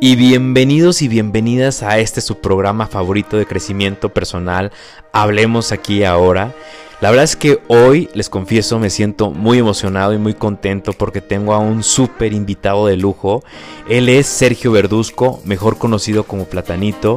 Y 0.00 0.14
bienvenidos 0.14 1.02
y 1.02 1.08
bienvenidas 1.08 1.82
a 1.82 1.98
este 1.98 2.20
su 2.20 2.38
programa 2.38 2.86
favorito 2.86 3.36
de 3.36 3.46
crecimiento 3.46 4.10
personal, 4.10 4.70
Hablemos 5.12 5.72
aquí 5.72 6.04
ahora. 6.04 6.54
La 7.00 7.10
verdad 7.10 7.24
es 7.24 7.34
que 7.34 7.58
hoy, 7.66 8.08
les 8.14 8.30
confieso, 8.30 8.78
me 8.78 8.90
siento 8.90 9.32
muy 9.32 9.58
emocionado 9.58 10.14
y 10.14 10.18
muy 10.18 10.34
contento 10.34 10.92
porque 10.92 11.20
tengo 11.20 11.52
a 11.52 11.58
un 11.58 11.82
súper 11.82 12.32
invitado 12.32 12.86
de 12.86 12.96
lujo. 12.96 13.42
Él 13.88 14.08
es 14.08 14.28
Sergio 14.28 14.70
Verduzco, 14.70 15.40
mejor 15.44 15.78
conocido 15.78 16.22
como 16.22 16.44
Platanito. 16.44 17.16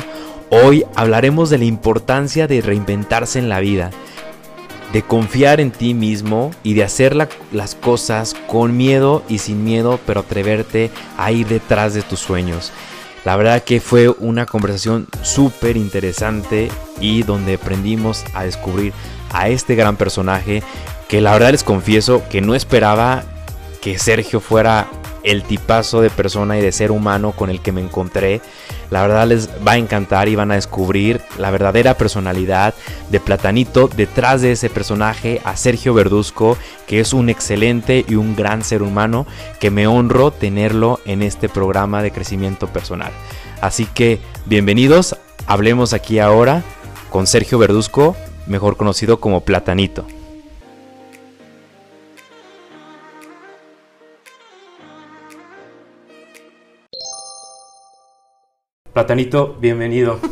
Hoy 0.50 0.84
hablaremos 0.96 1.52
de 1.52 1.60
la 1.60 1.66
importancia 1.66 2.48
de 2.48 2.62
reinventarse 2.62 3.38
en 3.38 3.48
la 3.48 3.60
vida, 3.60 3.92
de 4.94 5.02
confiar 5.04 5.60
en 5.62 5.72
ti 5.72 5.94
mismo 5.94 6.52
y 6.64 6.74
de 6.74 6.84
hacer 6.84 7.16
las 7.52 7.76
cosas 7.76 8.36
con 8.48 8.76
miedo 8.76 9.24
y 9.30 9.38
sin 9.38 9.64
miedo, 9.64 10.00
pero 10.06 10.22
atreverte 10.22 10.92
a 11.18 11.32
ir 11.32 11.48
detrás 11.48 11.94
de 11.94 12.02
tus 12.02 12.20
sueños. 12.20 12.72
La 13.24 13.36
verdad 13.36 13.64
que 13.64 13.80
fue 13.80 14.10
una 14.10 14.46
conversación 14.46 15.08
súper 15.22 15.78
interesante 15.78 16.70
y 17.00 17.24
donde 17.24 17.54
aprendimos 17.56 18.24
a 18.34 18.44
descubrir 18.44 18.94
a 19.32 19.48
este 19.48 19.76
gran 19.76 19.96
personaje 19.96 20.64
que 21.08 21.22
la 21.22 21.34
verdad 21.34 21.52
les 21.52 21.64
confieso 21.64 22.24
que 22.30 22.42
no 22.42 22.56
esperaba 22.56 23.24
que 23.80 24.00
Sergio 24.00 24.40
fuera 24.40 24.88
el 25.24 25.44
tipazo 25.44 26.02
de 26.02 26.10
persona 26.10 26.58
y 26.58 26.62
de 26.62 26.72
ser 26.72 26.92
humano 26.92 27.32
con 27.32 27.50
el 27.50 27.62
que 27.62 27.72
me 27.72 27.82
encontré. 27.82 28.42
La 28.92 29.02
verdad 29.02 29.26
les 29.26 29.50
va 29.66 29.72
a 29.72 29.78
encantar 29.78 30.28
y 30.28 30.36
van 30.36 30.52
a 30.52 30.56
descubrir 30.56 31.22
la 31.38 31.50
verdadera 31.50 31.98
personalidad 31.98 32.76
de 33.10 33.22
Platanito 33.22 33.88
detrás 33.88 34.42
de 34.42 34.52
ese 34.52 34.70
personaje, 34.70 35.42
a 35.46 35.56
Sergio 35.56 35.94
Verduzco, 35.94 36.58
que 36.88 37.00
es 37.00 37.14
un 37.14 37.30
excelente 37.30 38.06
y 38.08 38.16
un 38.16 38.36
gran 38.36 38.66
ser 38.66 38.84
humano 38.84 39.26
que 39.62 39.72
me 39.72 39.88
honro 39.88 40.32
tenerlo 40.32 41.00
en 41.06 41.22
este 41.24 41.48
programa 41.48 42.04
de 42.04 42.12
crecimiento 42.12 42.68
personal. 42.68 43.14
Así 43.62 43.86
que 43.86 44.20
bienvenidos, 44.46 45.16
hablemos 45.48 45.94
aquí 45.94 46.20
ahora 46.20 46.62
con 47.10 47.28
Sergio 47.28 47.60
Verduzco, 47.60 48.18
mejor 48.46 48.76
conocido 48.76 49.22
como 49.22 49.40
Platanito. 49.46 50.06
Platanito, 58.94 59.58
bienvenido. 59.62 60.20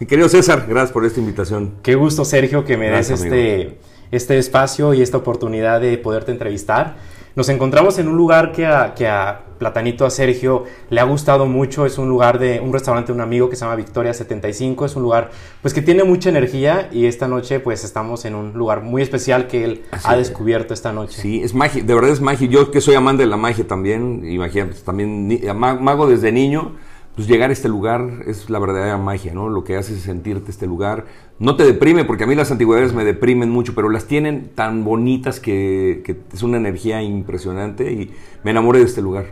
Mi 0.00 0.06
querido 0.06 0.28
César, 0.28 0.66
gracias 0.68 0.90
por 0.90 1.04
esta 1.04 1.20
invitación. 1.20 1.74
Qué 1.82 1.94
gusto, 1.94 2.24
Sergio, 2.24 2.64
que 2.64 2.76
me 2.76 2.90
des 2.90 3.10
este, 3.10 3.78
este 4.10 4.38
espacio 4.38 4.94
y 4.94 5.02
esta 5.02 5.18
oportunidad 5.18 5.80
de 5.80 5.96
poderte 5.96 6.32
entrevistar. 6.32 6.96
Nos 7.36 7.48
encontramos 7.48 7.98
en 7.98 8.06
un 8.06 8.16
lugar 8.16 8.52
que 8.52 8.64
a, 8.64 8.94
que 8.94 9.08
a 9.08 9.40
Platanito, 9.58 10.06
a 10.06 10.10
Sergio, 10.10 10.64
le 10.88 11.00
ha 11.00 11.04
gustado 11.04 11.46
mucho. 11.46 11.84
Es 11.84 11.98
un 11.98 12.08
lugar 12.08 12.38
de 12.38 12.60
un 12.60 12.72
restaurante 12.72 13.08
de 13.08 13.14
un 13.14 13.22
amigo 13.22 13.50
que 13.50 13.56
se 13.56 13.64
llama 13.64 13.74
Victoria 13.74 14.14
75. 14.14 14.86
Es 14.86 14.94
un 14.94 15.02
lugar 15.02 15.30
pues 15.60 15.74
que 15.74 15.82
tiene 15.82 16.04
mucha 16.04 16.28
energía 16.28 16.88
y 16.92 17.06
esta 17.06 17.26
noche 17.26 17.58
pues 17.58 17.82
estamos 17.82 18.24
en 18.24 18.36
un 18.36 18.52
lugar 18.52 18.82
muy 18.82 19.02
especial 19.02 19.48
que 19.48 19.64
él 19.64 19.82
ha 20.04 20.16
descubierto 20.16 20.74
esta 20.74 20.92
noche. 20.92 21.20
Sí, 21.20 21.42
es 21.42 21.54
magia, 21.54 21.82
de 21.82 21.94
verdad 21.94 22.10
es 22.10 22.20
magia. 22.20 22.46
Yo 22.48 22.70
que 22.70 22.80
soy 22.80 22.94
amante 22.94 23.24
de 23.24 23.28
la 23.28 23.36
magia 23.36 23.66
también, 23.66 24.22
imagínate, 24.24 24.76
también 24.84 25.40
mago 25.56 26.06
desde 26.06 26.30
niño 26.30 26.76
pues 27.14 27.28
llegar 27.28 27.50
a 27.50 27.52
este 27.52 27.68
lugar 27.68 28.24
es 28.26 28.50
la 28.50 28.58
verdadera 28.58 28.98
magia, 28.98 29.32
¿no? 29.34 29.48
Lo 29.48 29.62
que 29.62 29.76
hace 29.76 29.94
es 29.94 30.00
sentirte 30.00 30.50
este 30.50 30.66
lugar. 30.66 31.06
No 31.38 31.56
te 31.56 31.64
deprime, 31.64 32.04
porque 32.04 32.24
a 32.24 32.26
mí 32.26 32.34
las 32.34 32.50
antigüedades 32.50 32.92
me 32.92 33.04
deprimen 33.04 33.50
mucho, 33.50 33.74
pero 33.74 33.88
las 33.88 34.06
tienen 34.06 34.50
tan 34.54 34.84
bonitas 34.84 35.38
que, 35.38 36.18
es 36.32 36.42
una 36.42 36.56
energía 36.56 37.02
impresionante 37.02 37.92
y 37.92 38.10
me 38.42 38.50
enamoré 38.50 38.80
de 38.80 38.86
este 38.86 39.00
lugar. 39.00 39.26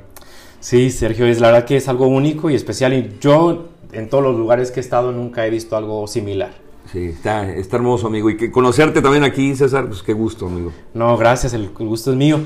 Sí, 0.61 0.91
Sergio, 0.91 1.27
es 1.27 1.41
la 1.41 1.49
verdad 1.49 1.65
que 1.65 1.77
es 1.77 1.89
algo 1.89 2.07
único 2.07 2.51
y 2.51 2.55
especial 2.55 2.93
y 2.93 3.17
yo 3.21 3.69
en 3.93 4.09
todos 4.09 4.23
los 4.23 4.37
lugares 4.37 4.71
que 4.71 4.79
he 4.79 4.83
estado 4.83 5.11
nunca 5.11 5.45
he 5.45 5.51
visto 5.51 5.77
algo 5.77 6.07
similar. 6.07 6.55
Sí, 6.93 7.07
está, 7.07 7.51
está 7.51 7.77
hermoso, 7.77 8.07
amigo. 8.07 8.31
Y 8.31 8.37
que 8.37 8.53
conocerte 8.53 9.03
también 9.03 9.25
aquí, 9.25 9.57
César, 9.57 9.87
pues 9.87 10.03
qué 10.03 10.13
gusto, 10.13 10.47
amigo. 10.47 10.73
No, 10.95 11.17
gracias, 11.17 11.53
el 11.53 11.71
gusto 11.71 12.13
es 12.13 12.17
mío. 12.17 12.43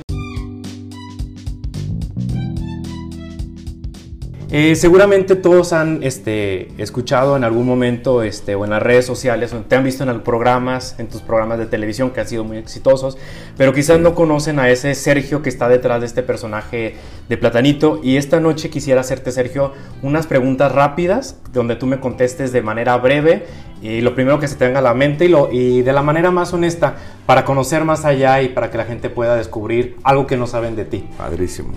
Eh, 4.48 4.76
seguramente 4.76 5.34
todos 5.34 5.72
han 5.72 6.04
este, 6.04 6.68
escuchado 6.80 7.36
en 7.36 7.42
algún 7.42 7.66
momento 7.66 8.22
este, 8.22 8.54
o 8.54 8.64
en 8.64 8.70
las 8.70 8.80
redes 8.80 9.04
sociales 9.04 9.52
o 9.52 9.58
te 9.58 9.74
han 9.74 9.82
visto 9.82 10.04
en 10.04 10.10
los 10.10 10.22
programas, 10.22 10.94
en 11.00 11.08
tus 11.08 11.20
programas 11.20 11.58
de 11.58 11.66
televisión 11.66 12.10
que 12.10 12.20
han 12.20 12.28
sido 12.28 12.44
muy 12.44 12.56
exitosos, 12.56 13.18
pero 13.56 13.72
quizás 13.72 13.98
no 13.98 14.14
conocen 14.14 14.60
a 14.60 14.70
ese 14.70 14.94
Sergio 14.94 15.42
que 15.42 15.48
está 15.48 15.68
detrás 15.68 15.98
de 16.00 16.06
este 16.06 16.22
personaje 16.22 16.94
de 17.28 17.36
Platanito. 17.36 17.98
Y 18.04 18.18
esta 18.18 18.38
noche 18.38 18.70
quisiera 18.70 19.00
hacerte, 19.00 19.32
Sergio, 19.32 19.72
unas 20.02 20.28
preguntas 20.28 20.70
rápidas 20.70 21.40
donde 21.52 21.74
tú 21.74 21.88
me 21.88 21.98
contestes 21.98 22.52
de 22.52 22.62
manera 22.62 22.96
breve 22.98 23.46
y 23.82 24.00
lo 24.00 24.14
primero 24.14 24.38
que 24.38 24.46
se 24.46 24.54
tenga 24.54 24.78
a 24.78 24.82
la 24.82 24.94
mente 24.94 25.24
y, 25.24 25.28
lo, 25.28 25.50
y 25.50 25.82
de 25.82 25.92
la 25.92 26.02
manera 26.02 26.30
más 26.30 26.52
honesta 26.54 26.94
para 27.26 27.44
conocer 27.44 27.84
más 27.84 28.04
allá 28.04 28.40
y 28.42 28.50
para 28.50 28.70
que 28.70 28.78
la 28.78 28.84
gente 28.84 29.10
pueda 29.10 29.34
descubrir 29.34 29.96
algo 30.04 30.28
que 30.28 30.36
no 30.36 30.46
saben 30.46 30.76
de 30.76 30.84
ti. 30.84 31.04
Padrísimo. 31.18 31.72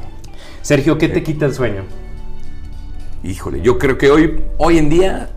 Sergio, 0.62 1.00
¿qué 1.00 1.10
te 1.10 1.24
quita 1.24 1.48
el 1.48 1.56
sueño? 1.56 2.09
Híjole, 3.24 3.62
yo 3.62 3.78
creo 3.78 3.98
que 3.98 4.10
hoy, 4.10 4.44
hoy 4.58 4.78
en 4.78 4.90
día, 4.90 5.30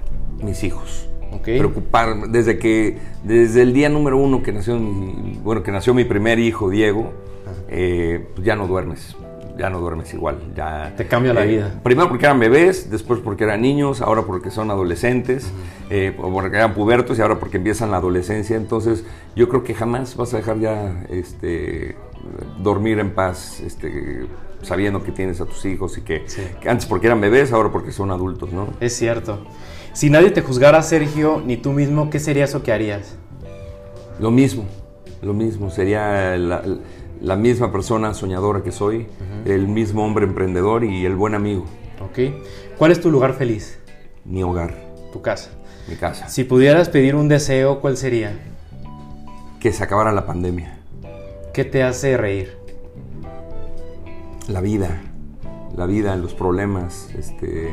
mis 0.42 0.62
hijos. 0.62 1.08
Okay. 1.32 1.58
Preocupar, 1.58 2.28
desde 2.28 2.58
que, 2.58 2.98
desde 3.24 3.62
el 3.62 3.72
día 3.72 3.88
número 3.88 4.18
uno 4.18 4.42
que 4.42 4.52
nació 4.52 4.78
mi, 4.78 5.40
bueno, 5.42 5.62
que 5.62 5.72
nació 5.72 5.94
mi 5.94 6.04
primer 6.04 6.38
hijo, 6.38 6.70
Diego, 6.70 7.12
eh, 7.68 8.28
pues 8.34 8.46
ya 8.46 8.54
no 8.54 8.68
duermes, 8.68 9.16
ya 9.58 9.68
no 9.70 9.80
duermes 9.80 10.12
igual. 10.14 10.38
Ya, 10.54 10.92
Te 10.96 11.06
cambia 11.06 11.32
la 11.32 11.44
eh, 11.44 11.48
vida. 11.48 11.80
Primero 11.82 12.08
porque 12.08 12.26
eran 12.26 12.38
bebés, 12.38 12.90
después 12.90 13.18
porque 13.20 13.44
eran 13.44 13.62
niños, 13.62 14.00
ahora 14.02 14.22
porque 14.22 14.50
son 14.50 14.70
adolescentes, 14.70 15.50
eh, 15.90 16.14
o 16.18 16.30
porque 16.32 16.56
eran 16.56 16.74
pubertos 16.74 17.18
y 17.18 17.22
ahora 17.22 17.40
porque 17.40 17.56
empiezan 17.56 17.90
la 17.90 17.96
adolescencia. 17.96 18.56
Entonces, 18.56 19.04
yo 19.34 19.48
creo 19.48 19.64
que 19.64 19.74
jamás 19.74 20.16
vas 20.16 20.34
a 20.34 20.36
dejar 20.36 20.60
ya 20.60 21.04
este, 21.08 21.96
dormir 22.62 23.00
en 23.00 23.10
paz, 23.10 23.60
este, 23.60 24.26
sabiendo 24.62 25.02
que 25.02 25.12
tienes 25.12 25.40
a 25.40 25.46
tus 25.46 25.64
hijos 25.64 25.98
y 25.98 26.02
que, 26.02 26.24
antes 26.66 26.86
porque 26.86 27.06
eran 27.06 27.20
bebés, 27.20 27.52
ahora 27.52 27.70
porque 27.70 27.92
son 27.92 28.10
adultos, 28.10 28.52
¿no? 28.52 28.68
Es 28.80 28.96
cierto. 28.96 29.44
Si 29.92 30.08
nadie 30.08 30.30
te 30.30 30.40
juzgara, 30.40 30.82
Sergio, 30.82 31.42
ni 31.44 31.56
tú 31.56 31.72
mismo, 31.72 32.08
¿qué 32.08 32.18
sería 32.18 32.44
eso 32.44 32.62
que 32.62 32.72
harías? 32.72 33.16
Lo 34.18 34.30
mismo, 34.30 34.64
lo 35.20 35.34
mismo. 35.34 35.70
Sería 35.70 36.36
la, 36.36 37.36
misma 37.36 37.70
persona 37.72 38.14
soñadora 38.14 38.62
que 38.62 38.72
soy, 38.72 39.06
el 39.44 39.68
mismo 39.68 40.04
hombre 40.04 40.24
emprendedor 40.24 40.84
y 40.84 41.04
el 41.04 41.14
buen 41.14 41.34
amigo. 41.34 41.66
Ok. 42.00 42.34
¿Cuál 42.78 42.92
es 42.92 43.00
tu 43.00 43.10
lugar 43.10 43.34
feliz? 43.34 43.78
Mi 44.24 44.42
hogar. 44.42 44.74
Tu 45.12 45.20
casa. 45.20 45.50
Mi 45.88 45.96
casa. 45.96 46.28
Si 46.28 46.44
pudieras 46.44 46.88
pedir 46.88 47.14
un 47.14 47.28
deseo, 47.28 47.80
¿cuál 47.80 47.96
sería? 47.96 48.38
Que 49.60 49.72
se 49.72 49.84
acabara 49.84 50.12
la 50.12 50.26
pandemia. 50.26 50.78
¿Qué 51.52 51.64
te 51.64 51.82
hace 51.82 52.16
reír? 52.16 52.61
La 54.48 54.60
vida, 54.60 55.02
la 55.76 55.86
vida, 55.86 56.16
los 56.16 56.34
problemas, 56.34 57.10
este, 57.18 57.70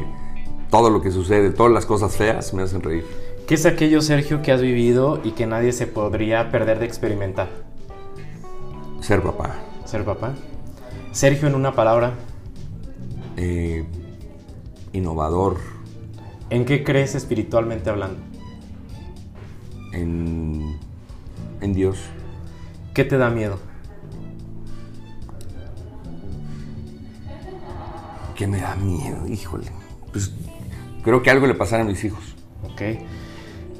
todo 0.70 0.90
lo 0.90 1.02
que 1.02 1.12
sucede, 1.12 1.52
todas 1.52 1.72
las 1.72 1.86
cosas 1.86 2.16
feas 2.16 2.54
me 2.54 2.64
hacen 2.64 2.82
reír. 2.82 3.06
¿Qué 3.48 3.56
es 3.56 3.66
aquello, 3.66 4.02
Sergio, 4.02 4.42
que 4.42 4.52
has 4.52 4.62
vivido 4.62 5.20
y 5.24 5.32
que 5.32 5.48
nadie 5.48 5.72
se 5.72 5.88
podría 5.88 6.52
perder 6.52 6.80
de 6.80 6.86
experimentar? 6.86 7.50
Ser 9.02 9.24
papá. 9.24 9.56
Ser 9.86 10.06
papá. 10.06 10.36
Sergio, 11.12 11.48
en 11.48 11.56
una 11.56 11.74
palabra. 11.74 12.14
Eh, 13.38 13.86
innovador. 14.94 15.58
¿En 16.52 16.66
qué 16.66 16.84
crees 16.84 17.16
espiritualmente 17.16 17.90
hablando? 17.90 18.20
En, 19.94 20.78
en 21.62 21.74
Dios. 21.74 21.98
¿Qué 22.94 23.04
te 23.04 23.18
da 23.18 23.32
miedo? 23.32 23.58
¿Qué 28.40 28.48
me 28.48 28.62
da 28.62 28.74
miedo? 28.78 29.28
Híjole. 29.28 29.66
Pues 30.14 30.32
creo 31.04 31.22
que 31.22 31.30
algo 31.30 31.46
le 31.46 31.56
pasará 31.56 31.84
a 31.84 31.86
mis 31.86 32.02
hijos. 32.06 32.24
Ok. 32.64 32.82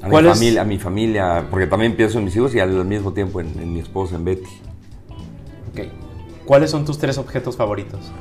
A 0.02 0.08
mi, 0.08 0.22
familia, 0.22 0.60
a 0.60 0.64
mi 0.66 0.78
familia, 0.78 1.46
porque 1.50 1.66
también 1.66 1.96
pienso 1.96 2.18
en 2.18 2.26
mis 2.26 2.36
hijos 2.36 2.54
y 2.54 2.60
al 2.60 2.84
mismo 2.84 3.14
tiempo 3.14 3.40
en, 3.40 3.72
mi 3.72 3.80
esposa, 3.80 4.16
en 4.16 4.24
Betty. 4.26 4.50
Ok. 5.70 5.80
¿Cuáles 6.44 6.70
son 6.70 6.84
tus 6.84 6.98
tres 6.98 7.16
objetos 7.16 7.56
favoritos? 7.56 8.12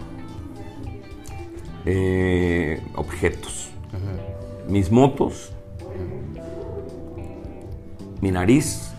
Eh, 1.86 2.82
objetos. 2.96 3.72
Mis 4.70 4.90
motos, 4.94 5.52
mi 8.22 8.32
nariz 8.32 8.94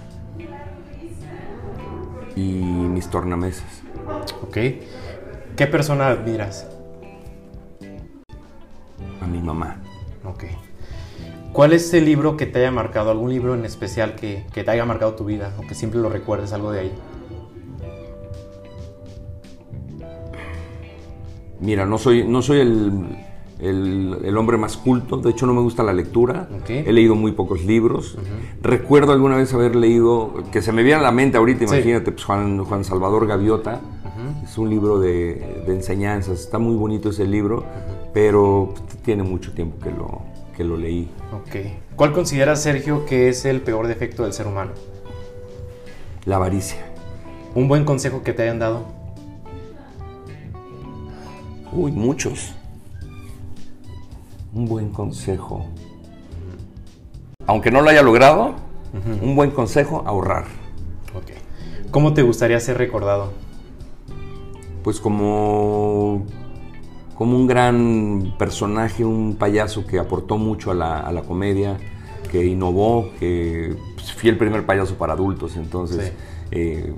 y 2.37 2.43
mis 2.43 3.09
tornamesas. 3.09 3.81
Ok. 4.43 4.59
¿Qué 5.57 5.67
persona 5.67 6.09
admiras? 6.09 6.67
Mi 9.31 9.41
mamá. 9.43 9.81
Ok. 10.25 10.45
¿Cuál 11.53 11.73
es 11.73 11.93
el 11.95 12.05
libro 12.05 12.37
que 12.37 12.47
te 12.47 12.61
haya 12.61 12.71
marcado? 12.71 13.11
¿Algún 13.11 13.31
libro 13.31 13.55
en 13.55 13.65
especial 13.65 14.15
que, 14.15 14.47
que 14.53 14.63
te 14.63 14.71
haya 14.71 14.85
marcado 14.85 15.15
tu 15.15 15.25
vida 15.25 15.53
o 15.59 15.63
que 15.67 15.75
siempre 15.75 15.99
lo 16.01 16.09
recuerdes, 16.09 16.53
algo 16.53 16.71
de 16.71 16.81
ahí? 16.81 16.93
Mira, 21.61 21.85
no 21.87 21.99
soy, 21.99 22.27
no 22.27 22.41
soy 22.41 22.61
el, 22.61 22.93
el, 23.59 24.17
el 24.25 24.37
hombre 24.39 24.57
más 24.57 24.77
culto, 24.79 25.19
de 25.19 25.31
hecho 25.31 25.45
no 25.47 25.53
me 25.53 25.61
gusta 25.61 25.83
la 25.83 25.93
lectura, 25.93 26.49
he 26.69 26.91
leído 26.93 27.15
muy 27.15 27.33
pocos 27.33 27.65
libros. 27.65 28.17
Recuerdo 28.63 29.13
alguna 29.13 29.37
vez 29.37 29.53
haber 29.53 29.77
leído, 29.77 30.33
que 30.53 30.63
se 30.63 30.73
me 30.73 30.83
viene 30.83 31.01
a 31.01 31.03
la 31.03 31.13
mente 31.13 31.37
ahorita, 31.37 31.67
Sí. 31.67 31.75
imagínate, 31.75 32.13
pues 32.13 32.25
Juan, 32.25 32.65
Juan 32.65 32.85
Salvador 32.85 33.27
Gaviota, 33.27 33.81
es 34.43 34.57
un 34.57 34.71
libro 34.71 34.99
de, 34.99 35.63
de 35.67 35.75
enseñanzas, 35.75 36.41
está 36.41 36.59
muy 36.59 36.77
bonito 36.77 37.11
ese 37.11 37.27
libro, 37.27 37.65
pero 38.13 38.75
tiene 39.05 39.23
mucho 39.23 39.53
tiempo 39.53 39.79
que 39.83 39.91
lo, 39.91 40.23
que 40.57 40.65
lo 40.65 40.77
leí. 40.77 41.11
Ok. 41.33 41.57
¿Cuál 41.97 42.13
consideras, 42.13 42.63
Sergio, 42.63 43.05
que 43.07 43.29
es 43.29 43.45
el 43.45 43.61
peor 43.61 43.87
defecto 43.87 44.25
del 44.25 44.33
ser 44.33 44.47
humano? 44.47 44.73
La 46.25 46.37
avaricia. 46.37 46.85
Un 47.55 47.69
buen 47.69 47.85
consejo 47.85 48.23
que 48.23 48.33
te 48.33 48.43
hayan 48.43 48.59
dado. 48.59 48.85
Uy, 51.73 51.93
muchos. 51.93 52.55
Un 54.53 54.67
buen 54.67 54.91
consejo. 54.91 55.67
Aunque 57.47 57.71
no 57.71 57.81
lo 57.81 57.91
haya 57.91 58.03
logrado, 58.03 58.55
un 59.23 59.35
buen 59.35 59.51
consejo, 59.51 60.03
ahorrar. 60.07 60.45
Ok. 61.15 61.33
¿Cómo 61.91 62.15
te 62.15 62.23
gustaría 62.23 62.61
ser 62.61 62.79
recordado? 62.79 63.33
Pues 64.85 65.01
como, 65.01 66.25
como 67.21 67.37
un 67.37 67.47
gran 67.47 68.33
personaje, 68.39 69.05
un 69.05 69.37
payaso 69.37 69.87
que 69.87 69.99
aportó 69.99 70.39
mucho 70.39 70.71
a 70.71 70.75
la, 70.75 71.01
a 71.01 71.13
la 71.13 71.21
comedia, 71.21 71.77
que 72.33 72.47
innovó, 72.47 73.11
que 73.21 73.77
pues, 73.95 74.11
fui 74.15 74.31
el 74.31 74.39
primer 74.39 74.65
payaso 74.65 74.95
para 74.95 75.13
adultos, 75.13 75.55
entonces 75.57 76.07
Sí. 76.07 76.13
eh, 76.53 76.95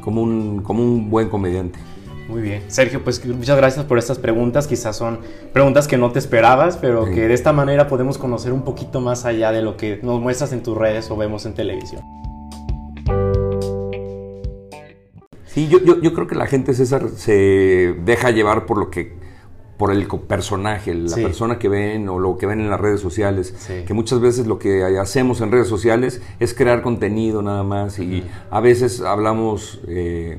como, 0.00 0.22
un, 0.22 0.62
como 0.62 0.82
un 0.82 1.10
buen 1.10 1.28
comediante. 1.28 1.78
Muy 2.26 2.40
bien. 2.40 2.62
Sergio, 2.68 3.04
pues 3.04 3.22
muchas 3.26 3.58
gracias 3.58 3.84
por 3.84 3.98
estas 3.98 4.18
preguntas. 4.18 4.66
Quizás 4.66 4.96
son 4.96 5.18
preguntas 5.52 5.86
que 5.86 5.98
no 5.98 6.10
te 6.10 6.20
esperabas, 6.20 6.78
pero 6.78 7.04
Sí. 7.08 7.12
que 7.12 7.28
de 7.28 7.34
esta 7.34 7.52
manera 7.52 7.86
podemos 7.86 8.16
conocer 8.16 8.54
un 8.54 8.62
poquito 8.62 9.02
más 9.02 9.26
allá 9.26 9.52
de 9.52 9.60
lo 9.60 9.76
que 9.76 10.00
nos 10.02 10.22
muestras 10.22 10.54
en 10.54 10.62
tus 10.62 10.74
redes 10.74 11.10
o 11.10 11.18
vemos 11.18 11.44
en 11.44 11.52
televisión. 11.52 12.00
Sí, 15.44 15.68
yo, 15.68 15.80
yo, 15.84 16.00
yo 16.00 16.14
creo 16.14 16.26
que 16.26 16.34
la 16.34 16.46
gente, 16.46 16.72
César, 16.72 17.10
se 17.14 17.94
deja 18.06 18.30
llevar 18.30 18.64
por 18.64 18.78
lo 18.78 18.88
que 18.88 19.25
por 19.76 19.90
el 19.92 20.06
personaje, 20.06 20.94
la 20.94 21.10
Sí. 21.10 21.22
persona 21.22 21.58
que 21.58 21.68
ven 21.68 22.08
o 22.08 22.18
lo 22.18 22.38
que 22.38 22.46
ven 22.46 22.60
en 22.60 22.70
las 22.70 22.80
redes 22.80 23.00
sociales, 23.00 23.54
Sí. 23.58 23.84
que 23.86 23.92
muchas 23.94 24.20
veces 24.20 24.46
lo 24.46 24.58
que 24.58 24.82
hacemos 24.98 25.40
en 25.42 25.52
redes 25.52 25.68
sociales 25.68 26.22
es 26.40 26.54
crear 26.54 26.80
contenido 26.82 27.42
nada 27.42 27.62
más 27.62 27.98
y 27.98 28.24
a 28.50 28.60
veces 28.60 29.02
hablamos 29.02 29.80
eh, 29.86 30.38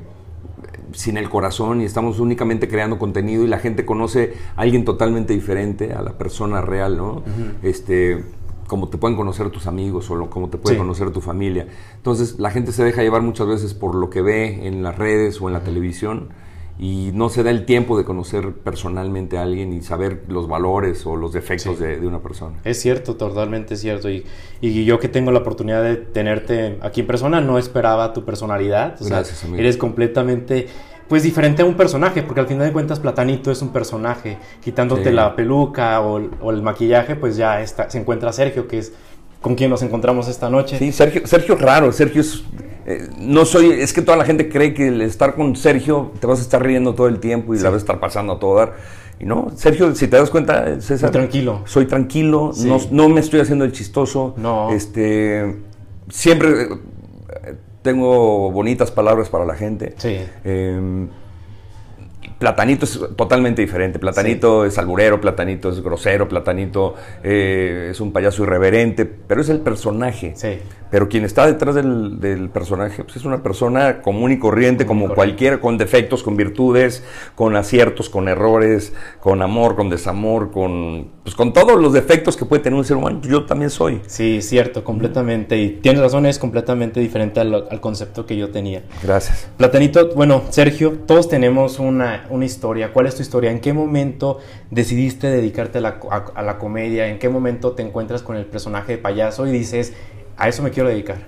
sin 0.92 1.18
el 1.18 1.28
corazón 1.28 1.82
y 1.82 1.84
estamos 1.84 2.18
únicamente 2.18 2.66
creando 2.66 2.98
contenido 2.98 3.44
y 3.44 3.46
la 3.46 3.58
gente 3.58 3.84
conoce 3.84 4.32
a 4.56 4.62
alguien 4.62 4.84
totalmente 4.84 5.34
diferente 5.34 5.92
a 5.92 6.02
la 6.02 6.12
persona 6.18 6.60
real, 6.62 6.96
¿no? 6.96 7.22
Este 7.62 8.24
como 8.66 8.88
te 8.88 8.98
pueden 8.98 9.16
conocer 9.16 9.48
tus 9.50 9.66
amigos 9.66 10.10
o 10.10 10.14
lo- 10.14 10.28
como 10.28 10.50
te 10.50 10.58
puede 10.58 10.74
Sí. 10.76 10.78
conocer 10.78 11.10
tu 11.10 11.20
familia. 11.22 11.66
Entonces 11.96 12.38
la 12.38 12.50
gente 12.50 12.72
se 12.72 12.84
deja 12.84 13.02
llevar 13.02 13.22
muchas 13.22 13.46
veces 13.46 13.72
por 13.72 13.94
lo 13.94 14.10
que 14.10 14.20
ve 14.20 14.66
en 14.66 14.82
las 14.82 14.98
redes 14.98 15.40
o 15.40 15.46
en 15.48 15.54
la 15.54 15.60
televisión 15.60 16.28
y 16.80 17.10
no 17.12 17.28
se 17.28 17.42
da 17.42 17.50
el 17.50 17.64
tiempo 17.64 17.98
de 17.98 18.04
conocer 18.04 18.52
personalmente 18.52 19.36
a 19.36 19.42
alguien 19.42 19.72
y 19.72 19.82
saber 19.82 20.22
los 20.28 20.46
valores 20.48 21.04
o 21.06 21.16
los 21.16 21.32
defectos 21.32 21.76
Sí. 21.76 21.82
de, 21.84 21.98
de 21.98 22.06
una 22.06 22.20
persona. 22.20 22.56
Es 22.64 22.80
cierto, 22.80 23.16
totalmente 23.16 23.76
cierto. 23.76 24.08
Y, 24.08 24.24
y 24.60 24.84
yo 24.84 24.98
que 25.00 25.08
tengo 25.08 25.32
la 25.32 25.40
oportunidad 25.40 25.82
de 25.82 25.96
tenerte 25.96 26.78
aquí 26.80 27.00
en 27.00 27.06
persona, 27.08 27.40
no 27.40 27.58
esperaba 27.58 28.12
tu 28.12 28.24
personalidad. 28.24 28.94
O 29.00 29.04
sea, 29.04 29.16
Gracias, 29.16 29.42
amigo. 29.44 29.58
eres 29.58 29.76
completamente, 29.76 30.68
pues, 31.08 31.24
diferente 31.24 31.62
a 31.62 31.64
un 31.64 31.74
personaje, 31.74 32.22
porque 32.22 32.40
al 32.42 32.46
final 32.46 32.66
de 32.68 32.72
cuentas 32.72 33.00
Platanito 33.00 33.50
es 33.50 33.60
un 33.60 33.70
personaje. 33.72 34.38
Quitándote 34.62 35.08
Sí. 35.10 35.12
la 35.12 35.34
peluca 35.34 36.00
o, 36.00 36.18
el- 36.18 36.30
o 36.40 36.52
el 36.52 36.62
maquillaje, 36.62 37.16
pues 37.16 37.36
ya 37.36 37.60
está, 37.60 37.90
se 37.90 37.98
encuentra 37.98 38.32
Sergio, 38.32 38.68
que 38.68 38.78
es 38.78 38.92
con 39.40 39.54
quien 39.56 39.70
nos 39.70 39.82
encontramos 39.82 40.28
esta 40.28 40.48
noche. 40.50 40.78
Sí, 40.78 40.92
Sergio, 40.92 41.26
Sergio 41.26 41.56
raro, 41.56 41.90
Sergio 41.92 42.20
es... 42.20 42.44
eh, 42.90 43.06
no 43.18 43.44
soy, 43.44 43.70
es 43.70 43.92
que 43.92 44.00
toda 44.00 44.16
la 44.16 44.24
gente 44.24 44.48
cree 44.48 44.72
que 44.72 44.88
el 44.88 45.02
estar 45.02 45.34
con 45.34 45.54
Sergio 45.56 46.10
te 46.20 46.26
vas 46.26 46.38
a 46.38 46.42
estar 46.42 46.62
riendo 46.64 46.94
todo 46.94 47.06
el 47.06 47.20
tiempo 47.20 47.54
y 47.54 47.58
la 47.58 47.64
vas 47.64 47.74
a 47.74 47.76
estar 47.76 48.00
pasando 48.00 48.32
a 48.32 48.38
todo 48.38 48.56
dar. 48.56 48.76
Y 49.20 49.26
no, 49.26 49.50
Sergio, 49.56 49.94
si 49.94 50.08
te 50.08 50.16
das 50.16 50.30
cuenta, 50.30 50.80
César... 50.80 51.10
Muy 51.10 51.18
tranquilo. 51.20 51.60
Soy 51.66 51.84
tranquilo, 51.86 52.52
Sí. 52.54 52.66
no, 52.66 52.78
no 52.90 53.08
me 53.10 53.20
estoy 53.20 53.40
haciendo 53.40 53.66
el 53.66 53.72
chistoso. 53.72 54.34
No. 54.38 54.70
Este, 54.72 55.56
siempre 56.08 56.62
eh, 56.62 57.54
tengo 57.82 58.50
bonitas 58.50 58.90
palabras 58.90 59.28
para 59.28 59.44
la 59.44 59.54
gente. 59.54 59.94
Sí. 59.98 60.16
Eh, 60.44 61.06
Platanito 62.38 62.84
es 62.84 63.00
totalmente 63.16 63.60
diferente. 63.62 63.98
Platanito 63.98 64.64
es 64.64 64.78
alburero, 64.78 65.20
Platanito 65.20 65.70
es 65.70 65.82
grosero, 65.82 66.28
Platanito 66.28 66.94
eh, 67.24 67.88
es 67.90 68.00
un 68.00 68.12
payaso 68.12 68.44
irreverente, 68.44 69.04
pero 69.04 69.40
es 69.40 69.48
el 69.48 69.60
personaje. 69.60 70.32
Sí. 70.36 70.60
Pero 70.90 71.08
quien 71.08 71.24
está 71.24 71.46
detrás 71.46 71.74
del, 71.74 72.18
del 72.20 72.48
personaje 72.48 73.04
pues 73.04 73.16
es 73.16 73.24
una 73.24 73.42
persona 73.42 74.00
común 74.02 74.32
y 74.32 74.38
corriente, 74.38 74.86
Común 74.86 75.02
y 75.04 75.06
como 75.06 75.14
corriente. 75.14 75.14
cualquiera, 75.36 75.60
con 75.60 75.78
defectos, 75.78 76.22
con 76.22 76.36
virtudes, 76.36 77.04
con 77.34 77.56
aciertos, 77.56 78.08
con 78.08 78.28
errores, 78.28 78.92
con 79.20 79.42
amor, 79.42 79.76
con 79.76 79.90
desamor, 79.90 80.50
con, 80.50 81.08
pues, 81.22 81.34
con 81.34 81.52
todos 81.52 81.80
los 81.80 81.92
defectos 81.92 82.36
que 82.36 82.44
puede 82.44 82.62
tener 82.62 82.78
un 82.78 82.84
ser 82.84 82.96
humano. 82.96 83.20
Yo 83.22 83.44
también 83.44 83.70
soy. 83.70 84.00
Sí, 84.06 84.40
cierto, 84.42 84.82
completamente. 84.84 85.58
Y 85.58 85.68
tienes 85.82 86.00
razón, 86.00 86.24
es 86.26 86.38
completamente 86.38 87.00
diferente 87.00 87.40
al, 87.40 87.66
al 87.70 87.80
concepto 87.80 88.24
que 88.26 88.36
yo 88.36 88.50
tenía. 88.50 88.82
Gracias. 89.02 89.48
Platanito, 89.56 90.14
bueno, 90.14 90.42
Sergio, 90.50 90.92
todos 91.06 91.28
tenemos 91.28 91.78
una, 91.78 92.26
una 92.30 92.44
historia. 92.44 92.92
¿Cuál 92.92 93.06
es 93.06 93.14
tu 93.14 93.22
historia? 93.22 93.50
¿En 93.50 93.60
qué 93.60 93.72
momento 93.72 94.38
decidiste 94.70 95.28
dedicarte 95.28 95.78
a 95.78 95.80
la, 95.80 96.00
a- 96.10 96.24
a 96.34 96.42
la 96.42 96.58
comedia? 96.58 97.08
¿En 97.08 97.18
qué 97.18 97.28
momento 97.28 97.72
te 97.72 97.82
encuentras 97.82 98.22
con 98.22 98.36
el 98.36 98.46
personaje 98.46 98.92
de 98.92 98.98
payaso 98.98 99.46
y 99.46 99.50
dices, 99.50 99.92
a 100.38 100.48
eso 100.48 100.62
me 100.62 100.70
quiero 100.70 100.88
dedicar? 100.88 101.18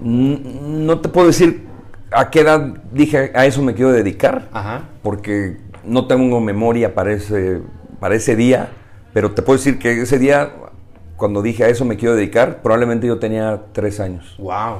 Mm, 0.00 0.86
No 0.86 1.00
te 1.00 1.08
puedo 1.08 1.26
decir 1.28 1.64
a 2.12 2.30
qué 2.30 2.40
edad 2.40 2.60
dije 2.92 3.32
a 3.34 3.46
eso 3.46 3.62
me 3.62 3.74
quiero 3.74 3.92
dedicar. 3.92 4.48
Ajá. 4.52 4.82
porque 5.02 5.58
no 5.84 6.06
tengo 6.06 6.40
memoria 6.40 6.94
para 6.94 7.12
ese, 7.12 7.60
para 8.00 8.14
ese 8.14 8.36
día, 8.36 8.70
pero 9.12 9.32
te 9.32 9.42
puedo 9.42 9.58
decir 9.58 9.78
que 9.78 10.00
ese 10.00 10.18
día, 10.18 10.50
cuando 11.16 11.42
dije 11.42 11.64
a 11.64 11.68
eso 11.68 11.84
me 11.84 11.96
quiero 11.96 12.14
dedicar, 12.14 12.62
probablemente 12.62 13.06
yo 13.06 13.18
tenía 13.18 13.64
tres 13.72 14.00
años. 14.00 14.34
Wow. 14.38 14.78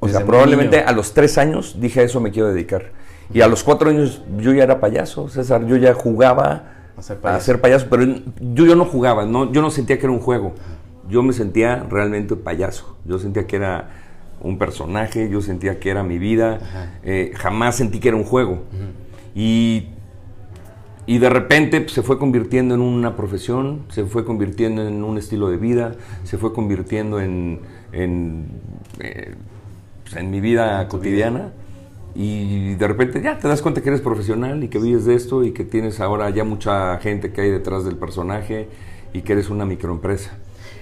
O 0.00 0.06
Desde 0.06 0.18
sea, 0.18 0.26
probablemente 0.26 0.78
niño. 0.78 0.88
a 0.88 0.92
los 0.92 1.14
tres 1.14 1.38
años 1.38 1.76
dije 1.80 2.00
a 2.00 2.02
eso 2.02 2.20
me 2.20 2.30
quiero 2.32 2.48
dedicar. 2.52 2.86
Y 3.32 3.42
a 3.42 3.46
los 3.48 3.62
cuatro 3.62 3.90
años 3.90 4.22
yo 4.38 4.52
ya 4.52 4.64
era 4.64 4.80
payaso, 4.80 5.28
César, 5.28 5.64
yo 5.66 5.76
ya 5.76 5.94
jugaba 5.94 6.64
A 6.96 7.02
ser 7.02 7.18
a 7.18 7.20
payaso. 7.20 7.44
ser 7.44 7.60
payaso, 7.60 7.86
pero 7.90 8.02
yo, 8.04 8.66
yo 8.66 8.74
no 8.74 8.84
jugaba, 8.86 9.24
no, 9.24 9.52
yo 9.52 9.60
no 9.62 9.70
sentía 9.70 9.98
que 9.98 10.06
era 10.06 10.12
un 10.12 10.20
juego, 10.20 10.54
yo 11.08 11.22
me 11.22 11.32
sentía 11.32 11.86
realmente 11.88 12.36
payaso, 12.36 12.96
yo 13.04 13.18
sentía 13.18 13.46
que 13.46 13.56
era 13.56 13.90
un 14.40 14.58
personaje, 14.58 15.28
yo 15.28 15.40
sentía 15.40 15.80
que 15.80 15.90
era 15.90 16.02
mi 16.02 16.18
vida, 16.18 16.60
eh, 17.02 17.32
jamás 17.36 17.76
sentí 17.76 18.00
que 18.00 18.08
era 18.08 18.16
un 18.16 18.24
juego. 18.24 18.62
Y 19.34 19.88
y 21.08 21.16
de 21.16 21.30
repente 21.30 21.80
pues, 21.80 21.92
se 21.92 22.02
fue 22.02 22.18
convirtiendo 22.18 22.74
en 22.74 22.82
una 22.82 23.16
profesión, 23.16 23.86
se 23.88 24.04
fue 24.04 24.26
convirtiendo 24.26 24.86
en 24.86 25.02
un 25.02 25.16
estilo 25.16 25.48
de 25.48 25.56
vida, 25.56 25.94
se 26.24 26.36
fue 26.36 26.52
convirtiendo 26.52 27.18
en, 27.18 27.60
en, 27.92 28.46
eh, 29.00 29.34
pues, 30.02 30.16
en 30.16 30.30
mi 30.30 30.42
vida 30.42 30.82
En 30.82 30.88
cotidiana. 30.88 31.52
Y 32.14 32.74
de 32.74 32.86
repente 32.86 33.22
ya 33.22 33.38
te 33.38 33.48
das 33.48 33.62
cuenta 33.62 33.80
que 33.80 33.88
eres 33.88 34.02
profesional 34.02 34.62
y 34.62 34.68
que 34.68 34.78
vives 34.78 35.06
de 35.06 35.14
esto 35.14 35.44
y 35.44 35.52
que 35.52 35.64
tienes 35.64 35.98
ahora 36.00 36.28
ya 36.28 36.44
mucha 36.44 36.98
gente 36.98 37.32
que 37.32 37.40
hay 37.40 37.50
detrás 37.50 37.86
del 37.86 37.96
personaje 37.96 38.68
y 39.14 39.22
que 39.22 39.32
eres 39.32 39.48
una 39.48 39.64
microempresa. 39.64 40.36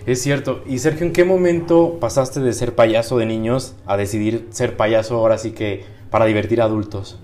Es 0.06 0.22
cierto. 0.22 0.62
Y 0.66 0.78
Sergio, 0.78 1.04
¿en 1.06 1.12
qué 1.12 1.24
momento 1.24 1.98
pasaste 2.00 2.40
de 2.40 2.52
ser 2.52 2.74
payaso 2.74 3.18
de 3.18 3.26
niños 3.26 3.74
a 3.86 3.96
decidir 3.96 4.46
ser 4.50 4.76
payaso 4.76 5.16
ahora 5.16 5.36
sí 5.38 5.50
que 5.50 5.84
para 6.10 6.24
divertir 6.26 6.60
a 6.60 6.64
adultos? 6.64 7.18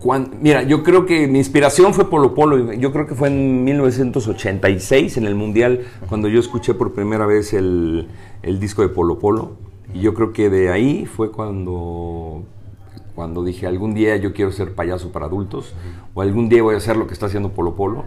Cuan- 0.00 0.32
mira, 0.40 0.62
yo 0.62 0.82
creo 0.82 1.06
que 1.06 1.26
mi 1.28 1.38
inspiración 1.38 1.94
fue 1.94 2.10
Polo 2.10 2.34
Polo. 2.34 2.72
Yo 2.74 2.92
creo 2.92 3.06
que 3.06 3.14
fue 3.14 3.28
en 3.28 3.64
1986, 3.64 5.16
en 5.16 5.26
el 5.26 5.34
Mundial, 5.34 5.86
cuando 6.08 6.28
yo 6.28 6.40
escuché 6.40 6.74
por 6.74 6.92
primera 6.92 7.24
vez 7.26 7.52
el, 7.54 8.08
el 8.42 8.60
disco 8.60 8.82
de 8.82 8.88
Polo 8.88 9.18
Polo. 9.18 9.52
Y 9.94 10.00
yo 10.00 10.12
creo 10.12 10.32
que 10.32 10.50
de 10.50 10.70
ahí 10.70 11.06
fue 11.06 11.30
cuando, 11.30 12.42
cuando 13.14 13.44
dije, 13.44 13.66
algún 13.66 13.94
día 13.94 14.16
yo 14.16 14.32
quiero 14.34 14.50
ser 14.52 14.74
payaso 14.74 15.12
para 15.12 15.26
adultos, 15.26 15.72
o 16.14 16.20
algún 16.20 16.48
día 16.48 16.62
voy 16.62 16.74
a 16.74 16.78
hacer 16.78 16.96
lo 16.96 17.06
que 17.06 17.14
está 17.14 17.26
haciendo 17.26 17.50
Polo 17.50 17.74
Polo. 17.76 18.04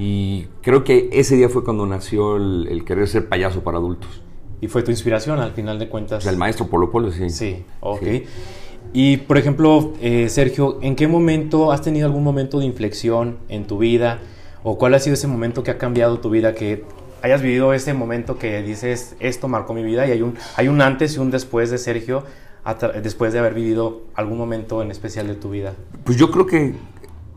Y 0.00 0.46
creo 0.62 0.82
que 0.82 1.10
ese 1.12 1.36
día 1.36 1.50
fue 1.50 1.62
cuando 1.62 1.84
nació 1.84 2.36
el, 2.36 2.68
el 2.70 2.84
querer 2.86 3.06
ser 3.06 3.28
payaso 3.28 3.62
para 3.62 3.76
adultos. 3.76 4.22
Y 4.62 4.68
fue 4.68 4.82
tu 4.82 4.90
inspiración 4.90 5.38
al 5.40 5.52
final 5.52 5.78
de 5.78 5.88
cuentas. 5.88 6.24
el 6.26 6.38
maestro 6.38 6.68
Polo 6.68 6.90
Polo, 6.90 7.12
sí. 7.12 7.28
Sí, 7.28 7.64
ok. 7.80 8.02
Sí. 8.02 8.24
Y 8.92 9.16
por 9.18 9.36
ejemplo, 9.38 9.92
eh, 10.00 10.28
Sergio, 10.30 10.78
¿en 10.80 10.96
qué 10.96 11.06
momento 11.06 11.70
has 11.70 11.82
tenido 11.82 12.06
algún 12.06 12.24
momento 12.24 12.58
de 12.58 12.64
inflexión 12.64 13.38
en 13.48 13.66
tu 13.66 13.78
vida? 13.78 14.18
¿O 14.62 14.78
cuál 14.78 14.94
ha 14.94 14.98
sido 14.98 15.14
ese 15.14 15.26
momento 15.26 15.62
que 15.62 15.70
ha 15.70 15.78
cambiado 15.78 16.18
tu 16.18 16.30
vida? 16.30 16.54
Que 16.54 16.84
hayas 17.22 17.42
vivido 17.42 17.72
ese 17.72 17.94
momento 17.94 18.38
que 18.38 18.62
dices, 18.62 19.16
esto 19.20 19.48
marcó 19.48 19.74
mi 19.74 19.82
vida 19.82 20.06
y 20.06 20.12
hay 20.12 20.22
un, 20.22 20.34
hay 20.56 20.68
un 20.68 20.80
antes 20.80 21.16
y 21.16 21.18
un 21.18 21.30
después 21.30 21.70
de 21.70 21.78
Sergio, 21.78 22.24
después 23.02 23.32
de 23.32 23.38
haber 23.38 23.54
vivido 23.54 24.02
algún 24.14 24.38
momento 24.38 24.82
en 24.82 24.90
especial 24.90 25.26
de 25.26 25.34
tu 25.34 25.50
vida. 25.50 25.74
Pues 26.04 26.18
yo 26.18 26.30
creo 26.30 26.46
que 26.46 26.74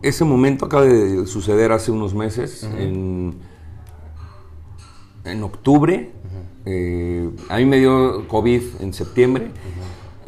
ese 0.04 0.26
momento 0.26 0.66
acaba 0.66 0.84
de 0.84 1.26
suceder 1.26 1.72
hace 1.72 1.92
unos 1.92 2.14
meses, 2.14 2.64
en, 2.78 3.36
en 5.24 5.44
octubre. 5.44 6.12
Eh, 6.66 7.30
a 7.50 7.58
mí 7.58 7.66
me 7.66 7.80
dio 7.80 8.28
COVID 8.28 8.62
en 8.82 8.94
septiembre. 8.94 9.48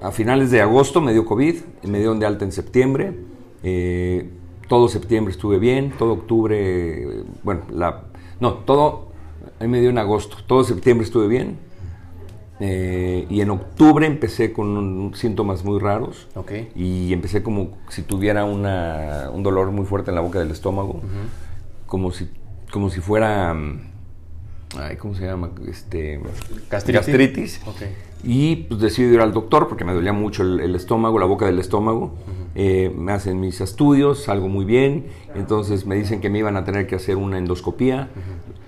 A 0.01 0.11
finales 0.11 0.49
de 0.49 0.61
agosto 0.61 1.01
me 1.01 1.13
dio 1.13 1.25
COVID, 1.25 1.55
me 1.83 1.99
dio 1.99 2.15
de 2.15 2.25
alta 2.25 2.45
en 2.45 2.51
septiembre. 2.51 3.17
Eh, 3.63 4.29
todo 4.67 4.87
septiembre 4.87 5.31
estuve 5.31 5.59
bien, 5.59 5.93
todo 5.97 6.13
octubre, 6.13 7.23
bueno, 7.43 7.61
la, 7.71 8.05
no, 8.39 8.55
todo, 8.55 9.09
a 9.59 9.63
mí 9.63 9.69
me 9.69 9.79
dio 9.79 9.89
en 9.89 9.97
agosto, 9.97 10.37
todo 10.47 10.63
septiembre 10.63 11.05
estuve 11.05 11.27
bien. 11.27 11.57
Eh, 12.59 13.25
y 13.29 13.41
en 13.41 13.49
octubre 13.49 14.07
empecé 14.07 14.53
con 14.53 15.11
síntomas 15.15 15.63
muy 15.65 15.79
raros. 15.79 16.27
Okay. 16.35 16.69
Y 16.75 17.11
empecé 17.13 17.43
como 17.43 17.77
si 17.89 18.01
tuviera 18.01 18.45
una, 18.45 19.29
un 19.33 19.43
dolor 19.43 19.71
muy 19.71 19.85
fuerte 19.85 20.11
en 20.11 20.15
la 20.15 20.21
boca 20.21 20.39
del 20.39 20.51
estómago. 20.51 21.01
como, 21.85 22.11
si, 22.11 22.29
como 22.71 22.89
si 22.89 23.01
fuera. 23.01 23.53
mm, 23.53 23.79
Ay, 24.77 24.97
¿Cómo 24.97 25.15
se 25.15 25.25
llama? 25.25 25.51
Este, 25.69 26.19
Gastritis. 26.69 27.61
Y 28.23 28.55
pues 28.67 28.81
decidí 28.81 29.13
ir 29.13 29.21
al 29.21 29.31
doctor 29.31 29.67
porque 29.69 29.85
me 29.85 29.93
dolía 29.93 30.11
mucho 30.11 30.43
el, 30.43 30.59
el 30.59 30.75
estómago, 30.75 31.19
la 31.19 31.25
boca 31.25 31.45
del 31.45 31.59
estómago. 31.59 32.13
Eh, 32.55 32.89
me 32.95 33.11
hacen 33.11 33.39
mis 33.39 33.59
estudios, 33.61 34.23
salgo 34.23 34.47
muy 34.47 34.65
bien. 34.65 35.07
Entonces 35.35 35.85
me 35.85 35.95
dicen 35.95 36.21
que 36.21 36.29
me 36.29 36.39
iban 36.39 36.55
a 36.57 36.63
tener 36.63 36.87
que 36.87 36.95
hacer 36.95 37.17
una 37.17 37.37
endoscopía. 37.37 38.09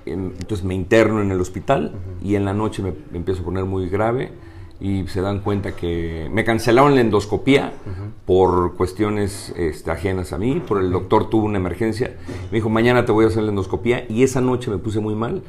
Em, 0.06 0.32
Entonces 0.40 0.64
me 0.66 0.76
interno 0.76 1.22
en 1.22 1.32
el 1.32 1.40
hospital 1.42 1.94
y 2.24 2.36
en 2.36 2.44
la 2.46 2.54
noche 2.54 2.82
me, 2.84 2.94
me 3.12 3.18
empiezo 3.18 3.42
a 3.42 3.46
poner 3.46 3.66
muy 3.66 3.88
grave. 3.90 4.32
Y 4.80 5.08
se 5.08 5.22
dan 5.22 5.40
cuenta 5.40 5.76
que 5.76 6.30
me 6.32 6.44
cancelaron 6.44 6.94
la 6.94 7.02
endoscopía 7.02 7.74
por 8.28 8.76
cuestiones 8.76 9.52
este, 9.58 9.90
ajenas 9.90 10.34
a 10.34 10.38
mí. 10.38 10.62
Por 10.68 10.80
el 10.82 10.92
doctor 10.92 11.30
tuvo 11.32 11.46
una 11.46 11.58
emergencia. 11.58 12.16
Me 12.52 12.58
dijo, 12.58 12.70
mañana 12.70 13.04
te 13.06 13.12
voy 13.12 13.26
a 13.26 13.30
hacer 13.30 13.42
la 13.44 13.50
endoscopía. 13.50 14.06
Y 14.08 14.22
esa 14.22 14.40
noche 14.40 14.70
me 14.70 14.78
puse 14.78 15.00
muy 15.00 15.16
mal. 15.16 15.42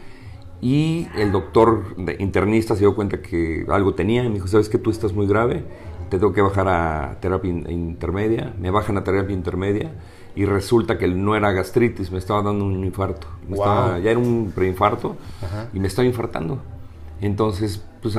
Y 0.63 1.07
el 1.17 1.31
doctor 1.31 1.95
de- 1.97 2.17
internista 2.21 2.75
se 2.75 2.81
dio 2.81 2.95
cuenta 2.95 3.21
que 3.21 3.67
algo 3.69 3.95
tenía 3.95 4.25
y 4.25 4.29
me 4.29 4.35
dijo, 4.37 4.49
¿sabes 4.49 4.69
que 4.69 4.79
tú 4.79 4.91
estás 4.91 5.13
muy 5.13 5.27
grave? 5.27 5.63
Te 6.11 6.19
tengo 6.19 6.33
que 6.33 6.41
bajar 6.43 6.69
a 6.69 7.17
terapia 7.21 7.51
in- 7.51 7.71
intermedia. 7.71 8.55
Me 8.59 8.71
bajan 8.71 8.97
a 8.97 9.05
terapia 9.05 9.35
intermedia 9.35 9.93
y 10.35 10.45
resulta 10.45 10.97
que 10.99 11.07
no 11.09 11.37
era 11.37 11.53
gastritis, 11.53 12.11
me 12.11 12.19
estaba 12.19 12.43
dando 12.43 12.65
un 12.65 12.85
infarto. 12.85 13.27
Me 13.49 13.57
Wow. 13.57 13.65
estaba- 13.65 13.99
ya 13.99 14.11
era 14.11 14.19
un 14.21 14.53
preinfarto 14.55 15.17
Ajá. 15.43 15.69
y 15.73 15.81
me 15.81 15.89
estaba 15.89 16.07
infartando. 16.07 16.61
Entonces, 17.21 17.85
pues 18.01 18.17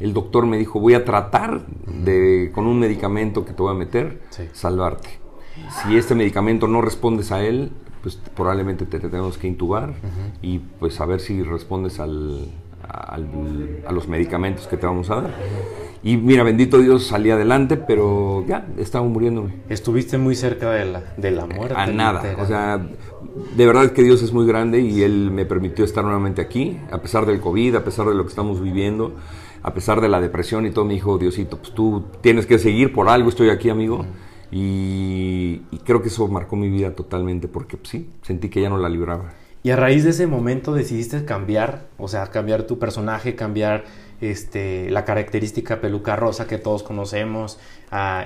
el 0.00 0.12
doctor 0.12 0.46
me 0.46 0.58
dijo, 0.58 0.80
voy 0.80 0.94
a 0.94 1.04
tratar 1.04 1.64
de, 1.86 2.50
con 2.54 2.66
un 2.66 2.78
medicamento 2.78 3.44
que 3.44 3.52
te 3.52 3.62
voy 3.62 3.70
a 3.74 3.78
meter, 3.78 4.20
Sí. 4.30 4.48
salvarte. 4.52 5.08
Si 5.84 5.96
este 5.96 6.14
medicamento 6.16 6.66
no 6.66 6.80
respondes 6.82 7.30
a 7.30 7.42
él, 7.44 7.70
pues 8.02 8.16
probablemente 8.16 8.84
te, 8.86 8.98
te 8.98 9.08
tenemos 9.08 9.38
que 9.38 9.46
intubar 9.46 9.94
y 10.42 10.58
pues 10.58 11.00
a 11.00 11.06
ver 11.06 11.20
si 11.20 11.42
respondes 11.44 12.00
al, 12.00 12.48
al- 12.88 13.80
a 13.86 13.92
los 13.92 14.08
medicamentos 14.08 14.66
que 14.66 14.76
te 14.76 14.84
vamos 14.86 15.08
a 15.10 15.14
dar. 15.22 15.34
Y 16.04 16.18
mira, 16.18 16.42
bendito 16.42 16.78
Dios, 16.78 17.06
salí 17.06 17.30
adelante, 17.30 17.78
pero 17.78 18.44
ya, 18.46 18.66
estaba 18.76 19.06
muriéndome. 19.06 19.54
Estuviste 19.70 20.18
muy 20.18 20.36
cerca 20.36 20.70
de 20.70 20.84
la, 20.84 21.02
de 21.16 21.30
la 21.30 21.46
muerte. 21.46 21.74
A 21.74 21.86
nada. 21.86 22.36
O 22.38 22.46
sea, 22.46 22.78
de 23.56 23.66
verdad 23.66 23.90
que 23.92 24.02
Dios 24.02 24.22
es 24.22 24.30
muy 24.30 24.46
grande 24.46 24.80
y 24.80 25.02
Él 25.02 25.30
me 25.30 25.46
permitió 25.46 25.82
estar 25.82 26.04
nuevamente 26.04 26.42
aquí, 26.42 26.78
a 26.90 27.00
pesar 27.00 27.24
del 27.24 27.40
COVID, 27.40 27.76
a 27.76 27.84
pesar 27.84 28.06
de 28.06 28.14
lo 28.14 28.24
que 28.24 28.28
estamos 28.28 28.60
viviendo, 28.60 29.14
a 29.62 29.72
pesar 29.72 30.02
de 30.02 30.10
la 30.10 30.20
depresión 30.20 30.66
y 30.66 30.70
todo. 30.70 30.84
Me 30.84 30.92
dijo, 30.92 31.16
Diosito, 31.16 31.56
pues 31.56 31.72
tú 31.72 32.04
tienes 32.20 32.44
que 32.44 32.58
seguir, 32.58 32.92
por 32.92 33.08
algo 33.08 33.30
estoy 33.30 33.48
aquí, 33.48 33.70
amigo. 33.70 34.04
Y, 34.52 35.62
y 35.70 35.78
creo 35.84 36.02
que 36.02 36.08
eso 36.08 36.28
marcó 36.28 36.54
mi 36.54 36.68
vida 36.68 36.94
totalmente 36.94 37.48
porque 37.48 37.78
pues, 37.78 37.88
sí, 37.88 38.10
sentí 38.20 38.50
que 38.50 38.60
ya 38.60 38.68
no 38.68 38.76
la 38.76 38.90
libraba. 38.90 39.32
Y 39.64 39.70
a 39.70 39.76
raíz 39.76 40.04
de 40.04 40.10
ese 40.10 40.26
momento 40.26 40.74
decidiste 40.74 41.24
cambiar, 41.24 41.86
o 41.98 42.06
sea, 42.06 42.26
cambiar 42.26 42.64
tu 42.64 42.78
personaje, 42.78 43.34
cambiar 43.34 43.84
este, 44.20 44.90
la 44.90 45.04
característica 45.06 45.80
peluca 45.80 46.16
rosa 46.16 46.46
que 46.46 46.58
todos 46.58 46.82
conocemos, 46.82 47.58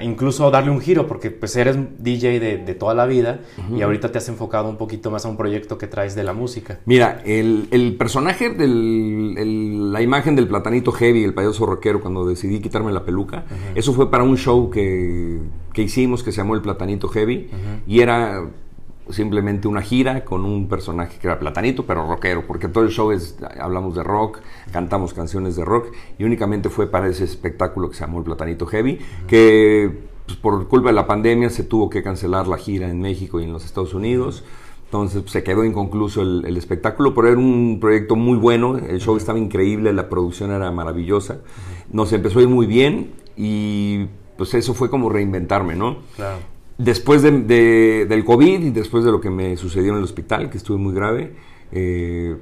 incluso 0.02 0.50
darle 0.50 0.71
un 0.73 0.80
giro, 0.80 1.07
porque 1.07 1.30
pues 1.30 1.54
eres 1.57 1.76
DJ 1.99 2.40
de, 2.40 2.59
de 2.59 2.75
toda 2.75 2.92
la 2.95 3.07
vida 3.07 3.38
y 3.76 3.83
ahorita 3.83 4.11
te 4.11 4.18
has 4.18 4.28
enfocado 4.28 4.68
un 4.68 4.76
poquito 4.78 5.11
más 5.12 5.25
a 5.26 5.28
un 5.28 5.37
proyecto 5.37 5.78
que 5.78 5.87
traes 5.87 6.14
de 6.16 6.25
la 6.25 6.33
música. 6.33 6.80
Mira, 6.87 7.23
el, 7.25 7.68
el 7.71 7.97
personaje, 7.97 8.50
del, 8.50 9.35
el- 9.38 9.92
la 9.92 10.02
imagen 10.02 10.35
del 10.35 10.49
platanito 10.49 10.90
heavy, 10.90 11.23
el 11.23 11.35
payaso 11.35 11.66
rockero, 11.66 12.00
cuando 12.00 12.26
decidí 12.26 12.59
quitarme 12.61 12.90
la 12.92 13.04
peluca, 13.04 13.45
eso 13.76 13.92
fue 13.92 14.11
para 14.11 14.25
un 14.25 14.37
show 14.37 14.71
que, 14.71 15.38
que 15.73 15.83
hicimos 15.83 16.23
que 16.25 16.33
se 16.33 16.38
llamó 16.38 16.57
El 16.57 16.62
Platanito 16.62 17.09
Heavy 17.09 17.49
y 17.87 18.00
era 18.00 18.42
simplemente 19.10 19.68
una 19.68 19.82
gira 19.82 20.24
con 20.24 20.44
un 20.44 20.68
personaje 20.68 21.18
que 21.18 21.26
era 21.26 21.38
platanito, 21.38 21.86
pero 21.86 22.06
rockero, 22.06 22.46
porque 22.46 22.68
todo 22.68 22.84
el 22.84 22.90
show 22.90 23.10
es, 23.12 23.36
hablamos 23.60 23.94
de 23.94 24.02
rock, 24.02 24.40
cantamos 24.72 25.14
canciones 25.14 25.56
de 25.56 25.64
rock 25.64 25.88
y 26.18 26.24
únicamente 26.24 26.68
fue 26.68 26.86
para 26.86 27.08
ese 27.08 27.24
espectáculo 27.24 27.88
que 27.88 27.96
se 27.96 28.00
llamó 28.00 28.18
El 28.18 28.24
Platanito 28.24 28.66
Heavy, 28.66 28.98
que 29.26 29.98
pues, 30.26 30.38
por 30.38 30.68
culpa 30.68 30.90
de 30.90 30.94
la 30.94 31.06
pandemia 31.06 31.50
se 31.50 31.64
tuvo 31.64 31.88
que 31.88 32.02
cancelar 32.02 32.46
la 32.46 32.58
gira 32.58 32.88
en 32.90 33.00
México 33.00 33.40
y 33.40 33.44
en 33.44 33.52
los 33.52 33.64
Estados 33.64 33.94
Unidos. 33.94 34.44
Entonces 34.84 35.20
pues, 35.20 35.32
se 35.32 35.42
quedó 35.42 35.64
inconcluso 35.64 36.22
el, 36.22 36.56
espectáculo, 36.56 37.14
pero 37.14 37.28
era 37.28 37.38
un 37.38 37.78
proyecto 37.80 38.16
muy 38.16 38.38
bueno, 38.38 38.78
el 38.78 39.00
show 39.00 39.16
estaba 39.16 39.38
increíble, 39.38 39.92
la 39.92 40.08
producción 40.08 40.50
era 40.50 40.70
maravillosa, 40.70 41.40
nos 41.92 42.12
empezó 42.14 42.38
a 42.38 42.42
ir 42.42 42.48
muy 42.48 42.66
bien 42.66 43.12
y 43.36 44.06
pues 44.38 44.54
eso 44.54 44.72
fue 44.72 44.88
como 44.88 45.10
reinventarme, 45.10 45.76
¿no? 45.76 45.98
Claro. 46.16 46.38
Después 46.78 47.23
de- 47.23 47.32
de- 47.42 48.06
del 48.08 48.25
COVID 48.25 48.61
y 48.64 48.70
después 48.70 49.04
de 49.04 49.11
lo 49.11 49.20
que 49.20 49.30
me 49.30 49.56
sucedió 49.56 49.92
en 49.92 49.99
el 49.99 50.04
hospital, 50.04 50.49
que 50.49 50.58
estuve 50.58 50.78
muy 50.78 50.94
grave, 50.94 51.32
eh, 51.73 52.37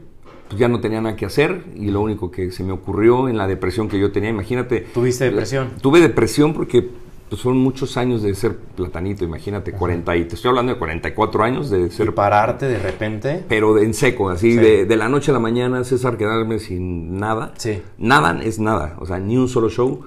pues 0.48 0.60
ya 0.60 0.68
no 0.68 0.78
tenía 0.80 1.00
nada 1.00 1.16
que 1.16 1.24
hacer 1.26 1.64
y 1.74 1.90
lo 1.90 2.00
único 2.02 2.30
que 2.30 2.50
se 2.52 2.62
me 2.62 2.72
ocurrió 2.72 3.28
en 3.28 3.36
la 3.38 3.46
depresión 3.46 3.88
que 3.88 3.98
yo 3.98 4.12
tenía, 4.12 4.30
imagínate. 4.30 4.80
¿Tuviste 4.94 5.24
depresión? 5.24 5.70
Tuve 5.80 6.00
depresión 6.00 6.52
porque 6.52 6.86
pues, 7.28 7.40
son 7.40 7.56
muchos 7.56 7.96
años 7.96 8.22
de 8.22 8.32
ser 8.36 8.54
platanito, 8.56 9.24
imagínate, 9.24 9.72
40 9.72 10.14
y 10.16 10.26
te 10.26 10.36
estoy 10.36 10.50
hablando 10.50 10.72
de 10.74 10.78
44 10.78 11.42
años 11.42 11.70
de 11.70 11.86
Y 11.86 11.90
ser 11.90 12.14
pararte 12.14 12.68
de 12.68 12.78
repente. 12.78 13.42
pero 13.48 13.74
de- 13.74 13.84
en 13.84 13.94
seco, 13.94 14.28
así 14.30 14.52
Sí. 14.52 14.56
de, 14.58 14.84
de 14.84 14.96
la 14.96 15.08
noche 15.08 15.32
a 15.32 15.34
la 15.34 15.40
mañana, 15.40 15.82
César 15.82 16.16
quedarme 16.18 16.60
sin 16.60 17.18
nada. 17.18 17.52
Sí. 17.56 17.82
Nada 17.98 18.38
es 18.44 18.60
nada, 18.60 18.94
o 19.00 19.06
sea, 19.06 19.18
ni 19.18 19.36
un 19.36 19.48
solo 19.48 19.68
show. 19.70 20.02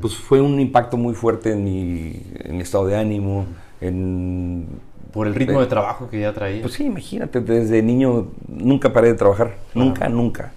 Pues 0.00 0.16
fue 0.16 0.40
un 0.40 0.58
impacto 0.58 0.96
muy 0.96 1.14
fuerte 1.14 1.52
en 1.52 1.62
mi, 1.64 2.20
en 2.40 2.56
mi 2.56 2.62
estado 2.62 2.86
de 2.86 2.96
ánimo, 2.96 3.46
en... 3.88 4.66
Por 5.12 5.28
el 5.28 5.34
ritmo 5.34 5.60
de 5.60 5.66
trabajo 5.66 6.10
que 6.10 6.18
ya 6.20 6.32
traía. 6.32 6.60
Pues 6.60 6.74
sí, 6.74 6.84
imagínate, 6.84 7.40
desde 7.40 7.82
niño 7.82 8.32
nunca 8.48 8.92
paré 8.92 9.08
de 9.08 9.14
trabajar, 9.14 9.54
nunca, 9.72 10.08
nunca. 10.08 10.52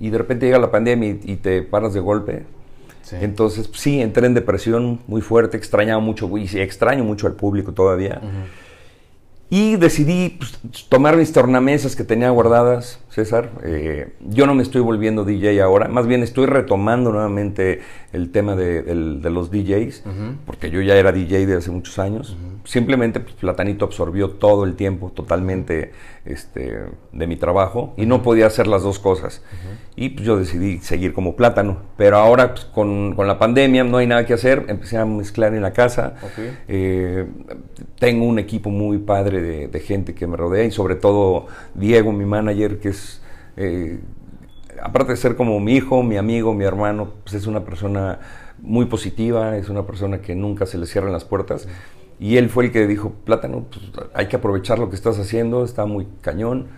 Y 0.00 0.10
de 0.10 0.18
repente 0.18 0.46
llega 0.46 0.58
la 0.58 0.72
pandemia 0.72 1.10
y, 1.10 1.20
y 1.22 1.36
te 1.36 1.62
paras 1.62 1.94
de 1.94 2.00
golpe. 2.00 2.44
Sí. 3.02 3.16
Entonces, 3.20 3.68
pues, 3.68 3.80
sí, 3.80 4.00
entré 4.00 4.26
en 4.26 4.34
depresión 4.34 4.98
muy 5.06 5.20
fuerte, 5.20 5.56
extrañaba 5.56 6.00
mucho, 6.00 6.28
y 6.36 6.46
extraño 6.58 7.04
mucho 7.04 7.28
al 7.28 7.34
público 7.34 7.72
todavía. 7.72 8.20
Y 9.50 9.76
decidí 9.76 10.30
pues, 10.30 10.58
tomar 10.88 11.16
mis 11.16 11.32
tornamesas 11.32 11.94
que 11.94 12.02
tenía 12.04 12.30
guardadas, 12.30 12.98
César. 13.12 13.50
Eh, 13.62 14.08
yo 14.20 14.46
no 14.46 14.54
me 14.54 14.62
estoy 14.62 14.80
volviendo 14.80 15.24
DJ 15.24 15.60
ahora, 15.60 15.86
más 15.86 16.06
bien 16.06 16.22
estoy 16.22 16.46
retomando 16.46 17.12
nuevamente 17.12 17.82
el 18.14 18.30
tema 18.30 18.56
de, 18.56 18.82
los 19.30 19.50
DJs, 19.50 20.04
porque 20.46 20.70
yo 20.70 20.80
ya 20.80 20.96
era 20.96 21.12
DJ 21.12 21.46
de 21.46 21.56
hace 21.56 21.70
muchos 21.70 21.98
años. 21.98 22.36
Simplemente 22.64 23.20
pues, 23.20 23.34
Platanito 23.34 23.84
absorbió 23.84 24.30
todo 24.30 24.64
el 24.64 24.76
tiempo 24.76 25.10
totalmente 25.10 25.92
este, 26.24 26.84
de 27.12 27.26
mi 27.26 27.36
trabajo 27.36 27.92
y 27.96 28.06
no 28.06 28.22
podía 28.22 28.46
hacer 28.46 28.66
las 28.66 28.82
dos 28.82 28.98
cosas. 28.98 29.42
Y 29.96 30.10
pues, 30.10 30.26
yo 30.26 30.36
decidí 30.38 30.78
seguir 30.78 31.12
como 31.12 31.36
plátano. 31.36 31.78
Pero 31.96 32.18
ahora 32.18 32.54
pues, 32.54 32.66
con, 32.66 33.14
con 33.14 33.26
la 33.26 33.38
pandemia 33.38 33.84
no 33.84 33.98
hay 33.98 34.06
nada 34.06 34.24
que 34.24 34.34
hacer, 34.34 34.66
empecé 34.68 34.96
a 34.96 35.04
mezclar 35.04 35.54
en 35.54 35.62
la 35.62 35.72
casa. 35.72 36.14
Eh, 36.68 37.26
tengo 37.98 38.24
un 38.24 38.38
equipo 38.38 38.70
muy 38.70 38.98
padre 38.98 39.40
de, 39.42 39.68
de 39.68 39.80
gente 39.80 40.14
que 40.14 40.26
me 40.26 40.36
rodea 40.36 40.64
y 40.64 40.70
sobre 40.70 40.94
todo 40.94 41.46
Diego, 41.74 42.12
mi 42.12 42.24
manager, 42.24 42.78
que 42.78 42.90
es, 42.90 43.01
eh, 43.56 44.00
aparte 44.82 45.12
de 45.12 45.16
ser 45.16 45.36
como 45.36 45.58
mi 45.60 45.74
hijo, 45.74 46.02
mi 46.02 46.16
amigo, 46.16 46.54
mi 46.54 46.64
hermano, 46.64 47.10
pues 47.24 47.34
es 47.34 47.46
una 47.46 47.64
persona 47.64 48.18
muy 48.60 48.86
positiva, 48.86 49.56
es 49.56 49.68
una 49.68 49.84
persona 49.84 50.20
que 50.20 50.34
nunca 50.34 50.66
se 50.66 50.78
le 50.78 50.86
cierran 50.86 51.12
las 51.12 51.24
puertas. 51.24 51.68
Y 52.20 52.36
él 52.36 52.48
fue 52.48 52.66
el 52.66 52.72
que 52.72 52.86
dijo, 52.86 53.12
Plátano, 53.24 53.66
pues, 53.70 54.08
hay 54.14 54.28
que 54.28 54.36
aprovechar 54.36 54.78
lo 54.78 54.88
que 54.88 54.96
estás 54.96 55.18
haciendo, 55.18 55.64
está 55.64 55.86
muy 55.86 56.06
cañón. 56.20 56.68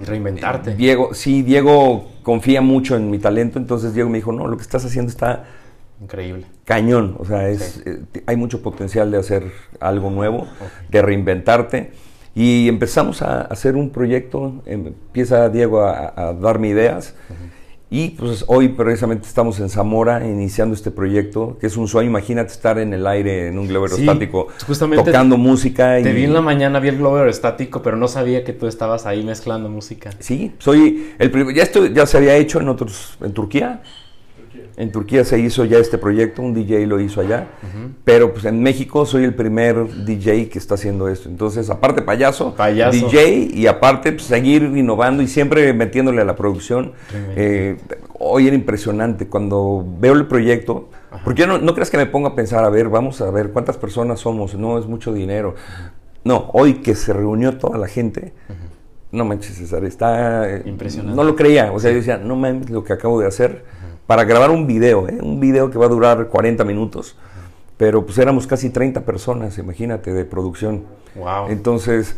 Y 0.00 0.04
reinventarte. 0.04 0.76
Diego, 0.76 1.12
sí, 1.12 1.42
Diego 1.42 2.06
confía 2.22 2.60
mucho 2.60 2.94
en 2.94 3.10
mi 3.10 3.18
talento, 3.18 3.58
entonces 3.58 3.94
Diego 3.94 4.08
me 4.08 4.18
dijo, 4.18 4.30
no, 4.30 4.46
lo 4.46 4.56
que 4.56 4.62
estás 4.62 4.84
haciendo 4.84 5.10
está 5.10 5.46
Increíble. 6.00 6.46
cañón, 6.64 7.16
o 7.18 7.24
sea, 7.24 7.48
es, 7.48 7.82
eh, 7.84 8.02
hay 8.26 8.36
mucho 8.36 8.62
potencial 8.62 9.10
de 9.10 9.18
hacer 9.18 9.50
algo 9.80 10.10
nuevo, 10.10 10.46
de 10.88 11.02
reinventarte. 11.02 11.90
Y 12.34 12.68
empezamos 12.68 13.22
a 13.22 13.42
hacer 13.42 13.74
un 13.76 13.90
proyecto, 13.90 14.62
em- 14.66 14.86
empieza 14.88 15.48
Diego 15.48 15.82
a, 15.82 16.12
a 16.16 16.32
darme 16.34 16.68
ideas 16.68 17.14
Y 17.90 18.10
pues 18.10 18.44
hoy 18.48 18.68
precisamente 18.68 19.26
estamos 19.26 19.58
en 19.60 19.70
Zamora 19.70 20.22
iniciando 20.26 20.74
este 20.74 20.90
proyecto, 20.90 21.56
que 21.58 21.66
es 21.68 21.76
un 21.78 21.88
sueño. 21.88 22.10
Imagínate 22.10 22.52
estar 22.52 22.78
en 22.78 22.92
el 22.92 23.06
aire 23.06 23.48
en 23.48 23.58
un 23.58 23.66
globo 23.66 23.86
aerostático, 23.86 24.48
tocando 25.06 25.38
música. 25.38 25.96
Te 26.02 26.12
vi 26.12 26.24
en 26.24 26.34
la 26.34 26.42
mañana, 26.42 26.80
vi 26.80 26.88
el 26.88 26.98
globo 26.98 27.16
aerostático, 27.16 27.80
pero 27.82 27.96
no 27.96 28.06
sabía 28.06 28.44
que 28.44 28.52
tú 28.52 28.66
estabas 28.66 29.06
ahí 29.06 29.24
mezclando 29.24 29.70
música. 29.70 30.10
Sí, 30.18 30.52
soy 30.58 31.14
el. 31.18 31.54
Ya 31.54 31.62
esto 31.62 31.86
ya 31.86 32.04
se 32.04 32.18
había 32.18 32.36
hecho 32.36 32.60
en 32.60 32.68
otros, 32.68 33.16
en 33.22 33.32
Turquía, 33.32 33.80
en 34.78 34.92
Turquía 34.92 35.24
se 35.24 35.40
hizo 35.40 35.64
ya 35.64 35.78
este 35.78 35.98
proyecto, 35.98 36.40
un 36.40 36.54
DJ 36.54 36.86
lo 36.86 37.00
hizo 37.00 37.20
allá, 37.20 37.48
pero 38.04 38.32
pues 38.32 38.44
en 38.44 38.62
México 38.62 39.04
soy 39.06 39.24
el 39.24 39.34
primer 39.34 40.04
DJ 40.04 40.48
que 40.48 40.58
está 40.60 40.76
haciendo 40.76 41.08
esto. 41.08 41.28
Entonces, 41.28 41.68
aparte 41.68 42.00
payaso, 42.00 42.54
DJ 42.92 43.50
y 43.52 43.66
aparte 43.66 44.12
pues, 44.12 44.26
seguir 44.26 44.62
innovando 44.62 45.20
y 45.20 45.26
siempre 45.26 45.72
metiéndole 45.72 46.22
a 46.22 46.24
la 46.24 46.36
producción. 46.36 46.92
Eh, 47.34 47.76
hoy 48.20 48.46
era 48.46 48.54
impresionante 48.54 49.26
cuando 49.26 49.84
veo 49.98 50.12
el 50.12 50.28
proyecto, 50.28 50.88
porque 51.24 51.44
no, 51.48 51.58
no 51.58 51.74
creas 51.74 51.90
que 51.90 51.96
me 51.96 52.06
ponga 52.06 52.28
a 52.28 52.34
pensar, 52.36 52.64
a 52.64 52.68
ver, 52.70 52.88
vamos 52.88 53.20
a 53.20 53.28
ver 53.32 53.50
cuántas 53.50 53.76
personas 53.76 54.20
somos, 54.20 54.54
no 54.54 54.78
es 54.78 54.86
mucho 54.86 55.12
dinero. 55.12 55.56
No, 56.22 56.50
hoy 56.52 56.74
que 56.74 56.94
se 56.94 57.12
reunió 57.12 57.58
toda 57.58 57.78
la 57.78 57.88
gente, 57.88 58.32
no 59.10 59.24
manches 59.24 59.56
César, 59.56 59.84
está... 59.84 60.48
Eh, 60.48 60.62
Impresionante. 60.66 61.16
No 61.16 61.24
lo 61.24 61.34
creía, 61.34 61.72
o 61.72 61.80
sea, 61.80 61.90
yo 61.90 61.96
decía, 61.96 62.18
no 62.18 62.36
mames 62.36 62.70
lo 62.70 62.84
que 62.84 62.92
acabo 62.92 63.20
de 63.20 63.26
hacer 63.26 63.64
para 64.08 64.24
grabar 64.24 64.50
un 64.50 64.66
video, 64.66 65.06
¿eh? 65.06 65.18
un 65.20 65.38
video 65.38 65.70
que 65.70 65.76
va 65.76 65.84
a 65.84 65.90
durar 65.90 66.28
40 66.28 66.64
minutos. 66.64 67.14
Pero 67.76 68.06
pues 68.06 68.16
éramos 68.16 68.46
casi 68.46 68.70
30 68.70 69.02
personas, 69.02 69.58
imagínate, 69.58 70.14
de 70.14 70.24
producción. 70.24 70.84
Wow. 71.14 71.50
Entonces, 71.50 72.16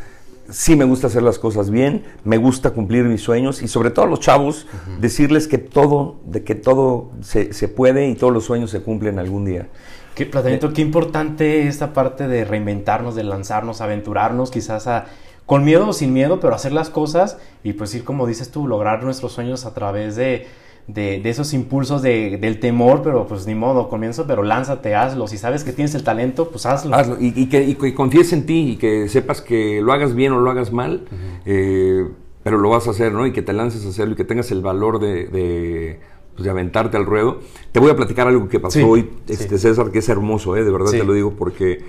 sí 0.48 0.76
me 0.76 0.84
gusta 0.84 1.08
hacer 1.08 1.24
las 1.24 1.40
cosas 1.40 1.68
bien, 1.68 2.04
me 2.22 2.36
gusta 2.36 2.70
cumplir 2.70 3.06
mis 3.06 3.22
sueños 3.22 3.60
y 3.60 3.66
sobre 3.66 3.90
todo 3.90 4.04
a 4.04 4.08
los 4.08 4.20
chavos, 4.20 4.68
decirles 5.00 5.48
que 5.48 5.58
todo, 5.58 6.20
de 6.26 6.44
que 6.44 6.54
todo 6.54 7.10
se, 7.22 7.52
se, 7.52 7.66
puede 7.66 8.06
y 8.06 8.14
todos 8.14 8.32
los 8.32 8.44
sueños 8.44 8.70
se 8.70 8.82
cumplen 8.82 9.18
algún 9.18 9.44
día. 9.44 9.66
Qué 10.14 10.26
planteamiento, 10.26 10.72
qué 10.72 10.82
importante 10.82 11.66
esta 11.66 11.92
parte 11.92 12.28
de 12.28 12.44
reinventarnos, 12.44 13.16
de 13.16 13.24
lanzarnos, 13.24 13.80
aventurarnos, 13.80 14.52
quizás 14.52 14.86
a, 14.86 15.06
con 15.44 15.64
miedo 15.64 15.88
o 15.88 15.92
sin 15.92 16.12
miedo, 16.12 16.38
pero 16.38 16.54
hacer 16.54 16.70
las 16.70 16.88
cosas 16.88 17.38
y 17.64 17.72
pues 17.72 17.92
ir, 17.96 18.04
como 18.04 18.28
dices 18.28 18.52
tú, 18.52 18.68
lograr 18.68 19.02
nuestros 19.02 19.32
sueños 19.32 19.66
a 19.66 19.74
través 19.74 20.14
de 20.14 20.46
de, 20.94 21.28
esos 21.28 21.52
impulsos 21.52 22.02
de, 22.02 22.38
del 22.38 22.60
temor, 22.60 23.02
pero 23.02 23.26
pues 23.26 23.46
ni 23.46 23.54
modo, 23.54 23.88
comienzo, 23.88 24.26
pero 24.26 24.42
lánzate, 24.42 24.94
hazlo. 24.94 25.26
Si 25.26 25.38
sabes 25.38 25.64
que 25.64 25.72
tienes 25.72 25.94
el 25.94 26.04
talento, 26.04 26.50
pues 26.50 26.66
hazlo. 26.66 26.94
Hazlo 26.94 27.16
y, 27.20 27.46
que 27.46 27.94
confíes 27.94 28.32
en 28.32 28.46
ti 28.46 28.72
y 28.72 28.76
que 28.76 29.08
sepas 29.08 29.40
que 29.40 29.80
lo 29.80 29.92
hagas 29.92 30.14
bien 30.14 30.32
o 30.32 30.40
lo 30.40 30.50
hagas 30.50 30.72
mal, 30.72 31.04
eh, 31.46 32.06
pero 32.42 32.58
lo 32.58 32.70
vas 32.70 32.86
a 32.86 32.90
hacer, 32.90 33.12
¿no? 33.12 33.26
Y 33.26 33.32
que 33.32 33.42
te 33.42 33.52
lances 33.52 33.84
a 33.86 33.90
hacerlo 33.90 34.14
y 34.14 34.16
que 34.16 34.24
tengas 34.24 34.50
el 34.50 34.62
valor 34.62 34.98
de, 34.98 35.26
de, 35.26 36.00
pues, 36.36 36.48
aventarte 36.48 36.96
al 36.96 37.06
ruedo. 37.06 37.40
Te 37.72 37.80
voy 37.80 37.90
a 37.90 37.96
platicar 37.96 38.26
algo 38.26 38.48
que 38.48 38.60
pasó 38.60 38.86
hoy, 38.86 39.10
este, 39.28 39.58
César, 39.58 39.90
que 39.90 39.98
es 40.00 40.08
hermoso, 40.08 40.56
¿eh? 40.56 40.64
De 40.64 40.70
verdad 40.70 40.90
te 40.90 41.04
lo 41.04 41.12
digo 41.12 41.34
porque 41.34 41.84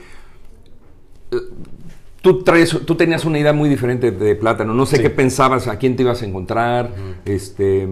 Tú, 2.21 2.43
traes, 2.43 2.69
tú 2.85 2.95
tenías 2.95 3.25
una 3.25 3.39
idea 3.39 3.51
muy 3.51 3.67
diferente 3.67 4.11
de 4.11 4.35
plátano. 4.35 4.73
No 4.73 4.85
sé 4.85 5.01
qué 5.01 5.09
pensabas, 5.09 5.67
a 5.67 5.77
quién 5.77 5.95
te 5.95 6.03
ibas 6.03 6.21
a 6.21 6.25
encontrar. 6.25 6.91
este, 7.25 7.87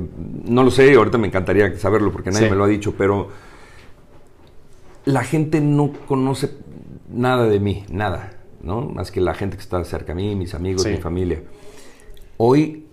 no 0.46 0.64
lo 0.64 0.72
sé, 0.72 0.94
ahorita 0.94 1.18
me 1.18 1.28
encantaría 1.28 1.76
saberlo 1.78 2.12
porque 2.12 2.32
nadie 2.32 2.50
me 2.50 2.56
lo 2.56 2.64
ha 2.64 2.68
dicho, 2.68 2.94
pero 2.98 3.30
la 5.06 5.24
gente 5.24 5.62
no 5.62 5.92
conoce 6.08 6.52
nada 7.12 7.48
de 7.48 7.60
mí, 7.60 7.86
nada, 7.90 8.34
¿no? 8.62 8.82
Más 8.82 9.12
que 9.12 9.22
la 9.22 9.34
gente 9.34 9.58
que 9.58 9.64
está 9.64 9.84
cerca 9.84 10.12
a 10.12 10.16
mí, 10.16 10.36
mis 10.36 10.54
amigos, 10.54 10.86
mi 10.86 10.98
familia. 10.98 11.42
Hoy 12.38 12.86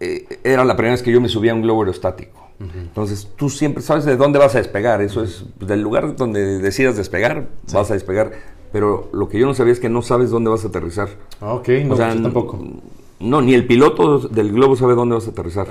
eh, 0.00 0.40
era 0.42 0.64
la 0.64 0.76
primera 0.76 0.94
vez 0.94 1.02
que 1.02 1.12
yo 1.12 1.20
me 1.20 1.28
subía 1.28 1.52
a 1.52 1.54
un 1.54 1.62
globo 1.62 1.82
aerostático. 1.82 2.39
Entonces, 2.60 3.26
tú 3.36 3.48
siempre 3.48 3.82
sabes 3.82 4.04
de 4.04 4.16
dónde 4.16 4.38
vas 4.38 4.54
a 4.54 4.58
despegar. 4.58 5.00
Eso 5.00 5.22
es, 5.22 5.44
pues, 5.58 5.68
del 5.68 5.80
lugar 5.80 6.14
donde 6.16 6.58
decidas 6.58 6.96
despegar, 6.96 7.48
vas 7.72 7.90
a 7.90 7.94
despegar 7.94 8.32
pero 8.72 9.08
lo 9.12 9.28
que 9.28 9.38
yo 9.38 9.46
no 9.46 9.54
sabía 9.54 9.72
es 9.72 9.80
que 9.80 9.88
no 9.88 10.02
sabes 10.02 10.30
dónde 10.30 10.50
vas 10.50 10.64
a 10.64 10.68
aterrizar. 10.68 11.08
Ah, 11.40 11.54
ok, 11.54 11.68
no, 11.84 11.94
o 11.94 11.96
sea, 11.96 12.10
pues 12.10 12.22
tampoco. 12.22 12.64
No, 13.18 13.42
ni 13.42 13.54
el 13.54 13.66
piloto 13.66 14.18
del 14.20 14.52
globo 14.52 14.76
sabe 14.76 14.94
dónde 14.94 15.14
vas 15.14 15.26
a 15.26 15.30
aterrizar. 15.30 15.66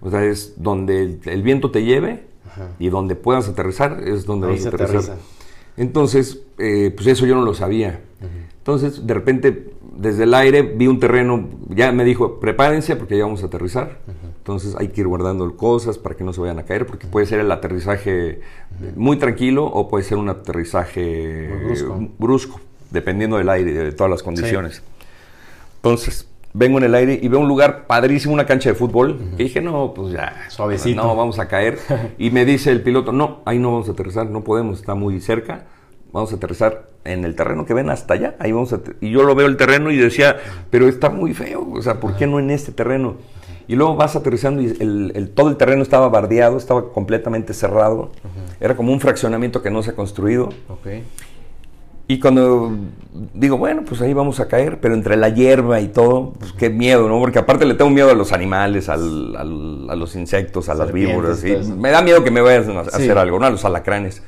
O 0.00 0.10
sea, 0.10 0.24
es 0.24 0.54
donde 0.56 1.18
el, 1.24 1.42
viento 1.42 1.70
te 1.70 1.84
lleve 1.84 2.24
y 2.78 2.88
donde 2.88 3.16
puedas 3.16 3.48
aterrizar 3.48 4.02
es 4.04 4.24
donde 4.24 4.46
vas 4.46 4.64
a 4.64 4.68
aterrizar. 4.68 5.18
Entonces, 5.76 6.42
eh, 6.58 6.92
pues 6.94 7.06
eso 7.08 7.26
yo 7.26 7.34
no 7.34 7.42
lo 7.42 7.52
sabía. 7.52 8.00
Entonces, 8.58 9.06
de 9.06 9.14
repente, 9.14 9.72
desde 9.96 10.24
el 10.24 10.34
aire 10.34 10.62
vi 10.62 10.86
un 10.86 10.98
terreno, 10.98 11.48
ya 11.68 11.92
me 11.92 12.04
dijo, 12.04 12.40
prepárense 12.40 12.96
porque 12.96 13.18
ya 13.18 13.24
vamos 13.24 13.42
a 13.42 13.46
aterrizar. 13.46 13.98
Entonces 14.46 14.76
hay 14.78 14.90
que 14.90 15.00
ir 15.00 15.08
guardando 15.08 15.56
cosas 15.56 15.98
para 15.98 16.14
que 16.14 16.22
no 16.22 16.32
se 16.32 16.40
vayan 16.40 16.60
a 16.60 16.62
caer, 16.62 16.86
porque 16.86 17.08
puede 17.08 17.26
ser 17.26 17.40
el 17.40 17.50
aterrizaje 17.50 18.42
muy 18.94 19.16
tranquilo 19.16 19.64
o 19.64 19.88
puede 19.88 20.04
ser 20.04 20.18
un 20.18 20.28
aterrizaje 20.28 21.50
brusco. 22.16 22.60
dependiendo 22.92 23.38
del 23.38 23.48
aire, 23.48 23.72
de 23.72 23.90
todas 23.90 24.08
las 24.08 24.22
condiciones. 24.22 24.84
Entonces, 25.78 26.28
vengo 26.52 26.78
en 26.78 26.84
el 26.84 26.94
aire 26.94 27.18
y 27.20 27.26
veo 27.26 27.40
un 27.40 27.48
lugar 27.48 27.88
padrísimo, 27.88 28.34
una 28.34 28.46
cancha 28.46 28.68
de 28.68 28.76
fútbol. 28.76 29.18
Y 29.36 29.42
dije, 29.42 29.60
no, 29.60 29.92
pues 29.92 30.12
ya, 30.12 30.46
suavecito. 30.48 31.02
No, 31.02 31.16
vamos 31.16 31.40
a 31.40 31.48
caer. 31.48 31.80
y 32.16 32.30
me 32.30 32.44
dice 32.44 32.70
el 32.70 32.82
piloto, 32.82 33.10
no, 33.10 33.40
ahí 33.46 33.58
no 33.58 33.72
vamos 33.72 33.88
a 33.88 33.92
aterrizar, 33.92 34.30
no 34.30 34.44
podemos, 34.44 34.78
está 34.78 34.94
muy 34.94 35.20
cerca. 35.20 35.64
Vamos 36.12 36.32
a 36.32 36.36
aterrizar 36.36 36.88
en 37.02 37.24
el 37.24 37.34
terreno 37.34 37.66
que 37.66 37.74
ven 37.74 37.90
hasta 37.90 38.14
allá. 38.14 38.36
Ahí 38.38 38.52
vamos 38.52 38.72
a 38.72 38.78
y 39.00 39.10
yo 39.10 39.24
lo 39.24 39.34
veo 39.34 39.48
el 39.48 39.56
terreno 39.56 39.90
y 39.90 39.96
decía, 39.96 40.36
pero 40.70 40.86
está 40.86 41.10
muy 41.10 41.34
feo. 41.34 41.68
O 41.72 41.82
sea, 41.82 41.98
¿por 41.98 42.16
qué 42.16 42.28
no 42.28 42.38
en 42.38 42.52
este 42.52 42.70
terreno? 42.70 43.16
Y 43.68 43.74
luego 43.74 43.96
vas 43.96 44.14
aterrizando 44.14 44.62
y 44.62 44.66
el, 44.66 45.32
todo 45.34 45.48
el 45.48 45.56
terreno 45.56 45.82
estaba 45.82 46.08
bardeado, 46.08 46.56
estaba 46.56 46.92
completamente 46.92 47.52
cerrado. 47.52 48.10
Era 48.60 48.76
como 48.76 48.92
un 48.92 49.00
fraccionamiento 49.00 49.62
que 49.62 49.70
no 49.70 49.82
se 49.82 49.90
ha 49.90 49.94
construido. 49.94 50.50
Y 52.08 52.20
cuando 52.20 52.70
digo, 53.34 53.58
bueno, 53.58 53.82
pues 53.84 54.00
ahí 54.00 54.14
vamos 54.14 54.38
a 54.38 54.46
caer, 54.46 54.80
pero 54.80 54.94
entre 54.94 55.16
la 55.16 55.28
hierba 55.28 55.80
y 55.80 55.88
todo, 55.88 56.34
pues 56.38 56.52
qué 56.52 56.70
miedo, 56.70 57.08
¿no? 57.08 57.18
Porque 57.18 57.40
aparte 57.40 57.66
le 57.66 57.74
tengo 57.74 57.90
miedo 57.90 58.10
a 58.10 58.14
los 58.14 58.32
animales, 58.32 58.88
al, 58.88 59.34
a 59.36 59.96
los 59.96 60.14
insectos, 60.14 60.68
a 60.68 60.74
las 60.74 60.92
víboras. 60.92 61.44
Y 61.44 61.56
me 61.72 61.90
da 61.90 62.02
miedo 62.02 62.22
que 62.22 62.30
me 62.30 62.40
vayan 62.40 62.76
a 62.76 62.80
hacer 62.82 63.18
algo, 63.18 63.40
¿no? 63.40 63.46
A 63.46 63.50
los 63.50 63.64
alacranes. 63.64 64.22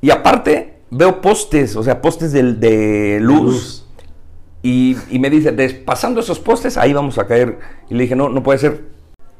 Y 0.00 0.10
aparte, 0.10 0.80
veo 0.90 1.20
postes, 1.20 1.76
o 1.76 1.84
sea, 1.84 2.00
postes 2.00 2.32
de, 2.32 2.54
de 2.54 3.20
luz 3.20 3.87
y, 4.62 4.96
me 5.18 5.30
dice, 5.30 5.52
pasando 5.84 6.20
esos 6.20 6.40
postes, 6.40 6.76
ahí 6.76 6.92
vamos 6.92 7.18
a 7.18 7.26
caer. 7.26 7.58
Y 7.88 7.94
le 7.94 8.02
dije, 8.02 8.16
no, 8.16 8.28
no 8.28 8.42
puede 8.42 8.58
ser. 8.58 8.84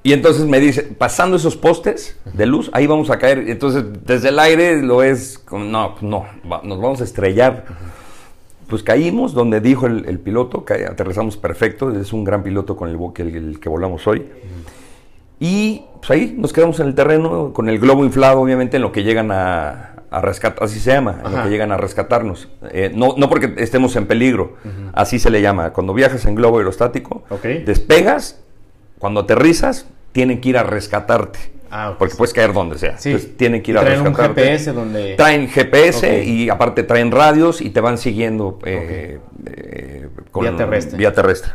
Y 0.02 0.12
entonces 0.12 0.46
me 0.46 0.60
dice, 0.60 0.82
pasando 0.82 1.36
esos 1.36 1.56
postes 1.56 2.18
de 2.32 2.46
luz, 2.46 2.70
ahí 2.72 2.86
vamos 2.86 3.10
a 3.10 3.18
caer. 3.18 3.48
Entonces, 3.48 3.84
desde 4.06 4.28
el 4.28 4.38
aire 4.38 4.80
lo 4.80 5.02
es, 5.02 5.44
no, 5.50 5.96
no, 6.00 6.26
nos 6.62 6.80
vamos 6.80 7.00
a 7.00 7.04
estrellar. 7.04 7.64
Pues 8.68 8.82
caímos 8.82 9.32
donde 9.32 9.60
dijo 9.60 9.86
el, 9.86 10.18
piloto, 10.20 10.64
que 10.64 10.86
aterrizamos 10.86 11.36
perfecto, 11.36 11.90
es 11.90 12.12
un 12.12 12.22
gran 12.22 12.42
piloto 12.42 12.76
con 12.76 12.88
el, 12.88 12.98
que, 13.12 13.22
el 13.22 13.58
que 13.60 13.68
volamos 13.68 14.06
hoy. 14.06 14.26
Y 15.40 15.82
pues 16.00 16.10
ahí 16.10 16.34
nos 16.36 16.52
quedamos 16.52 16.78
en 16.80 16.88
el 16.88 16.94
terreno, 16.94 17.52
con 17.52 17.68
el 17.68 17.78
globo 17.78 18.04
inflado, 18.04 18.40
obviamente, 18.40 18.76
en 18.76 18.82
lo 18.82 18.92
que 18.92 19.02
llegan 19.02 19.30
a, 19.32 19.97
a 20.10 20.20
rescatar, 20.20 20.64
así 20.64 20.80
se 20.80 20.92
llama, 20.92 21.20
en 21.24 21.32
lo 21.32 21.42
que 21.42 21.50
llegan 21.50 21.72
a 21.72 21.76
rescatarnos. 21.76 22.48
Eh, 22.70 22.90
no, 22.94 23.14
no 23.16 23.28
porque 23.28 23.54
estemos 23.58 23.94
en 23.96 24.06
peligro, 24.06 24.56
así 24.92 25.18
se 25.18 25.30
le 25.30 25.42
llama. 25.42 25.72
Cuando 25.72 25.94
viajas 25.94 26.24
en 26.26 26.34
globo 26.34 26.58
aerostático, 26.58 27.24
despegas, 27.64 28.40
cuando 28.98 29.20
aterrizas, 29.20 29.86
tienen 30.12 30.40
que 30.40 30.50
ir 30.50 30.58
a 30.58 30.62
rescatarte. 30.62 31.58
Ah, 31.70 31.96
porque 31.98 32.14
puedes 32.14 32.32
caer 32.32 32.54
donde 32.54 32.78
sea. 32.78 32.96
tienen 33.36 33.62
que 33.62 33.72
ir 33.72 33.78
a 33.78 33.82
rescatarte. 33.82 34.34
Traen 34.34 34.48
GPS 34.48 34.72
donde... 34.72 35.14
Traen 35.16 35.48
GPS 35.48 36.24
y 36.24 36.48
aparte 36.48 36.82
traen 36.82 37.10
radios 37.10 37.60
y 37.60 37.70
te 37.70 37.80
van 37.80 37.98
siguiendo 37.98 38.58
eh, 38.64 39.18
eh, 39.46 40.08
con 40.30 40.42
vía 40.44 40.56
terrestre. 40.56 40.98
Vía 40.98 41.12
terrestre. 41.12 41.52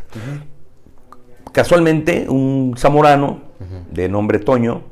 Casualmente, 1.51 2.25
un 2.29 2.75
zamorano 2.77 3.41
de 3.91 4.09
nombre 4.09 4.39
Toño, 4.39 4.83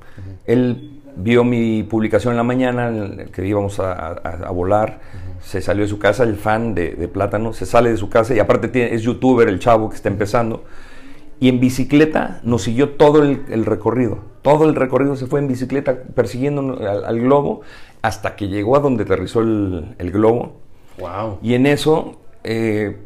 él 0.45 0.90
vio 1.15 1.43
mi 1.43 1.83
publicación 1.83 2.33
en 2.33 2.37
la 2.37 2.43
mañana 2.43 2.91
que 3.31 3.45
íbamos 3.45 3.79
a, 3.79 4.49
volar, 4.51 4.99
se 5.41 5.61
salió 5.61 5.83
de 5.83 5.89
su 5.89 5.99
casa, 5.99 6.23
el 6.23 6.35
fan 6.35 6.73
de, 6.75 7.09
Plátano, 7.11 7.53
se 7.53 7.65
sale 7.65 7.91
de 7.91 7.97
su 7.97 8.09
casa 8.09 8.33
y 8.33 8.39
aparte 8.39 8.67
tiene, 8.67 8.93
es 8.93 9.01
youtuber, 9.01 9.47
el 9.47 9.59
chavo 9.59 9.89
que 9.89 9.95
está 9.95 10.09
empezando, 10.09 10.63
y 11.39 11.49
en 11.49 11.59
bicicleta 11.59 12.39
nos 12.43 12.63
siguió 12.63 12.91
todo 12.91 13.23
el, 13.23 13.65
recorrido, 13.65 14.19
todo 14.41 14.65
el 14.65 14.75
recorrido 14.75 15.15
se 15.15 15.27
fue 15.27 15.39
en 15.39 15.47
bicicleta 15.47 16.03
persiguiendo 16.15 16.79
al, 16.87 17.19
globo 17.19 17.61
hasta 18.01 18.35
que 18.35 18.47
llegó 18.47 18.75
a 18.75 18.79
donde 18.79 19.03
aterrizó 19.03 19.41
el, 19.41 20.11
globo. 20.11 20.57
Wow. 20.99 21.39
Y 21.41 21.53
en 21.55 21.65
eso... 21.65 22.17
Eh, 22.43 22.97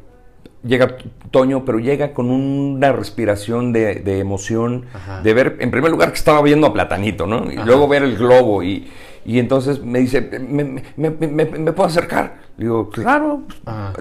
llega 0.65 0.97
Toño, 1.32 1.63
pero 1.65 1.80
llega 1.80 2.13
con 2.13 2.30
una 2.30 2.91
respiración 2.91 3.71
de, 3.71 4.19
emoción, 4.19 4.86
de 5.23 5.34
ver, 5.34 5.58
en 5.60 5.71
primer 5.71 5.91
lugar, 5.91 6.10
que 6.10 6.17
estaba 6.17 6.41
viendo 6.41 6.67
a 6.67 6.73
Platanito, 6.73 7.28
¿no? 7.28 7.51
Y 7.51 7.58
luego 7.58 7.88
ver 7.88 8.04
el 8.04 8.17
globo 8.17 8.63
y, 8.63 8.88
entonces 9.25 9.82
me 9.82 9.99
dice, 9.99 10.21
¿me, 10.21 11.73
puedo 11.73 11.86
acercar? 11.86 12.45
Le 12.58 12.65
digo, 12.65 12.89
claro. 12.89 13.43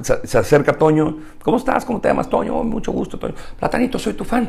Se, 0.03 0.38
acerca 0.38 0.74
Toño. 0.74 1.18
¿Cómo 1.42 1.57
estás? 1.57 1.85
¿Cómo 1.85 2.00
te 2.00 2.09
llamas, 2.09 2.29
Toño? 2.29 2.62
Mucho 2.62 2.92
gusto, 2.92 3.18
Toño. 3.18 3.35
Platanito, 3.59 3.98
soy 3.98 4.12
tu 4.12 4.24
fan. 4.24 4.48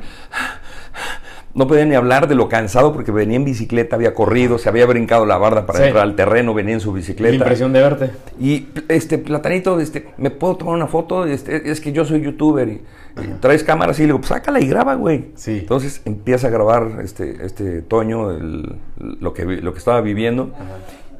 No 1.56 1.68
podía 1.68 1.86
ni 1.86 1.96
hablar 1.96 2.28
de 2.28 2.36
lo 2.36 2.50
cansado 2.50 2.92
porque 2.94 3.12
venía 3.12 3.38
en 3.38 3.46
bicicleta, 3.46 3.96
había 3.96 4.14
corrido, 4.14 4.58
se 4.58 4.70
había 4.70 4.86
brincado 4.86 5.26
la 5.26 5.38
barda 5.38 5.66
para 5.66 5.80
Sí. 5.80 5.86
entrar 5.86 6.04
al 6.04 6.16
terreno, 6.16 6.54
venía 6.54 6.74
en 6.74 6.80
su 6.82 6.92
bicicleta. 6.92 7.30
La 7.32 7.36
impresión 7.38 7.72
de 7.74 7.82
verte. 7.82 8.12
Y 8.40 8.68
este 8.90 9.18
platanito, 9.18 9.80
este, 9.80 10.10
¿me 10.18 10.30
puedo 10.32 10.58
tomar 10.58 10.76
una 10.76 10.88
foto? 10.88 11.26
Este, 11.26 11.72
es 11.72 11.80
que 11.82 11.92
yo 11.94 12.04
soy 12.06 12.22
youtuber 12.22 12.68
y, 12.68 12.82
y 13.24 13.28
traes 13.40 13.64
cámaras 13.64 13.98
y 14.00 14.02
le 14.04 14.08
digo, 14.08 14.18
pues 14.20 14.30
sácala 14.30 14.60
y 14.60 14.68
graba, 14.68 14.96
güey. 14.96 15.30
Sí. 15.36 15.60
Entonces 15.60 16.02
empieza 16.04 16.48
a 16.48 16.50
grabar 16.52 17.00
este, 17.02 17.46
este 17.46 17.82
Toño 17.82 18.32
el- 18.32 18.76
lo, 18.98 19.34
que, 19.34 19.46
lo 19.46 19.72
que 19.72 19.80
estaba 19.80 20.02
viviendo. 20.02 20.52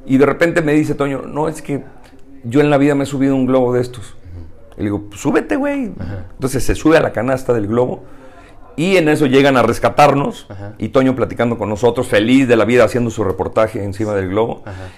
Y 0.04 0.18
de 0.18 0.26
repente 0.26 0.60
me 0.62 0.72
dice 0.74 0.94
Toño, 0.94 1.22
no, 1.22 1.48
es 1.48 1.62
que 1.62 1.82
yo 2.44 2.60
en 2.60 2.68
la 2.70 2.76
vida 2.78 2.94
me 2.94 3.04
he 3.04 3.06
subido 3.06 3.34
un 3.34 3.46
globo 3.46 3.72
de 3.72 3.80
estos. 3.80 4.14
Y 4.76 4.80
le 4.80 4.84
digo, 4.84 5.04
pues 5.08 5.18
súbete, 5.20 5.56
güey. 5.56 5.92
Entonces 6.34 6.62
se 6.62 6.74
sube 6.74 6.98
a 6.98 7.00
la 7.00 7.12
canasta 7.12 7.54
del 7.54 7.66
globo. 7.66 8.04
Y 8.76 8.96
en 8.96 9.08
eso 9.08 9.26
llegan 9.26 9.56
a 9.56 9.62
rescatarnos. 9.62 10.46
Ajá. 10.48 10.74
Y 10.78 10.88
Toño 10.88 11.14
platicando 11.16 11.56
con 11.58 11.68
nosotros, 11.68 12.06
feliz 12.08 12.46
de 12.46 12.56
la 12.56 12.64
vida, 12.64 12.84
haciendo 12.84 13.10
su 13.10 13.24
reportaje 13.24 13.82
encima 13.82 14.14
del 14.14 14.28
globo 14.28 14.62
Ajá. 14.66 14.88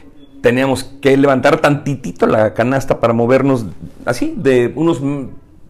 teníamos 0.43 0.85
que 1.01 1.17
levantar 1.17 1.61
tantitito 1.61 2.27
la 2.27 2.55
canasta 2.55 3.01
para 3.01 3.13
movernos 3.13 3.67
así, 4.05 4.35
de 4.37 4.73
unos 4.77 5.01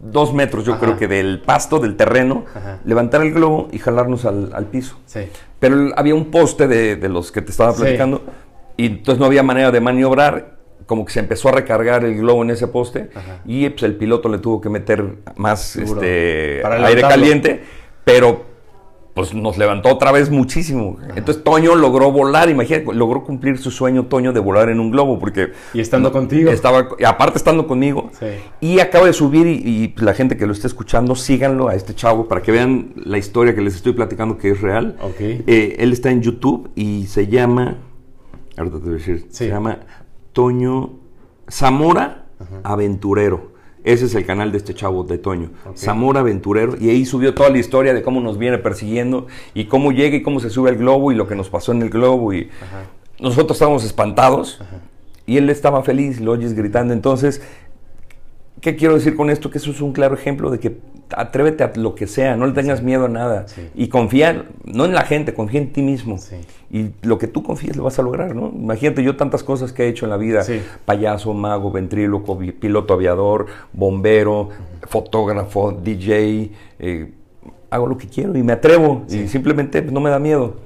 dos 0.00 0.32
metros, 0.32 0.64
yo 0.64 0.74
Ajá. 0.74 0.80
creo 0.82 0.96
que 0.98 1.08
del 1.08 1.40
pasto, 1.40 1.80
del 1.80 1.96
terreno, 1.96 2.44
Ajá. 2.54 2.78
levantar 2.84 3.22
el 3.22 3.32
globo 3.32 3.68
y 3.72 3.78
jalarnos 3.78 4.24
al, 4.24 4.50
al 4.54 4.66
piso. 4.66 4.96
Sí. 5.06 5.20
Pero 5.58 5.88
había 5.96 6.14
un 6.14 6.26
poste 6.30 6.68
de, 6.68 6.96
de 6.96 7.08
los 7.08 7.32
que 7.32 7.42
te 7.42 7.50
estaba 7.50 7.72
Sí. 7.72 7.80
platicando 7.82 8.22
y 8.76 8.86
entonces 8.86 9.18
no 9.18 9.26
había 9.26 9.42
manera 9.42 9.70
de 9.70 9.80
maniobrar. 9.80 10.56
Como 10.86 11.04
que 11.04 11.12
se 11.12 11.20
empezó 11.20 11.50
a 11.50 11.52
recargar 11.52 12.02
el 12.06 12.16
globo 12.16 12.42
en 12.42 12.48
ese 12.50 12.66
poste 12.66 13.10
Ajá. 13.14 13.40
y 13.44 13.68
pues, 13.68 13.82
el 13.82 13.96
piloto 13.96 14.30
le 14.30 14.38
tuvo 14.38 14.58
que 14.62 14.70
meter 14.70 15.16
más 15.36 15.60
Seguro. 15.62 16.00
este, 16.00 16.60
Para 16.62 16.86
aire 16.86 17.02
caliente, 17.02 17.62
pero 18.08 18.46
pues 19.12 19.34
nos 19.34 19.58
levantó 19.58 19.88
otra 19.90 20.12
vez 20.12 20.30
muchísimo. 20.30 20.96
Entonces 21.16 21.42
Toño 21.42 21.74
logró 21.74 22.12
volar, 22.12 22.48
imagínate, 22.48 22.94
logró 22.94 23.24
cumplir 23.24 23.58
su 23.58 23.70
sueño 23.72 24.06
Toño 24.06 24.32
de 24.32 24.38
volar 24.38 24.68
en 24.70 24.78
un 24.78 24.92
globo, 24.92 25.18
porque 25.18 25.48
Y 25.74 25.80
estando 25.80 26.12
contigo. 26.12 26.50
estaba, 26.52 26.88
aparte 27.04 27.36
estando 27.36 27.66
conmigo, 27.66 28.10
Sí. 28.18 28.26
y 28.60 28.78
acaba 28.78 29.06
de 29.06 29.12
subir 29.12 29.46
y, 29.48 29.58
y 29.68 29.94
la 30.00 30.14
gente 30.14 30.36
que 30.36 30.46
lo 30.46 30.52
esté 30.52 30.68
escuchando, 30.68 31.16
síganlo 31.16 31.68
a 31.68 31.74
este 31.74 31.94
chavo 31.96 32.28
para 32.28 32.42
que 32.42 32.52
vean 32.52 32.92
la 32.94 33.18
historia 33.18 33.54
que 33.56 33.60
les 33.60 33.74
estoy 33.74 33.92
platicando 33.92 34.38
que 34.38 34.52
es 34.52 34.60
real. 34.62 34.96
Ok. 35.02 35.16
Eh, 35.20 35.76
él 35.80 35.92
está 35.92 36.10
en 36.12 36.22
YouTube 36.22 36.70
y 36.76 37.06
se 37.08 37.26
llama, 37.26 37.76
ahorita 38.56 38.76
te 38.78 38.84
voy 38.84 38.94
a 38.94 38.98
decir, 38.98 39.18
Sí. 39.30 39.46
se 39.46 39.48
llama 39.48 39.80
Toño 40.32 40.90
Zamora 41.50 42.26
Aventurero. 42.62 43.57
Ese 43.88 44.04
es 44.04 44.14
el 44.14 44.26
canal 44.26 44.52
de 44.52 44.58
este 44.58 44.74
chavo 44.74 45.02
de 45.02 45.16
Toño, 45.16 45.48
Ok. 45.64 45.76
Zamora 45.78 46.20
Aventurero, 46.20 46.74
y 46.78 46.90
ahí 46.90 47.06
subió 47.06 47.32
toda 47.32 47.48
la 47.48 47.56
historia 47.56 47.94
de 47.94 48.02
cómo 48.02 48.20
nos 48.20 48.36
viene 48.36 48.58
persiguiendo 48.58 49.28
y 49.54 49.64
cómo 49.64 49.92
llega 49.92 50.14
y 50.14 50.22
cómo 50.22 50.40
se 50.40 50.50
sube 50.50 50.68
al 50.68 50.76
globo 50.76 51.10
y 51.10 51.14
lo 51.14 51.26
que 51.26 51.34
nos 51.34 51.48
pasó 51.48 51.72
en 51.72 51.80
el 51.80 51.88
globo 51.88 52.34
y 52.34 52.50
Ajá. 52.62 52.82
nosotros 53.18 53.52
estábamos 53.56 53.84
espantados 53.84 54.60
y 55.24 55.38
él 55.38 55.48
estaba 55.48 55.82
feliz, 55.82 56.20
lo 56.20 56.32
oyes 56.32 56.52
gritando. 56.52 56.92
Entonces, 56.92 57.40
¿qué 58.60 58.76
quiero 58.76 58.92
decir 58.92 59.16
con 59.16 59.30
esto? 59.30 59.50
Que 59.50 59.56
eso 59.56 59.70
es 59.70 59.80
un 59.80 59.92
claro 59.94 60.14
ejemplo 60.14 60.50
de 60.50 60.58
que 60.60 60.76
atrévete 61.16 61.64
a 61.64 61.72
lo 61.76 61.94
que 61.94 62.06
sea, 62.06 62.36
no 62.36 62.46
le 62.46 62.52
tengas 62.52 62.82
miedo 62.82 63.06
a 63.06 63.08
nada 63.08 63.46
Sí. 63.48 63.68
y 63.74 63.88
confía, 63.88 64.44
no 64.64 64.84
en 64.84 64.94
la 64.94 65.02
gente, 65.02 65.34
confía 65.34 65.60
en 65.60 65.72
ti 65.72 65.82
mismo. 65.82 66.18
Sí. 66.18 66.36
Y 66.70 66.90
lo 67.06 67.18
que 67.18 67.26
tú 67.28 67.42
confíes 67.42 67.76
lo 67.76 67.84
vas 67.84 67.98
a 67.98 68.02
lograr, 68.02 68.34
¿no? 68.34 68.48
Imagínate 68.54 69.02
yo 69.02 69.16
tantas 69.16 69.42
cosas 69.42 69.72
que 69.72 69.84
he 69.84 69.88
hecho 69.88 70.04
en 70.06 70.10
la 70.10 70.16
vida, 70.18 70.44
payaso, 70.84 71.32
mago, 71.34 71.70
ventríloco, 71.70 72.38
piloto 72.60 72.94
aviador, 72.94 73.46
bombero, 73.72 74.50
fotógrafo, 74.82 75.72
DJ, 75.72 76.50
eh, 76.78 77.12
hago 77.70 77.86
lo 77.86 77.96
que 77.98 78.06
quiero 78.08 78.36
y 78.36 78.42
me 78.42 78.52
atrevo 78.52 79.04
y 79.08 79.28
simplemente 79.28 79.82
pues, 79.82 79.92
no 79.92 80.00
me 80.00 80.10
da 80.10 80.18
miedo. 80.18 80.56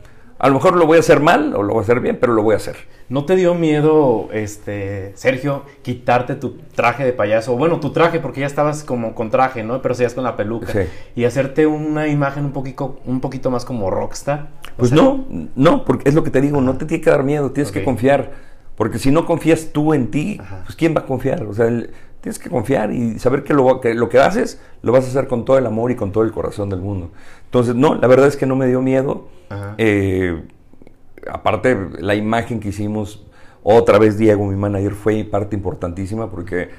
A 0.43 0.49
lo 0.49 0.55
mejor 0.55 0.77
lo 0.77 0.87
voy 0.87 0.97
a 0.97 1.01
hacer 1.01 1.21
mal 1.21 1.55
o 1.55 1.63
lo 1.63 1.75
voy 1.75 1.81
a 1.81 1.83
hacer 1.85 2.01
bien, 2.01 2.19
pero 2.21 2.33
lo 2.33 2.43
voy 2.43 2.55
a 2.55 2.57
hacer. 2.57 2.75
¿No 3.09 3.25
te 3.25 3.37
dio 3.37 3.55
miedo, 3.55 4.29
este, 4.33 5.13
Sergio, 5.15 5.63
quitarte 5.83 6.35
tu 6.35 6.59
traje 6.75 7.05
de 7.05 7.13
payaso? 7.13 7.57
Bueno, 7.57 7.79
tu 7.79 7.91
traje, 7.93 8.19
porque 8.19 8.41
ya 8.41 8.47
estabas 8.47 8.83
como 8.83 9.15
con 9.15 9.31
traje, 9.31 9.63
¿no? 9.63 9.81
Pero 9.81 9.95
seguías 9.95 10.15
con 10.15 10.25
la 10.25 10.35
peluca. 10.37 10.67
Sí. 10.73 10.81
Y 11.15 11.27
hacerte 11.27 11.67
una 11.69 12.09
imagen 12.09 12.45
un 12.45 12.51
poquito, 12.53 12.99
un 13.05 13.21
poquito 13.21 13.53
más 13.53 13.65
como 13.65 13.89
rockstar. 13.89 14.49
Pues 14.77 14.91
sea, 14.91 15.01
no, 15.01 15.25
no, 15.55 15.85
porque 15.85 16.09
es 16.09 16.15
lo 16.17 16.25
que 16.25 16.31
te 16.31 16.41
digo, 16.41 16.61
no 16.61 16.77
te 16.77 16.87
tiene 16.87 17.05
que 17.05 17.11
dar 17.11 17.23
miedo, 17.23 17.53
tienes 17.53 17.71
que 17.71 17.85
confiar. 17.85 18.33
Porque 18.75 18.99
si 18.99 19.13
no 19.13 19.27
confías 19.27 19.69
tú 19.73 19.95
en 19.95 20.11
ti, 20.11 20.39
Ajá. 20.41 20.63
pues 20.65 20.75
¿quién 20.75 20.93
va 20.97 21.03
a 21.03 21.07
confiar? 21.07 21.45
O 21.45 21.55
sea, 21.55 21.67
el- 21.69 21.91
tienes 22.23 22.39
que 22.39 22.49
confiar 22.49 22.93
y 22.93 23.19
saber 23.19 23.43
que 23.45 23.53
lo, 23.53 23.81
que 23.81 23.93
lo 23.95 24.09
que 24.09 24.19
haces 24.19 24.59
lo 24.83 24.93
vas 24.93 25.05
a 25.05 25.09
hacer 25.09 25.27
con 25.29 25.45
todo 25.45 25.59
el 25.59 25.67
amor 25.67 25.91
y 25.91 25.97
con 25.97 26.11
todo 26.13 26.25
el 26.25 26.33
corazón 26.33 26.71
del 26.71 26.81
mundo. 26.81 27.11
Entonces, 27.45 27.75
no, 27.75 27.95
la 27.97 28.07
verdad 28.07 28.29
es 28.29 28.37
que 28.39 28.47
no 28.47 28.57
me 28.57 28.67
dio 28.67 28.81
miedo. 28.81 29.29
Ajá. 29.51 29.75
Eh, 29.77 30.43
aparte, 31.31 31.77
la 31.99 32.15
imagen 32.15 32.61
que 32.61 32.69
hicimos, 32.69 33.27
otra 33.63 33.99
vez 33.99 34.17
Diego, 34.17 34.47
mi 34.47 34.57
manager, 34.57 34.93
fue 34.95 35.25
parte 35.25 35.55
importantísima 35.57 36.31
porque 36.31 36.71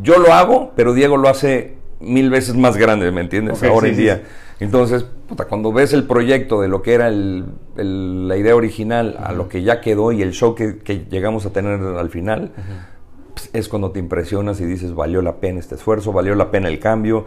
yo 0.00 0.18
lo 0.18 0.32
hago, 0.32 0.72
pero 0.76 0.94
Diego 0.94 1.16
lo 1.16 1.28
hace 1.28 1.76
mil 2.00 2.30
veces 2.30 2.54
más 2.56 2.76
grande, 2.76 3.10
¿me 3.12 3.20
entiendes? 3.20 3.62
Ahora 3.62 3.86
sí, 3.86 3.92
en 3.92 3.96
día. 3.98 4.16
sí. 4.58 4.64
Entonces, 4.64 5.04
puta, 5.28 5.46
cuando 5.46 5.72
ves 5.72 5.92
el 5.92 6.04
proyecto 6.04 6.60
de 6.60 6.68
lo 6.68 6.82
que 6.82 6.94
era 6.94 7.08
el- 7.08 7.46
el- 7.76 8.28
la 8.28 8.36
idea 8.36 8.54
original 8.54 9.16
a 9.22 9.32
lo 9.32 9.48
que 9.48 9.62
ya 9.62 9.80
quedó 9.80 10.12
y 10.12 10.22
el 10.22 10.32
show 10.32 10.54
que, 10.54 10.78
que 10.78 11.06
llegamos 11.10 11.46
a 11.46 11.50
tener 11.50 11.80
al 11.80 12.10
final, 12.10 12.52
es 13.52 13.68
cuando 13.68 13.90
te 13.90 13.98
impresionas 13.98 14.60
y 14.60 14.64
dices, 14.64 14.94
valió 14.94 15.22
la 15.22 15.36
pena 15.36 15.60
este 15.60 15.74
esfuerzo, 15.74 16.12
valió 16.12 16.34
la 16.34 16.50
pena 16.50 16.68
el 16.68 16.78
cambio. 16.78 17.26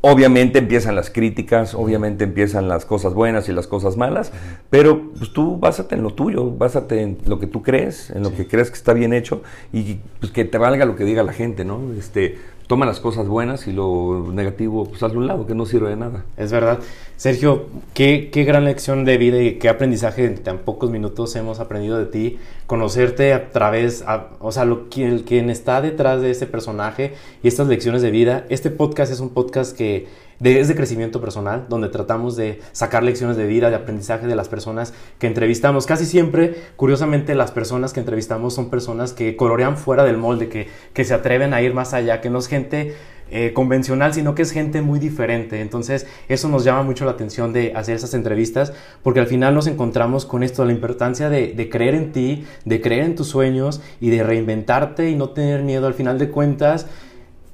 Obviamente 0.00 0.58
empiezan 0.58 0.96
las 0.96 1.10
críticas, 1.10 1.74
obviamente 1.74 2.24
empiezan 2.24 2.68
las 2.68 2.84
cosas 2.84 3.14
buenas 3.14 3.48
y 3.48 3.52
las 3.52 3.66
cosas 3.66 3.96
malas, 3.96 4.32
pero 4.70 5.10
pues 5.18 5.32
tú 5.32 5.58
básate 5.58 5.94
en 5.94 6.02
lo 6.02 6.14
tuyo, 6.14 6.50
básate 6.50 7.02
en 7.02 7.18
lo 7.26 7.38
que 7.38 7.46
tú 7.46 7.62
crees, 7.62 8.10
en 8.10 8.22
lo 8.22 8.34
que 8.34 8.46
crees 8.46 8.70
que 8.70 8.76
está 8.76 8.92
bien 8.92 9.12
hecho 9.12 9.42
y 9.72 9.98
pues 10.20 10.32
que 10.32 10.44
te 10.44 10.58
valga 10.58 10.84
lo 10.84 10.96
que 10.96 11.04
diga 11.04 11.22
la 11.22 11.32
gente, 11.32 11.64
¿no? 11.64 11.92
Este, 11.98 12.38
toma 12.68 12.84
las 12.84 13.00
cosas 13.00 13.26
buenas 13.26 13.66
y 13.66 13.72
lo 13.72 14.28
negativo, 14.30 14.84
pues 14.84 15.02
hazlo 15.02 15.18
un 15.18 15.26
lado, 15.26 15.46
que 15.46 15.54
no 15.54 15.64
sirve 15.64 15.88
de 15.88 15.96
nada. 15.96 16.24
Es 16.36 16.52
verdad. 16.52 16.78
Sergio, 17.16 17.66
qué, 17.94 18.28
qué 18.30 18.44
gran 18.44 18.66
lección 18.66 19.06
de 19.06 19.16
vida 19.16 19.42
y 19.42 19.54
qué 19.54 19.70
aprendizaje 19.70 20.26
en 20.26 20.36
tan 20.36 20.58
pocos 20.58 20.90
minutos 20.90 21.34
hemos 21.34 21.60
aprendido 21.60 21.98
de 21.98 22.04
ti. 22.04 22.38
Conocerte 22.66 23.32
a 23.32 23.50
través, 23.50 24.04
o 24.38 24.52
sea, 24.52 24.66
lo, 24.66 24.86
el 24.96 25.24
quien 25.24 25.48
está 25.48 25.80
detrás 25.80 26.20
de 26.20 26.30
este 26.30 26.46
personaje 26.46 27.14
y 27.42 27.48
estas 27.48 27.68
lecciones 27.68 28.02
de 28.02 28.10
vida. 28.10 28.44
Este 28.50 28.70
podcast 28.70 29.10
es 29.10 29.20
un 29.20 29.30
podcast 29.30 29.74
que 29.74 30.06
de- 30.40 30.74
crecimiento 30.74 31.20
personal, 31.20 31.66
donde 31.68 31.88
tratamos 31.88 32.36
de 32.36 32.60
sacar 32.72 33.02
lecciones 33.02 33.36
de 33.36 33.46
vida, 33.46 33.70
de 33.70 33.76
aprendizaje 33.76 34.26
de 34.26 34.36
las 34.36 34.48
personas 34.48 34.94
que 35.18 35.26
entrevistamos. 35.26 35.86
Casi 35.86 36.04
siempre, 36.06 36.54
curiosamente, 36.76 37.34
las 37.34 37.50
personas 37.50 37.92
que 37.92 38.00
entrevistamos 38.00 38.54
son 38.54 38.70
personas 38.70 39.12
que 39.12 39.36
colorean 39.36 39.76
fuera 39.76 40.04
del 40.04 40.16
molde, 40.16 40.48
que, 40.48 40.68
que 40.92 41.04
se 41.04 41.14
atreven 41.14 41.54
a 41.54 41.62
ir 41.62 41.74
más 41.74 41.94
allá, 41.94 42.20
que 42.20 42.30
no 42.30 42.38
es 42.38 42.46
gente 42.46 42.94
eh, 43.30 43.52
convencional, 43.52 44.14
sino 44.14 44.34
que 44.34 44.42
es 44.42 44.52
gente 44.52 44.80
muy 44.80 44.98
diferente. 44.98 45.60
Entonces, 45.60 46.06
eso 46.28 46.48
nos 46.48 46.64
llama 46.64 46.82
mucho 46.82 47.04
la 47.04 47.10
atención 47.10 47.52
de 47.52 47.72
hacer 47.74 47.96
esas 47.96 48.14
entrevistas, 48.14 48.72
porque 49.02 49.20
al 49.20 49.26
final 49.26 49.54
nos 49.54 49.66
encontramos 49.66 50.24
con 50.24 50.42
esto, 50.42 50.64
la 50.64 50.72
importancia 50.72 51.28
de, 51.28 51.48
de 51.52 51.68
creer 51.68 51.94
en 51.94 52.12
ti, 52.12 52.46
de 52.64 52.80
creer 52.80 53.04
en 53.04 53.16
tus 53.16 53.26
sueños 53.28 53.82
y 54.00 54.10
de 54.10 54.22
reinventarte 54.22 55.10
y 55.10 55.14
no 55.14 55.30
tener 55.30 55.62
miedo. 55.62 55.86
Al 55.86 55.94
final 55.94 56.18
de 56.18 56.30
cuentas, 56.30 56.86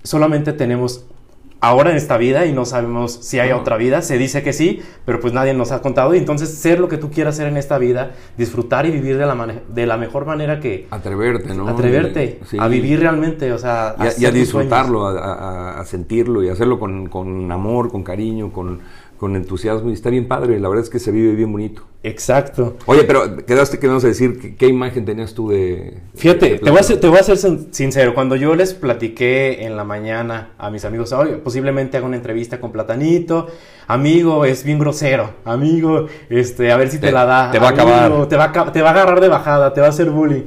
solamente 0.05 0.53
tenemos 0.53 1.07
ahora 1.67 1.91
en 1.91 1.97
esta 1.97 2.17
vida 2.17 2.47
y 2.47 2.53
no 2.53 2.65
sabemos 2.65 3.13
si 3.23 3.39
hay 3.39 3.53
otra 3.53 3.77
vida. 3.77 4.03
Se 4.03 4.19
dice 4.19 4.43
que 4.43 4.53
sí, 4.53 4.83
pero 5.05 5.21
pues 5.21 5.33
nadie 5.33 5.55
nos 5.55 5.73
ha 5.73 5.81
contado. 5.83 6.15
Y 6.15 6.19
entonces, 6.19 6.51
ser 6.55 6.81
lo 6.81 6.89
que 6.89 6.97
tú 6.97 7.11
quieras 7.11 7.37
ser 7.37 7.47
en 7.49 7.57
esta 7.57 7.79
vida, 7.79 8.13
disfrutar 8.37 8.87
y 8.87 8.91
vivir 8.91 9.17
de 9.19 9.27
la, 9.27 9.55
de 9.69 9.87
la 9.87 9.97
mejor 9.97 10.27
manera 10.27 10.61
que... 10.61 10.87
Atreverte, 10.91 11.55
¿no? 11.55 11.69
Atreverte 11.69 12.41
Sí. 12.49 12.57
a 12.61 12.69
vivir 12.69 13.01
realmente, 13.01 13.53
o 13.53 13.59
sea, 13.59 13.95
y 13.99 14.03
a, 14.03 14.13
y 14.19 14.27
a 14.27 14.31
disfrutarlo, 14.31 15.07
a, 15.07 15.19
a- 15.19 15.81
a 15.81 15.85
sentirlo 15.85 16.43
y 16.43 16.49
hacerlo 16.49 16.79
con, 16.79 17.09
con 17.09 17.51
amor, 17.51 17.91
con 17.91 18.03
cariño, 18.03 18.53
con, 18.53 18.81
con 19.25 19.37
entusiasmo. 19.37 19.89
Y 19.89 19.95
está 19.95 20.11
bien 20.11 20.29
padre, 20.29 20.61
la 20.61 20.69
verdad 20.69 20.85
es 20.85 20.91
que 20.91 20.99
se 20.99 21.11
vive 21.11 21.35
bien 21.35 21.51
bonito. 21.51 21.83
Exacto. 22.03 22.77
Oye, 22.85 23.05
pero 23.05 23.39
quedaste 23.47 23.79
que 23.79 23.87
vamos 23.87 24.05
a 24.05 24.09
decir 24.09 24.39
¿qué, 24.39 24.55
qué 24.55 24.67
imagen 24.67 25.07
tenías 25.07 25.33
tú 25.33 25.49
de... 25.49 25.97
Fíjate, 26.15 26.51
de 26.51 26.59
te 26.59 26.69
voy, 26.71 26.79
a 26.79 26.83
ser, 26.83 27.01
te 27.01 27.09
voy 27.09 27.19
a 27.19 27.23
ser 27.23 27.39
sin- 27.39 27.73
sincero. 27.73 28.13
Cuando 28.13 28.37
yo 28.37 28.55
les 28.55 28.75
platiqué 28.75 29.65
en 29.65 29.77
la 29.79 29.85
mañana 29.85 30.51
a 30.59 30.69
mis 30.71 30.85
amigos, 30.85 31.11
"Oye, 31.13 31.37
posiblemente 31.39 31.97
haga 31.97 32.05
una 32.07 32.17
entrevista 32.17 32.61
con 32.61 32.71
Platanito. 32.71 33.47
Amigo, 33.87 34.45
es 34.45 34.63
bien 34.63 34.79
grosero. 34.79 35.31
Amigo, 35.47 36.07
este, 36.29 36.71
a 36.71 36.77
ver 36.77 36.91
si 36.91 36.99
te, 36.99 37.07
Te- 37.07 37.13
la 37.13 37.25
da. 37.25 37.51
te 37.51 37.59
va 37.59 37.69
a 37.69 37.71
acabar. 37.71 38.29
Te 38.29 38.37
va 38.37 38.45
a, 38.45 38.73
te 38.73 38.83
va 38.83 38.89
a 38.91 38.93
agarrar 38.93 39.21
de 39.23 39.29
bajada, 39.29 39.73
te 39.73 39.81
va 39.81 39.87
a 39.87 39.91
hacer 39.91 40.11
bullying. 40.11 40.43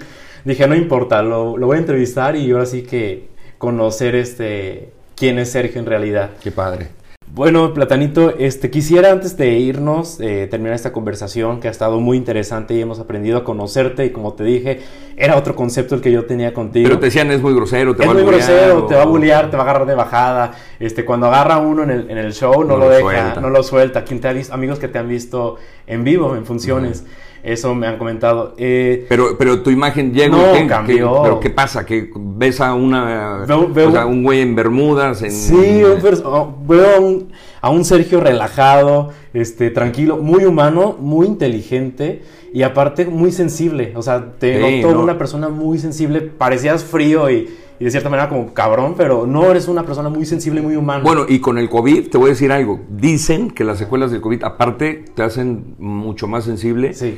Dije, 0.46 0.68
no 0.68 0.76
importa, 0.76 1.24
lo, 1.24 1.58
lo 1.58 1.66
voy 1.66 1.78
a 1.78 1.80
entrevistar 1.80 2.36
y 2.36 2.52
ahora 2.52 2.68
sí 2.68 2.84
que 2.84 3.30
conocer 3.58 4.14
este 4.14 4.92
quién 5.16 5.40
es 5.40 5.50
Sergio 5.50 5.80
en 5.82 5.88
realidad. 5.88 6.30
Qué 6.44 6.52
padre. 6.52 6.90
Bueno, 7.34 7.72
Platanito, 7.74 8.34
este, 8.40 8.72
quisiera 8.72 9.12
antes 9.12 9.38
de 9.38 9.50
irnos, 9.60 10.20
eh, 10.22 10.48
terminar 10.50 10.74
esta 10.74 10.92
conversación 10.92 11.60
que 11.60 11.68
ha 11.68 11.72
estado 11.72 12.00
muy 12.00 12.18
interesante 12.18 12.74
y 12.74 12.82
hemos 12.82 13.00
aprendido 13.00 13.38
a 13.38 13.44
conocerte 13.44 14.06
y 14.06 14.10
como 14.12 14.34
te 14.34 14.44
dije, 14.44 14.80
era 15.18 15.36
otro 15.38 15.54
concepto 15.56 15.94
el 15.94 16.02
que 16.02 16.12
yo 16.12 16.26
tenía 16.26 16.54
contigo. 16.54 16.88
Pero 16.88 17.00
te 17.00 17.06
decían 17.08 17.30
es 17.30 17.42
muy 17.42 17.54
grosero, 17.54 17.96
te 17.96 18.04
es 18.04 18.10
va 18.10 18.14
muy 18.14 18.22
a 18.24 18.26
bullear, 18.26 18.42
grosero, 18.48 18.78
o- 18.80 18.88
te 18.88 18.96
va 18.96 19.02
a 19.04 19.06
bullear, 19.06 19.52
te 19.52 19.58
va 19.58 19.64
a 19.64 19.70
agarrar 19.70 19.86
de 19.88 19.94
bajada. 19.94 20.54
Este, 20.80 21.06
cuando 21.06 21.28
agarra 21.28 21.58
uno 21.60 21.84
en 21.84 21.92
el, 21.92 22.10
en 22.10 22.18
el 22.18 22.34
show, 22.34 22.54
no, 22.64 22.70
No 22.70 22.78
lo, 22.78 22.86
lo 22.86 22.90
deja, 22.90 23.36
no 23.42 23.50
lo 23.52 23.62
suelta. 23.62 24.04
Quien 24.04 24.20
te 24.20 24.30
ha 24.30 24.34
visto, 24.34 24.54
amigos 24.54 24.80
que 24.80 24.88
te 24.88 24.98
han 24.98 25.10
visto 25.10 25.58
en 25.86 26.04
vivo, 26.06 26.36
en 26.36 26.46
funciones, 26.46 27.06
eso 27.48 27.74
me 27.76 27.88
han 27.88 27.98
comentado. 27.98 28.54
Eh, 28.58 29.06
Pero, 29.10 29.38
pero 29.38 29.62
tu 29.62 29.70
imagen 29.70 30.14
llega. 30.14 30.36
No, 30.36 30.54
¿qué- 30.54 30.60
qué- 30.62 30.68
cambió. 30.68 31.22
pero 31.24 31.40
¿qué 31.40 31.50
pasa? 31.50 31.86
¿Que 31.86 32.10
ves 32.16 32.60
a 32.62 32.74
una. 32.74 33.46
Veo- 33.48 33.68
veo- 33.74 33.90
o 33.90 33.92
sea, 33.92 34.06
un 34.06 34.24
güey 34.24 34.42
en 34.42 34.56
Bermudas? 34.56 35.22
En, 35.22 35.32
Sí, 35.32 35.56
un 35.84 36.00
oh, 36.26 36.56
veo 36.68 36.96
a 36.96 37.00
un, 37.00 37.32
a 37.62 37.70
un 37.70 37.86
Sergio 37.86 38.20
relajado, 38.20 39.10
este, 39.34 39.70
tranquilo, 39.70 40.18
muy 40.18 40.46
humano, 40.46 40.96
muy 41.00 41.28
inteligente 41.28 42.22
y 42.54 42.64
aparte 42.64 43.06
muy 43.06 43.32
sensible. 43.32 43.94
O 43.96 44.02
sea, 44.02 44.34
te 44.40 44.58
Sí, 44.64 44.82
noto 44.82 44.94
no. 44.96 45.04
una 45.04 45.18
persona 45.18 45.50
muy 45.50 45.80
sensible. 45.80 46.22
Parecías 46.22 46.84
frío 46.84 47.30
y, 47.30 47.50
y 47.80 47.86
de 47.86 47.92
cierta 47.92 48.10
manera 48.10 48.28
como 48.30 48.54
cabrón, 48.54 48.96
pero 48.98 49.28
no 49.28 49.50
eres 49.52 49.68
una 49.68 49.84
persona 49.84 50.10
muy 50.10 50.26
sensible, 50.26 50.62
muy 50.62 50.76
humana. 50.76 51.04
Bueno, 51.04 51.26
y 51.28 51.40
con 51.40 51.58
el 51.58 51.70
COVID, 51.70 52.10
te 52.10 52.18
voy 52.18 52.28
a 52.28 52.34
decir 52.34 52.52
algo. 52.52 52.80
Dicen 52.90 53.52
que 53.52 53.64
las 53.64 53.78
secuelas 53.78 54.12
del 54.12 54.22
COVID, 54.22 54.44
aparte, 54.44 55.06
te 55.16 55.24
hacen 55.24 55.76
mucho 55.80 56.28
más 56.28 56.44
sensible. 56.46 56.94
Sí. 56.94 57.18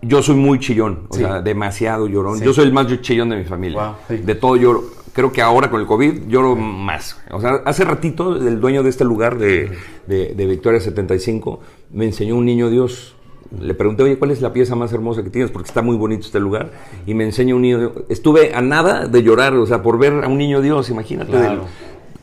Yo 0.00 0.22
soy 0.22 0.36
muy 0.36 0.60
chillón, 0.60 1.06
o 1.08 1.14
Sí. 1.14 1.20
sea, 1.22 1.42
demasiado 1.42 2.06
llorón. 2.06 2.38
Sí. 2.38 2.44
Yo 2.44 2.52
soy 2.52 2.66
el 2.66 2.72
más 2.72 2.86
chillón 3.00 3.30
de 3.30 3.36
mi 3.36 3.44
familia. 3.44 3.96
Wow. 4.08 4.18
De 4.24 4.34
todo 4.34 4.56
lloro. 4.56 4.84
Creo 5.12 5.32
que 5.32 5.42
ahora 5.42 5.68
con 5.68 5.80
el 5.80 5.86
COVID 5.86 6.28
lloro 6.28 6.54
más. 6.54 7.20
O 7.32 7.40
sea, 7.40 7.62
hace 7.64 7.84
ratito 7.84 8.36
el 8.36 8.60
dueño 8.60 8.84
de 8.84 8.90
este 8.90 9.04
lugar 9.04 9.36
de, 9.38 9.72
de- 10.06 10.34
de 10.36 10.46
Victoria 10.46 10.78
75 10.78 11.58
me 11.92 12.04
enseñó 12.04 12.36
un 12.36 12.44
niño 12.44 12.70
Dios. 12.70 13.16
Le 13.50 13.72
pregunté, 13.74 14.02
oye, 14.02 14.18
¿cuál 14.18 14.30
es 14.30 14.42
la 14.42 14.52
pieza 14.52 14.76
más 14.76 14.92
hermosa 14.92 15.22
que 15.22 15.30
tienes? 15.30 15.50
Porque 15.50 15.68
está 15.68 15.80
muy 15.80 15.96
bonito 15.96 16.26
este 16.26 16.38
lugar. 16.38 16.70
Y 17.06 17.14
me 17.14 17.24
enseña 17.24 17.54
un 17.54 17.62
niño. 17.62 17.92
Estuve 18.08 18.54
a 18.54 18.60
nada 18.60 19.06
de 19.06 19.22
llorar, 19.22 19.54
o 19.54 19.66
sea, 19.66 19.82
por 19.82 19.98
ver 19.98 20.24
a 20.24 20.28
un 20.28 20.36
niño 20.36 20.60
Dios, 20.60 20.90
imagínate. 20.90 21.30
Claro. 21.30 21.64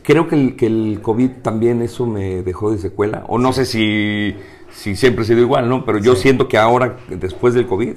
Creo 0.04 0.28
que 0.28 0.36
el, 0.36 0.56
que 0.56 0.66
el 0.66 1.00
COVID 1.02 1.30
también 1.42 1.82
eso 1.82 2.06
me 2.06 2.42
dejó 2.42 2.70
de 2.70 2.78
secuela. 2.78 3.24
O 3.26 3.38
no 3.38 3.52
sé 3.52 3.64
si, 3.64 4.36
si 4.72 4.94
siempre 4.94 5.24
ha 5.24 5.26
sido 5.26 5.40
igual, 5.40 5.68
¿no? 5.68 5.84
Pero 5.84 5.98
yo 5.98 6.14
siento 6.14 6.46
que 6.46 6.58
ahora, 6.58 6.98
después 7.08 7.54
del 7.54 7.66
COVID, 7.66 7.94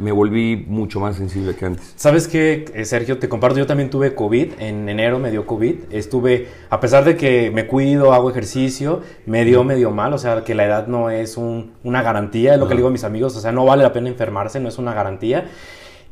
me 0.00 0.12
volví 0.12 0.64
mucho 0.66 0.98
más 0.98 1.16
sensible 1.16 1.54
que 1.54 1.66
antes. 1.66 1.92
¿Sabes 1.96 2.26
qué, 2.26 2.64
eh, 2.74 2.84
Sergio? 2.84 3.18
Te 3.18 3.28
comparto, 3.28 3.58
yo 3.58 3.66
también 3.66 3.90
tuve 3.90 4.14
COVID, 4.14 4.54
en 4.58 4.88
enero 4.88 5.18
me 5.18 5.30
dio 5.30 5.46
COVID, 5.46 5.74
estuve, 5.90 6.48
a 6.70 6.80
pesar 6.80 7.04
de 7.04 7.16
que 7.16 7.50
me 7.50 7.66
cuido, 7.66 8.12
hago 8.12 8.30
ejercicio, 8.30 9.02
me 9.26 9.44
dio 9.44 9.62
medio 9.62 9.90
mal, 9.90 10.12
o 10.14 10.18
sea, 10.18 10.42
que 10.42 10.54
la 10.54 10.64
edad 10.64 10.86
no 10.86 11.10
es 11.10 11.36
un- 11.36 11.72
una 11.84 12.02
garantía, 12.02 12.54
es 12.54 12.58
lo 12.60 12.66
que 12.66 12.74
le 12.74 12.78
digo 12.78 12.88
a 12.88 12.92
mis 12.92 13.04
amigos, 13.04 13.36
o 13.36 13.40
sea, 13.40 13.52
no 13.52 13.64
vale 13.64 13.82
la 13.82 13.92
pena 13.92 14.08
enfermarse, 14.08 14.58
no 14.58 14.68
es 14.68 14.78
una 14.78 14.94
garantía. 14.94 15.48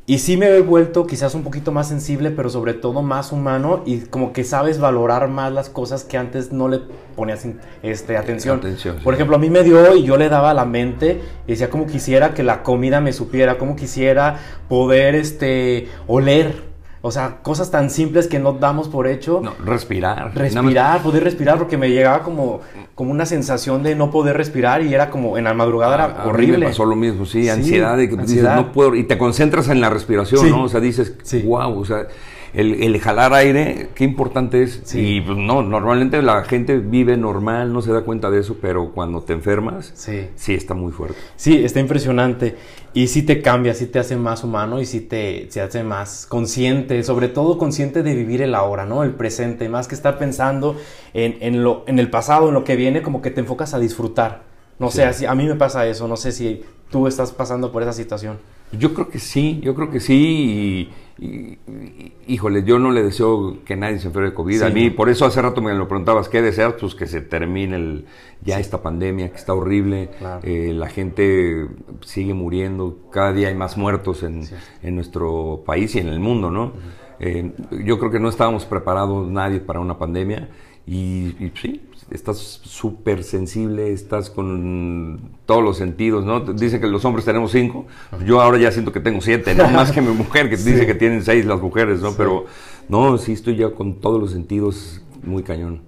Y 0.09 0.21
sí 0.21 0.39
me 0.39 0.47
he 0.47 0.63
vuelto 0.63 1.07
quizás 1.07 1.35
un 1.35 1.43
poquito 1.43 1.71
más 1.71 1.87
sensible, 1.87 2.31
pero 2.31 2.49
sobre 2.49 2.73
todo 2.73 3.03
más 3.03 3.31
humano 3.31 3.83
y 3.85 3.99
como 3.99 4.33
que 4.33 4.43
sabes 4.43 4.81
valorar 4.81 5.29
más 5.29 5.53
las 5.53 5.69
cosas 5.69 6.03
que 6.03 6.17
antes 6.17 6.51
no 6.51 6.69
le 6.69 6.81
ponías 7.15 7.45
este, 7.83 8.17
atención. 8.17 8.57
Atención, 8.57 8.97
sí. 8.97 9.05
Por 9.05 9.13
ejemplo, 9.13 9.37
a 9.37 9.39
mí 9.39 9.51
me 9.51 9.63
dio 9.63 9.95
y 9.95 10.05
yo 10.05 10.17
le 10.17 10.31
daba 10.31 10.53
a 10.53 10.55
la 10.55 10.65
mente 10.65 11.21
y 11.47 11.51
decía 11.51 11.69
como 11.69 11.87
quisiera 11.87 12.33
que 12.33 12.43
la 12.43 12.63
comida 12.63 13.03
me 13.03 13.13
supiera, 13.13 13.59
como 13.59 13.77
quisiera 13.77 14.39
poder 14.67 15.15
este, 15.15 15.89
oler. 16.07 16.68
O 17.01 17.13
sea, 17.13 17.37
cosas 17.43 17.71
tan 17.71 17.91
simples 17.91 18.27
que 18.27 18.39
no 18.41 18.55
damos 18.55 18.89
por 18.89 19.07
hecho. 19.07 19.41
No, 19.43 19.53
respirar. 19.65 20.33
Respirar, 20.35 21.01
poder 21.03 21.23
respirar, 21.23 21.57
porque 21.57 21.77
me 21.77 21.91
llegaba 21.91 22.25
como, 22.25 22.61
como 22.97 23.13
una 23.13 23.25
sensación 23.25 23.85
de 23.85 23.95
no 23.95 24.11
poder 24.11 24.37
respirar 24.37 24.83
y 24.83 24.93
era 24.93 25.09
como 25.09 25.39
en 25.39 25.45
la 25.45 25.55
madrugada 25.55 25.95
era 25.95 26.05
A 26.07 26.09
mí 26.25 26.31
horrible. 26.31 26.59
me 26.59 26.67
pasó 26.67 26.85
lo 26.85 26.97
mismo, 26.97 27.25
sí, 27.25 27.45
Sí, 27.45 27.49
ansiedad 27.49 27.97
de 27.97 28.09
que 28.09 28.17
ansiedad. 28.17 28.55
dices, 28.57 28.67
no 28.67 28.73
puedo, 28.73 28.97
y 28.97 29.05
te 29.05 29.17
concentras 29.17 29.69
en 29.69 29.81
la 29.81 29.91
respiración, 29.91 30.41
Sí. 30.45 30.51
¿no? 30.51 30.65
O 30.65 30.69
sea, 30.69 30.81
dices, 30.81 31.15
Sí. 31.23 31.43
wow, 31.43 31.79
o 31.79 31.85
sea, 31.85 32.09
el, 32.55 32.83
el 32.83 32.99
jalar 33.01 33.33
aire, 33.35 33.89
qué 33.95 34.05
importante 34.05 34.63
es. 34.63 34.81
Sí. 34.85 35.17
Y 35.17 35.21
pues 35.21 35.37
no, 35.39 35.63
normalmente 35.63 36.21
la 36.23 36.45
gente 36.45 36.79
vive 36.79 37.17
normal, 37.17 37.73
no 37.73 37.83
se 37.83 37.93
da 37.93 38.03
cuenta 38.03 38.31
de 38.31 38.41
eso, 38.41 38.57
pero 38.61 38.93
cuando 38.93 39.23
te 39.23 39.33
enfermas, 39.33 39.93
Sí. 39.95 40.29
sí 40.37 40.55
está 40.55 40.75
muy 40.75 40.93
fuerte. 40.93 41.19
Sí, 41.37 41.65
está 41.65 41.81
impresionante. 41.81 42.57
Y 42.95 43.09
sí 43.09 43.23
te 43.23 43.43
cambia, 43.43 43.75
sí 43.75 43.87
te 43.87 43.99
hace 43.99 44.17
más 44.17 44.43
humano 44.43 44.81
y 44.81 44.87
sí 44.87 45.01
te, 45.01 45.47
se 45.51 45.61
hace 45.61 45.85
más 45.85 46.27
consciente, 46.27 47.03
sobre 47.05 47.29
todo 47.29 47.59
consciente 47.59 48.03
de 48.03 48.15
vivir 48.15 48.43
el 48.43 48.55
ahora, 48.55 48.87
¿no? 48.87 49.05
El 49.05 49.13
presente, 49.13 49.69
más 49.69 49.87
que 49.89 49.95
estar 49.95 50.19
pensando 50.19 50.75
en, 51.15 51.37
en 51.41 51.63
lo, 51.63 51.85
en 51.87 51.99
el 51.99 52.11
pasado, 52.11 52.49
en 52.49 52.55
lo 52.55 52.65
que 52.65 52.77
viene, 52.77 53.03
como 53.03 53.21
que 53.23 53.31
te 53.31 53.41
enfocas 53.41 53.75
a 53.75 53.79
disfrutar. 53.79 54.48
No 54.79 54.91
sé, 54.91 55.05
así, 55.05 55.27
a 55.27 55.35
mí 55.35 55.47
me 55.47 55.55
pasa 55.57 55.87
eso, 55.87 56.07
no 56.09 56.17
sé 56.17 56.33
si 56.33 56.63
tú 56.91 57.07
estás 57.07 57.33
pasando 57.33 57.73
por 57.73 57.83
esa 57.83 57.93
situación. 57.93 58.39
Yo 58.73 58.93
creo 58.93 59.09
que 59.09 59.19
sí, 59.19 59.61
yo 59.63 59.75
creo 59.75 59.91
que 59.91 59.99
sí. 59.99 60.91
Y, 61.19 61.25
y- 61.25 61.59
y- 61.73 62.13
híjole, 62.29 62.63
yo 62.65 62.79
no 62.79 62.91
le 62.93 63.03
deseo 63.03 63.65
que 63.65 63.77
nadie 63.77 63.99
se 63.99 64.09
enferme 64.09 64.29
de 64.29 64.35
COVID. 64.35 64.59
Sí, 64.59 64.65
a 64.65 64.69
mí, 64.69 64.91
por 64.91 65.09
eso 65.09 65.25
hace 65.25 65.41
rato 65.41 65.63
me 65.63 65.73
lo 65.75 65.89
preguntabas, 65.89 66.29
¿qué 66.29 66.43
deseas? 66.43 66.75
Pues 66.79 66.95
que 66.95 67.07
se 67.07 67.23
termine 67.23 67.77
el, 67.77 68.05
ya 68.45 68.61
esta 68.61 68.83
pandemia 68.83 69.31
que 69.31 69.37
está 69.37 69.55
horrible. 69.55 70.11
Claro. 70.19 70.41
Eh, 70.45 70.73
la 70.75 70.89
gente 70.89 71.67
sigue 72.03 72.35
muriendo, 72.35 72.99
cada 73.11 73.33
día 73.33 73.49
hay 73.49 73.55
más 73.55 73.79
muertos 73.79 74.23
en, 74.23 74.43
en 74.83 74.95
nuestro 74.95 75.63
país 75.65 75.95
y 75.97 76.01
en 76.01 76.09
el 76.09 76.21
mundo, 76.21 76.51
¿no? 76.51 76.73
Eh, 77.21 77.53
yo 77.85 77.99
creo 77.99 78.11
que 78.13 78.21
no 78.21 78.29
estábamos 78.29 78.65
preparados 78.67 79.27
nadie 79.29 79.61
para 79.61 79.81
una 79.81 79.99
pandemia. 79.99 80.51
Y, 80.89 81.37
y 81.39 81.53
sí, 81.61 81.83
estás 82.11 82.39
súper 82.39 83.23
sensible, 83.23 83.93
estás 83.93 84.31
con 84.31 85.21
todos 85.45 85.63
los 85.63 85.77
sentidos, 85.77 86.25
¿no? 86.25 86.41
Dicen 86.41 86.81
que 86.81 86.87
los 86.87 87.05
hombres 87.05 87.27
tenemos 87.27 87.53
cinco, 87.53 87.87
yo 88.25 88.41
ahora 88.41 88.59
ya 88.59 88.73
siento 88.73 88.91
que 88.91 89.01
tengo 89.01 89.21
siete, 89.21 89.55
¿no? 89.55 89.69
Más 89.71 89.93
que 89.93 90.01
mi 90.01 90.15
mujer, 90.15 90.49
que 90.49 90.57
dice 90.57 90.87
que 90.87 90.95
tienen 90.95 91.23
seis 91.23 91.45
las 91.45 91.61
mujeres, 91.61 92.01
¿no? 92.01 92.13
Pero 92.13 92.47
no, 92.89 93.19
sí 93.19 93.33
estoy 93.33 93.57
ya 93.57 93.71
con 93.71 94.01
todos 94.01 94.19
los 94.19 94.33
sentidos 94.33 95.03
muy 95.23 95.43
cañón. 95.43 95.83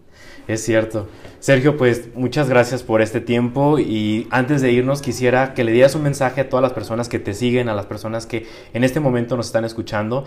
Es 0.46 0.64
cierto. 0.64 1.08
Sergio, 1.38 1.76
pues 1.76 2.14
muchas 2.14 2.48
gracias 2.48 2.82
por 2.82 3.02
este 3.02 3.20
tiempo 3.20 3.78
y 3.78 4.26
antes 4.30 4.60
de 4.60 4.72
irnos 4.72 5.00
quisiera 5.00 5.54
que 5.54 5.64
le 5.64 5.72
dieras 5.72 5.94
un 5.94 6.02
mensaje 6.02 6.40
a 6.40 6.48
todas 6.48 6.62
las 6.62 6.72
personas 6.72 7.08
que 7.08 7.18
te 7.18 7.34
siguen, 7.34 7.68
a 7.68 7.74
las 7.74 7.86
personas 7.86 8.26
que 8.26 8.46
en 8.74 8.84
este 8.84 9.00
momento 9.00 9.36
nos 9.36 9.46
están 9.46 9.64
escuchando, 9.64 10.24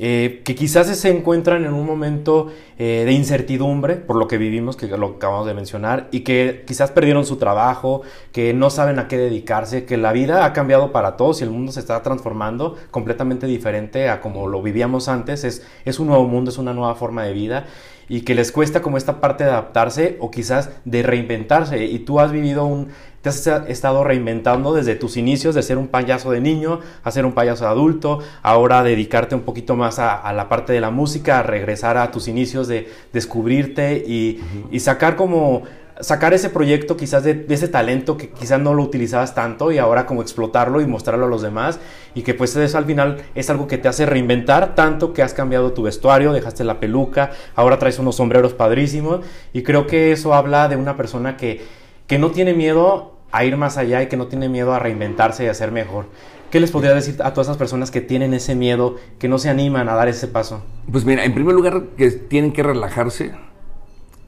eh, 0.00 0.42
que 0.44 0.54
quizás 0.54 0.86
se 0.86 1.10
encuentran 1.10 1.64
en 1.64 1.74
un 1.74 1.84
momento 1.84 2.52
eh, 2.78 3.02
de 3.04 3.12
incertidumbre 3.12 3.96
por 3.96 4.16
lo 4.16 4.28
que 4.28 4.38
vivimos, 4.38 4.76
que 4.76 4.86
lo 4.86 5.06
acabamos 5.16 5.46
de 5.46 5.54
mencionar, 5.54 6.08
y 6.12 6.20
que 6.20 6.62
quizás 6.66 6.92
perdieron 6.92 7.26
su 7.26 7.36
trabajo, 7.36 8.02
que 8.30 8.54
no 8.54 8.70
saben 8.70 9.00
a 9.00 9.08
qué 9.08 9.18
dedicarse, 9.18 9.84
que 9.84 9.96
la 9.96 10.12
vida 10.12 10.44
ha 10.44 10.52
cambiado 10.52 10.92
para 10.92 11.16
todos 11.16 11.40
y 11.40 11.44
el 11.44 11.50
mundo 11.50 11.72
se 11.72 11.80
está 11.80 12.00
transformando 12.02 12.76
completamente 12.92 13.48
diferente 13.48 14.08
a 14.08 14.20
como 14.20 14.46
lo 14.46 14.62
vivíamos 14.62 15.08
antes. 15.08 15.42
Es, 15.42 15.66
es 15.84 15.98
un 15.98 16.06
nuevo 16.06 16.28
mundo, 16.28 16.50
es 16.50 16.58
una 16.58 16.72
nueva 16.72 16.94
forma 16.94 17.24
de 17.24 17.32
vida 17.32 17.66
y 18.08 18.22
que 18.22 18.34
les 18.34 18.52
cuesta 18.52 18.82
como 18.82 18.96
esta 18.96 19.20
parte 19.20 19.44
de 19.44 19.50
adaptarse 19.50 20.16
o 20.20 20.30
quizás 20.30 20.70
de 20.84 21.02
reinventarse. 21.02 21.84
Y 21.84 22.00
tú 22.00 22.20
has 22.20 22.32
vivido 22.32 22.64
un, 22.64 22.88
te 23.22 23.28
has 23.28 23.46
estado 23.46 24.04
reinventando 24.04 24.72
desde 24.72 24.94
tus 24.94 25.16
inicios 25.16 25.54
de 25.54 25.62
ser 25.62 25.76
un 25.76 25.88
payaso 25.88 26.30
de 26.30 26.40
niño 26.40 26.80
a 27.02 27.10
ser 27.10 27.26
un 27.26 27.32
payaso 27.32 27.64
de 27.64 27.70
adulto, 27.70 28.20
ahora 28.42 28.82
dedicarte 28.82 29.34
un 29.34 29.42
poquito 29.42 29.76
más 29.76 29.98
a, 29.98 30.14
a 30.14 30.32
la 30.32 30.48
parte 30.48 30.72
de 30.72 30.80
la 30.80 30.90
música, 30.90 31.40
a 31.40 31.42
regresar 31.42 31.96
a 31.96 32.10
tus 32.10 32.28
inicios 32.28 32.68
de 32.68 32.88
descubrirte 33.12 34.04
y, 34.06 34.40
y 34.70 34.80
sacar 34.80 35.16
como 35.16 35.64
sacar 36.00 36.34
ese 36.34 36.50
proyecto 36.50 36.96
quizás 36.96 37.24
de, 37.24 37.44
ese 37.48 37.68
talento 37.68 38.16
que 38.16 38.28
quizás 38.30 38.60
no 38.60 38.74
lo 38.74 38.82
utilizabas 38.82 39.34
tanto 39.34 39.72
y 39.72 39.78
ahora 39.78 40.06
como 40.06 40.22
explotarlo 40.22 40.80
y 40.80 40.86
mostrarlo 40.86 41.26
a 41.26 41.28
los 41.28 41.42
demás 41.42 41.80
y 42.14 42.22
que 42.22 42.34
pues 42.34 42.54
eso 42.56 42.78
al 42.78 42.84
final 42.84 43.22
es 43.34 43.50
algo 43.50 43.66
que 43.66 43.78
te 43.78 43.88
hace 43.88 44.06
reinventar 44.06 44.74
tanto 44.74 45.12
que 45.12 45.22
has 45.22 45.34
cambiado 45.34 45.72
tu 45.72 45.82
vestuario, 45.82 46.32
dejaste 46.32 46.64
la 46.64 46.80
peluca, 46.80 47.30
ahora 47.54 47.78
traes 47.78 47.98
unos 47.98 48.16
sombreros 48.16 48.54
padrísimos 48.54 49.20
y 49.52 49.62
creo 49.62 49.86
que 49.86 50.12
eso 50.12 50.34
habla 50.34 50.68
de 50.68 50.76
una 50.76 50.96
persona 50.96 51.36
que, 51.36 51.62
que 52.06 52.18
no 52.18 52.30
tiene 52.30 52.54
miedo 52.54 53.14
a 53.30 53.44
ir 53.44 53.56
más 53.56 53.76
allá 53.76 54.02
y 54.02 54.06
que 54.06 54.16
no 54.16 54.28
tiene 54.28 54.48
miedo 54.48 54.72
a 54.72 54.78
reinventarse 54.78 55.44
y 55.44 55.48
a 55.48 55.54
ser 55.54 55.72
mejor. 55.72 56.06
¿Qué 56.50 56.60
les 56.60 56.70
podría 56.70 56.94
decir 56.94 57.16
a 57.22 57.34
todas 57.34 57.48
esas 57.48 57.58
personas 57.58 57.90
que 57.90 58.00
tienen 58.00 58.32
ese 58.32 58.54
miedo, 58.54 58.96
que 59.18 59.28
no 59.28 59.38
se 59.38 59.50
animan 59.50 59.90
a 59.90 59.94
dar 59.94 60.08
ese 60.08 60.28
paso? 60.28 60.62
Pues 60.90 61.04
mira, 61.04 61.24
en 61.24 61.34
primer 61.34 61.54
lugar 61.54 61.82
que 61.98 62.10
tienen 62.10 62.52
que 62.52 62.62
relajarse, 62.62 63.32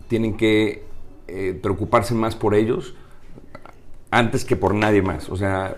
tienen 0.09 0.37
que 0.37 0.90
eh, 1.31 1.55
preocuparse 1.55 2.15
más 2.15 2.35
por 2.35 2.55
ellos 2.55 2.95
antes 4.11 4.45
que 4.45 4.57
por 4.57 4.75
nadie 4.75 5.03
más. 5.03 5.29
O 5.29 5.37
sea, 5.37 5.77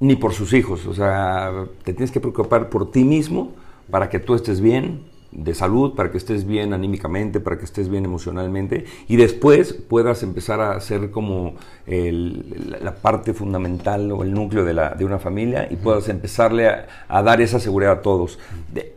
ni 0.00 0.16
por 0.16 0.32
sus 0.32 0.52
hijos. 0.52 0.86
O 0.86 0.94
sea, 0.94 1.66
te 1.84 1.92
tienes 1.92 2.10
que 2.10 2.20
preocupar 2.20 2.68
por 2.68 2.90
ti 2.90 3.04
mismo 3.04 3.52
para 3.90 4.08
que 4.08 4.18
tú 4.18 4.34
estés 4.34 4.60
bien, 4.60 5.04
de 5.36 5.54
salud, 5.54 5.94
para 5.94 6.10
que 6.10 6.16
estés 6.16 6.46
bien 6.46 6.72
anímicamente, 6.72 7.40
para 7.40 7.58
que 7.58 7.64
estés 7.64 7.88
bien 7.88 8.04
emocionalmente 8.04 8.86
y 9.06 9.16
después 9.16 9.74
puedas 9.74 10.22
empezar 10.22 10.60
a 10.60 10.80
ser 10.80 11.10
como 11.10 11.54
la 11.86 12.94
parte 12.94 13.34
fundamental 13.34 14.10
o 14.12 14.22
el 14.22 14.32
núcleo 14.32 14.64
de, 14.64 14.72
la, 14.72 14.94
de 14.94 15.04
una 15.04 15.18
familia 15.18 15.68
y 15.70 15.76
puedas 15.76 16.08
empezarle 16.08 16.68
a, 16.68 17.22
dar 17.22 17.40
esa 17.40 17.60
seguridad 17.60 17.92
a 17.92 18.02
todos. 18.02 18.38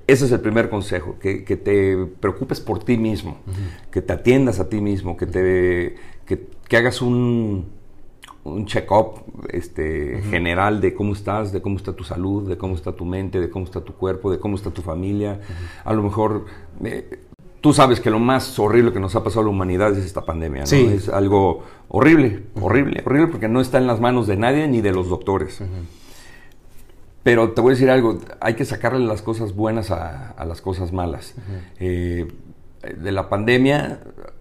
ese 0.08 0.26
es 0.26 0.32
el 0.32 0.40
primer 0.40 0.70
consejo, 0.70 1.18
que, 1.20 1.42
te 1.42 1.98
preocupes 2.20 2.62
por 2.62 2.84
ti 2.84 2.98
mismo, 2.98 3.38
que 3.92 4.02
te 4.02 4.14
atiendas 4.14 4.60
a 4.60 4.70
ti 4.70 4.80
mismo, 4.80 5.18
que, 5.18 5.26
te, 5.26 5.96
que 6.26 6.78
hagas 6.78 7.02
un 7.02 7.79
un 8.44 8.66
check-up 8.66 9.22
este, 9.50 10.22
general 10.30 10.82
de 10.82 10.94
cómo 10.94 11.14
estás, 11.14 11.52
de 11.52 11.62
cómo 11.62 11.78
está 11.78 11.94
tu 11.94 12.04
salud, 12.04 12.48
de 12.48 12.58
cómo 12.58 12.76
está 12.76 12.92
tu 12.94 13.06
mente, 13.06 13.40
de 13.40 13.50
cómo 13.50 13.66
está 13.66 13.82
tu 13.82 13.94
cuerpo, 13.94 14.32
de 14.32 14.40
cómo 14.40 14.56
está 14.56 14.72
tu 14.72 14.82
familia. 14.82 15.40
A 15.84 15.94
lo 15.94 16.04
mejor 16.04 16.46
eh, 16.84 17.20
tú 17.62 17.74
sabes 17.74 18.00
que 18.00 18.10
lo 18.10 18.20
más 18.20 18.58
horrible 18.60 18.94
que 18.94 19.00
nos 19.00 19.16
ha 19.16 19.24
pasado 19.24 19.42
a 19.42 19.44
la 19.46 19.50
humanidad 19.50 19.92
es 19.92 20.06
esta 20.06 20.26
pandemia. 20.26 20.64
¿no? 20.64 20.78
Es 20.78 21.10
algo 21.10 21.64
horrible, 21.90 22.44
horrible, 22.60 23.04
horrible 23.06 23.28
porque 23.28 23.48
no 23.48 23.62
está 23.62 23.78
en 23.78 23.88
las 23.88 24.00
manos 24.00 24.28
de 24.28 24.38
nadie 24.38 24.68
ni 24.68 24.82
de 24.82 24.92
los 24.92 25.10
doctores. 25.10 25.62
Pero 27.24 27.52
te 27.52 27.62
voy 27.62 27.72
a 27.72 27.74
decir 27.74 27.90
algo, 27.90 28.18
hay 28.40 28.56
que 28.56 28.66
sacarle 28.66 29.06
las 29.06 29.22
cosas 29.22 29.54
buenas 29.54 29.92
a, 29.92 30.36
las 30.46 30.62
cosas 30.62 30.94
malas. 30.94 31.36
Eh, 31.80 32.28
de 32.98 33.12
la 33.12 33.28
pandemia 33.28 34.00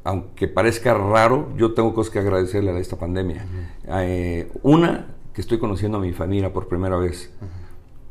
aunque 0.09 0.49
parezca 0.49 0.95
raro, 0.95 1.51
yo 1.59 1.75
tengo 1.75 1.93
cosas 1.93 2.11
que 2.11 2.19
agradecerle 2.19 2.71
a 2.71 2.79
esta 2.79 2.97
pandemia. 2.97 3.45
Eh, 3.89 4.51
una, 4.63 5.09
que 5.35 5.43
estoy 5.43 5.59
conociendo 5.59 5.99
a 5.99 6.01
mi 6.01 6.15
familia 6.15 6.51
por 6.51 6.67
primera 6.67 6.97
vez. 6.97 7.31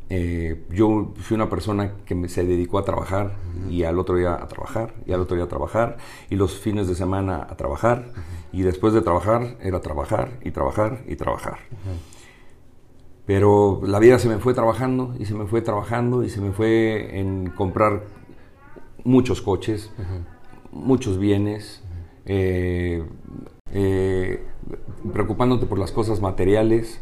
Eh, 0.08 0.62
yo 0.70 1.12
fui 1.16 1.34
una 1.34 1.50
persona 1.50 1.94
que 2.06 2.28
se 2.28 2.44
dedicó 2.44 2.78
a 2.78 2.84
trabajar 2.84 3.32
y 3.68 3.82
al 3.82 3.98
otro 3.98 4.14
día 4.14 4.34
a 4.34 4.46
trabajar 4.46 4.94
y 5.06 5.12
al 5.12 5.20
otro 5.20 5.34
día 5.34 5.46
a 5.46 5.48
trabajar 5.48 5.96
y 6.30 6.36
los 6.36 6.60
fines 6.60 6.86
de 6.86 6.94
semana 6.94 7.44
a 7.50 7.56
trabajar 7.56 8.12
y 8.52 8.62
después 8.62 8.94
de 8.94 9.02
trabajar 9.02 9.56
era 9.60 9.80
trabajar 9.80 10.38
y 10.44 10.52
trabajar 10.52 11.02
y 11.08 11.16
trabajar. 11.16 11.58
Pero 13.26 13.80
la 13.82 13.98
vida 13.98 14.20
se 14.20 14.28
me 14.28 14.38
fue 14.38 14.54
trabajando 14.54 15.16
y 15.18 15.26
se 15.26 15.34
me 15.34 15.46
fue 15.46 15.62
trabajando 15.62 16.22
y 16.22 16.30
se 16.30 16.40
me 16.40 16.52
fue 16.52 17.18
en 17.18 17.50
comprar 17.50 18.04
muchos 19.02 19.42
coches, 19.42 19.90
muchos 20.70 21.18
bienes, 21.18 21.82
eh, 22.28 23.02
eh, 23.72 24.42
preocupándote 25.12 25.66
por 25.66 25.78
las 25.78 25.92
cosas 25.92 26.20
materiales 26.20 27.00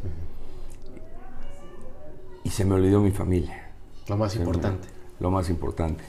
y 2.45 2.51
se 2.51 2.65
me 2.65 2.75
olvidó 2.75 3.01
mi 3.01 3.11
familia. 3.11 3.73
Lo 4.09 4.17
más 4.17 4.37
importante. 4.37 4.89
lo 5.19 5.31
más 5.33 5.51
importante. 5.51 6.05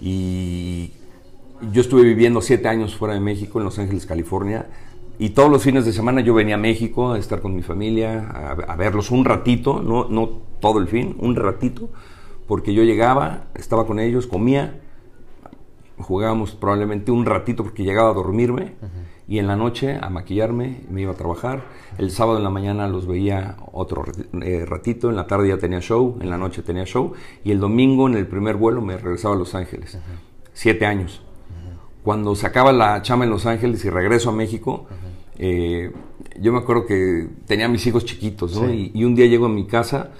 Y 0.00 0.92
yo 1.72 1.80
estuve 1.80 2.02
viviendo 2.02 2.40
siete 2.40 2.68
años 2.68 2.96
fuera 2.96 3.14
de 3.14 3.20
México, 3.20 3.58
en 3.58 3.64
Los 3.64 3.78
Ángeles, 3.78 4.06
California, 4.06 4.66
y 5.18 5.30
todos 5.30 5.50
los 5.50 5.62
fines 5.62 5.84
de 5.84 5.92
semana 5.92 6.20
yo 6.20 6.34
venía 6.34 6.54
a 6.54 6.58
México 6.58 7.12
a 7.12 7.18
estar 7.18 7.40
con 7.40 7.54
mi 7.54 7.62
familia, 7.62 8.28
a, 8.30 8.76
verlos 8.76 9.10
un 9.10 9.24
ratito, 9.24 9.82
no, 9.82 10.08
no 10.08 10.40
todo 10.60 10.78
el 10.78 10.88
fin, 10.88 11.16
un 11.18 11.36
ratito, 11.36 11.90
porque 12.46 12.74
yo 12.74 12.82
llegaba, 12.82 13.46
estaba 13.54 13.86
con 13.86 13.98
ellos, 13.98 14.26
comía, 14.26 14.80
jugábamos 16.02 16.54
probablemente 16.54 17.10
un 17.10 17.24
ratito 17.24 17.62
porque 17.62 17.84
llegaba 17.84 18.10
a 18.10 18.14
dormirme 18.14 18.74
y 19.28 19.38
en 19.38 19.46
la 19.46 19.56
noche 19.56 19.98
a 20.00 20.10
maquillarme, 20.10 20.80
me 20.90 21.02
iba 21.02 21.12
a 21.12 21.14
trabajar. 21.14 21.62
El 21.96 22.10
sábado 22.10 22.38
en 22.38 22.44
la 22.44 22.50
mañana 22.50 22.88
los 22.88 23.06
veía 23.06 23.56
otro 23.72 24.04
eh, 24.42 24.64
ratito, 24.66 25.10
en 25.10 25.16
la 25.16 25.26
tarde 25.26 25.48
ya 25.48 25.58
tenía 25.58 25.80
show, 25.80 26.18
en 26.20 26.28
la 26.28 26.36
noche 26.36 26.62
tenía 26.62 26.84
show 26.84 27.12
y 27.44 27.52
el 27.52 27.60
domingo 27.60 28.08
en 28.08 28.16
el 28.16 28.26
primer 28.26 28.56
vuelo 28.56 28.80
me 28.82 28.96
regresaba 28.96 29.34
a 29.34 29.38
Los 29.38 29.54
Ángeles. 29.54 29.98
Siete 30.52 30.86
años. 30.86 31.22
Cuando 32.02 32.34
sacaba 32.34 32.72
la 32.72 33.00
chama 33.02 33.24
en 33.24 33.30
Los 33.30 33.46
Ángeles 33.46 33.84
y 33.84 33.90
regreso 33.90 34.30
a 34.30 34.32
México, 34.32 34.86
eh, 35.38 35.92
yo 36.40 36.52
me 36.52 36.58
acuerdo 36.58 36.84
que 36.84 37.28
tenía 37.46 37.68
mis 37.68 37.86
hijos 37.86 38.04
chiquitos, 38.04 38.60
¿no? 38.60 38.72
Y, 38.72 38.90
y, 38.92 39.04
un 39.04 39.14
día 39.14 39.26
llego 39.26 39.46
a 39.46 39.48
mi 39.48 39.66
casa 39.66 40.10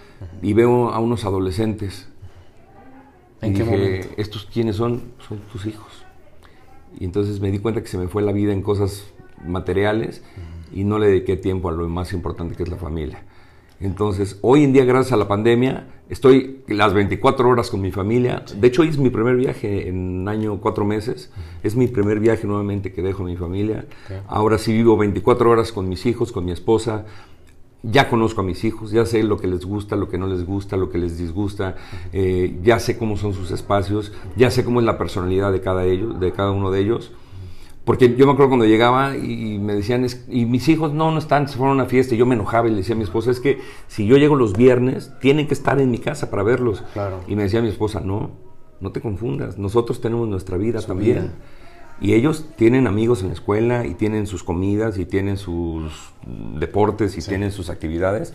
y 0.40 0.53
veo 0.53 0.90
a 0.90 1.01
unos 1.01 1.25
adolescentes 1.25 2.12
¿En 3.42 3.57
y 3.57 3.59
dije, 3.59 4.09
¿estos 4.16 4.48
quiénes 4.52 4.76
son? 4.76 5.02
Son 5.28 5.38
tus 5.52 5.66
hijos. 5.66 6.05
Y 6.98 7.05
entonces 7.05 7.40
me 7.40 7.50
di 7.50 7.59
cuenta 7.59 7.83
que 7.83 7.88
se 7.88 7.98
me 7.98 8.09
fue 8.09 8.22
la 8.22 8.33
vida 8.33 8.52
en 8.52 8.62
cosas 8.62 9.05
materiales 9.44 10.22
y 10.72 10.85
no 10.85 10.98
le 10.98 11.09
dediqué 11.09 11.37
tiempo 11.37 11.68
a 11.68 11.72
lo 11.72 11.88
más 11.88 12.12
importante 12.12 12.55
que 12.55 12.62
es 12.62 12.68
la 12.68 12.76
familia. 12.76 13.22
Entonces, 13.81 14.38
hoy 14.42 14.62
en 14.62 14.72
día, 14.72 14.85
gracias 14.85 15.12
a 15.12 15.16
la 15.16 15.26
pandemia, 15.26 15.88
estoy 16.09 16.61
las 16.68 16.94
24 16.94 17.48
horas 17.48 17.68
con 17.68 17.81
mi 17.81 17.90
familia. 17.90 18.44
De 18.55 18.68
hecho, 18.68 18.83
hoy 18.83 18.88
es 18.88 18.98
mi 18.98 19.11
primer 19.11 19.35
viaje 19.35 19.88
en 19.88 20.20
un 20.20 20.28
año, 20.28 20.61
cuatro 20.61 20.85
meses. 20.85 21.33
Es 21.64 21.74
mi 21.74 21.88
primer 21.88 22.20
viaje 22.20 22.46
nuevamente 22.46 22.92
que 22.92 23.02
dejo 23.02 23.24
a 23.24 23.26
mi 23.26 23.37
familia. 23.37 23.87
Ahora 24.28 24.59
sí 24.59 24.72
vivo 24.72 24.96
24 24.96 25.50
horas 25.50 25.72
con 25.72 25.88
mis 25.88 26.07
hijos, 26.07 26.31
con 26.31 26.44
mi 26.44 26.52
esposa 26.52 27.07
ya 27.83 28.09
conozco 28.09 28.40
a 28.40 28.45
mis 28.45 28.64
hijos, 28.64 28.90
ya 28.92 29.05
sé 29.05 29.23
lo 29.23 29.38
que 29.38 29.47
les 29.47 29.64
gusta, 29.64 29.97
lo 29.97 30.09
que 30.09 30.18
no 30.18 30.27
les 30.27 30.47
gusta, 30.47 30.77
lo 30.77 30.90
que 30.90 30.99
les 30.99 31.18
disgusta, 31.18 31.77
eh, 32.12 32.59
ya 32.62 32.79
sé 32.79 32.97
cómo 32.97 33.16
son 33.16 33.35
sus 33.35 33.51
espacios, 33.51 34.12
ya 34.37 34.51
sé 34.51 34.64
cómo 34.64 34.81
es 34.81 34.87
la 34.87 34.99
personalidad 34.99 35.53
de 35.53 35.61
cada, 35.61 35.85
ellos, 35.85 36.18
de 36.21 36.33
cada 36.33 36.53
uno 36.53 36.71
de 36.71 36.81
ellos. 36.81 37.12
Porque 37.85 38.14
yo 38.14 38.27
me 38.27 38.33
acuerdo 38.33 38.51
cuando 38.51 38.66
llegaba 38.66 39.16
y 39.16 39.59
me 39.59 39.75
decían, 39.75 40.07
y 40.29 40.47
mis 40.47 40.68
hijos 40.68 40.92
no, 40.92 41.11
no 41.11 41.18
están, 41.18 41.49
se 41.49 41.57
fueron 41.57 41.81
a 41.81 41.83
una 41.83 41.90
fiesta, 41.90 42.14
y 42.14 42.18
yo 42.18 42.27
me 42.27 42.37
enojaba 42.37 42.68
y 42.68 42.71
le 42.71 42.77
decía 42.77 42.95
a 42.95 42.99
mi 42.99 43.03
esposa, 43.03 43.33
es 43.33 43.40
que 43.40 43.59
si 43.88 44.07
yo 44.07 44.16
llego 44.16 44.37
los 44.37 44.53
viernes, 44.53 45.12
tienen 45.21 45.49
que 45.49 45.55
estar 45.55 45.81
en 45.81 45.90
mi 45.90 45.99
casa 45.99 46.31
para 46.31 46.45
verlos. 46.45 46.85
Y 47.27 47.35
me 47.35 47.42
decía 47.42 47.61
mi 47.61 47.68
esposa, 47.68 48.01
no, 48.01 48.31
no 48.81 48.92
te 48.92 49.01
confundas, 49.01 49.59
nosotros 49.59 50.01
tenemos 50.01 50.29
nuestra 50.29 50.57
vida 50.57 50.81
también. 50.81 51.33
Y 52.03 52.15
ellos 52.15 52.47
tienen 52.57 52.88
amigos 52.88 53.23
en 53.23 53.29
la 53.29 53.35
escuela 53.35 53.87
y 53.87 53.95
tienen 53.95 54.27
sus 54.27 54.43
comidas 54.43 54.99
y 54.99 55.07
tienen 55.07 55.37
sus 55.37 56.12
deportes 56.59 57.17
y 57.17 57.23
tienen 57.23 57.53
sus 57.53 57.71
actividades. 57.71 58.35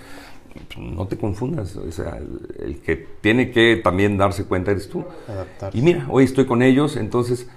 No 0.79 1.05
te 1.07 1.17
confundas, 1.17 1.75
o 1.75 1.91
sea, 1.91 2.17
el 2.59 2.79
que 2.79 2.95
tiene 3.19 3.51
que 3.51 3.75
también 3.75 4.17
darse 4.17 4.45
cuenta 4.45 4.71
eres 4.71 4.87
tú. 4.87 5.03
Y 5.73 5.81
mira, 5.81 6.07
hoy 6.09 6.23
estoy 6.23 6.45
con 6.45 6.63
ellos, 6.63 6.95
entonces, 6.95 7.49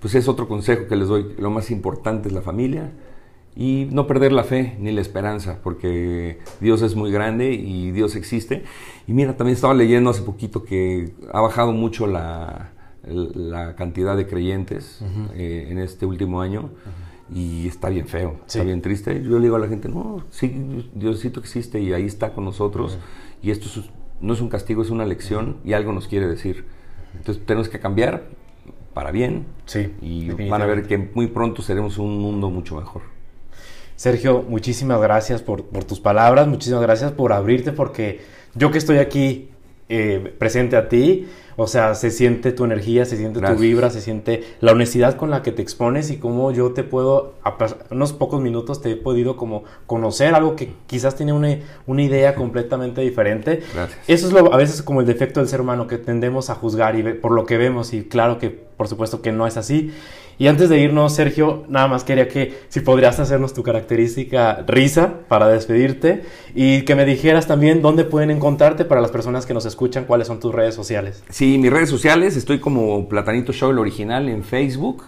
pues 0.00 0.16
es 0.16 0.26
otro 0.26 0.48
consejo 0.48 0.88
que 0.88 0.96
les 0.96 1.06
doy. 1.06 1.32
Lo 1.38 1.50
más 1.50 1.70
importante 1.70 2.28
es 2.28 2.34
la 2.34 2.42
familia 2.42 2.90
y 3.54 3.86
no 3.92 4.08
perder 4.08 4.32
la 4.32 4.42
fe 4.42 4.76
ni 4.80 4.90
la 4.90 5.00
esperanza, 5.00 5.60
porque 5.62 6.40
Dios 6.60 6.82
es 6.82 6.96
muy 6.96 7.12
grande 7.12 7.52
y 7.52 7.92
Dios 7.92 8.16
existe. 8.16 8.64
Y 9.06 9.12
mira, 9.12 9.36
también 9.36 9.54
estaba 9.54 9.74
leyendo 9.74 10.10
hace 10.10 10.22
poquito 10.22 10.64
que 10.64 11.12
ha 11.32 11.40
bajado 11.40 11.70
mucho 11.70 12.08
la, 12.08 12.71
la 13.04 13.74
cantidad 13.74 14.16
de 14.16 14.26
creyentes 14.26 15.02
eh, 15.34 15.68
en 15.70 15.78
este 15.78 16.06
último 16.06 16.40
año 16.40 16.70
y 17.34 17.66
está 17.66 17.88
bien 17.88 18.06
feo, 18.06 18.36
está 18.46 18.62
bien 18.62 18.82
triste. 18.82 19.22
Yo 19.22 19.38
le 19.38 19.44
digo 19.44 19.56
a 19.56 19.58
la 19.58 19.68
gente, 19.68 19.88
no, 19.88 20.24
sí, 20.30 20.90
Diosito 20.94 21.40
existe 21.40 21.80
y 21.80 21.92
ahí 21.92 22.04
está 22.04 22.32
con 22.32 22.44
nosotros 22.44 22.98
y 23.42 23.50
esto 23.50 23.68
no 24.20 24.34
es 24.34 24.40
un 24.40 24.48
castigo, 24.48 24.82
es 24.82 24.90
una 24.90 25.06
lección 25.06 25.58
y 25.64 25.72
algo 25.72 25.92
nos 25.92 26.08
quiere 26.08 26.26
decir. 26.26 26.64
Entonces 27.16 27.44
tenemos 27.44 27.68
que 27.68 27.80
cambiar 27.80 28.24
para 28.94 29.10
bien 29.10 29.46
sí, 29.64 29.92
y 30.00 30.30
van 30.48 30.62
a 30.62 30.66
ver 30.66 30.86
que 30.86 30.98
muy 30.98 31.26
pronto 31.26 31.62
seremos 31.62 31.98
un 31.98 32.18
mundo 32.18 32.50
mucho 32.50 32.76
mejor. 32.76 33.02
Sergio, 33.96 34.42
muchísimas 34.42 35.00
gracias 35.00 35.42
por, 35.42 35.64
por 35.64 35.84
tus 35.84 36.00
palabras, 36.00 36.48
muchísimas 36.48 36.82
gracias 36.82 37.12
por 37.12 37.32
abrirte 37.32 37.72
porque 37.72 38.20
yo 38.54 38.70
que 38.70 38.78
estoy 38.78 38.98
aquí 38.98 39.51
eh, 39.94 40.32
presente 40.38 40.76
a 40.76 40.88
ti, 40.88 41.26
o 41.56 41.66
sea, 41.66 41.94
se 41.94 42.10
siente 42.10 42.52
tu 42.52 42.64
energía, 42.64 43.04
se 43.04 43.18
siente 43.18 43.40
tu 43.40 43.54
vibra, 43.56 43.90
se 43.90 44.00
siente 44.00 44.42
la 44.60 44.72
honestidad 44.72 45.16
con 45.16 45.28
la 45.28 45.42
que 45.42 45.52
te 45.52 45.60
expones 45.60 46.10
y 46.10 46.16
cómo 46.16 46.50
yo 46.50 46.72
te 46.72 46.82
puedo, 46.82 47.34
a 47.44 47.54
unos 47.90 48.14
pocos 48.14 48.40
minutos 48.40 48.80
te 48.80 48.92
he 48.92 48.96
podido 48.96 49.36
como 49.36 49.64
conocer 49.84 50.34
algo 50.34 50.56
que 50.56 50.72
quizás 50.86 51.14
tiene 51.14 51.34
una, 51.34 51.58
una 51.86 52.02
idea 52.02 52.34
completamente 52.36 53.02
diferente. 53.02 53.60
Gracias. 53.74 54.00
Eso 54.08 54.28
es 54.28 54.32
lo, 54.32 54.54
a 54.54 54.56
veces 54.56 54.80
como 54.80 55.02
el 55.02 55.06
defecto 55.06 55.40
del 55.40 55.48
ser 55.50 55.60
humano, 55.60 55.86
que 55.86 55.98
tendemos 55.98 56.48
a 56.48 56.54
juzgar 56.54 56.98
y 56.98 57.02
por 57.12 57.32
lo 57.32 57.44
que 57.44 57.58
vemos 57.58 57.92
y 57.92 58.04
claro 58.04 58.38
que 58.38 58.48
por 58.48 58.88
supuesto 58.88 59.20
que 59.20 59.30
no 59.30 59.46
es 59.46 59.58
así. 59.58 59.92
Y 60.38 60.46
antes 60.46 60.68
de 60.68 60.78
irnos, 60.78 61.14
Sergio, 61.14 61.64
nada 61.68 61.88
más 61.88 62.04
quería 62.04 62.28
que 62.28 62.54
si 62.68 62.80
podrías 62.80 63.20
hacernos 63.20 63.54
tu 63.54 63.62
característica 63.62 64.64
risa 64.66 65.20
para 65.28 65.48
despedirte 65.48 66.22
y 66.54 66.82
que 66.82 66.94
me 66.94 67.04
dijeras 67.04 67.46
también 67.46 67.82
dónde 67.82 68.04
pueden 68.04 68.30
encontrarte 68.30 68.84
para 68.84 69.00
las 69.00 69.10
personas 69.10 69.46
que 69.46 69.54
nos 69.54 69.66
escuchan, 69.66 70.04
cuáles 70.04 70.26
son 70.28 70.40
tus 70.40 70.54
redes 70.54 70.74
sociales. 70.74 71.22
Sí, 71.28 71.58
mis 71.58 71.70
redes 71.70 71.90
sociales, 71.90 72.36
estoy 72.36 72.58
como 72.58 73.08
Platanito 73.08 73.52
Show, 73.52 73.70
el 73.70 73.78
original, 73.78 74.28
en 74.28 74.42
Facebook. 74.42 75.04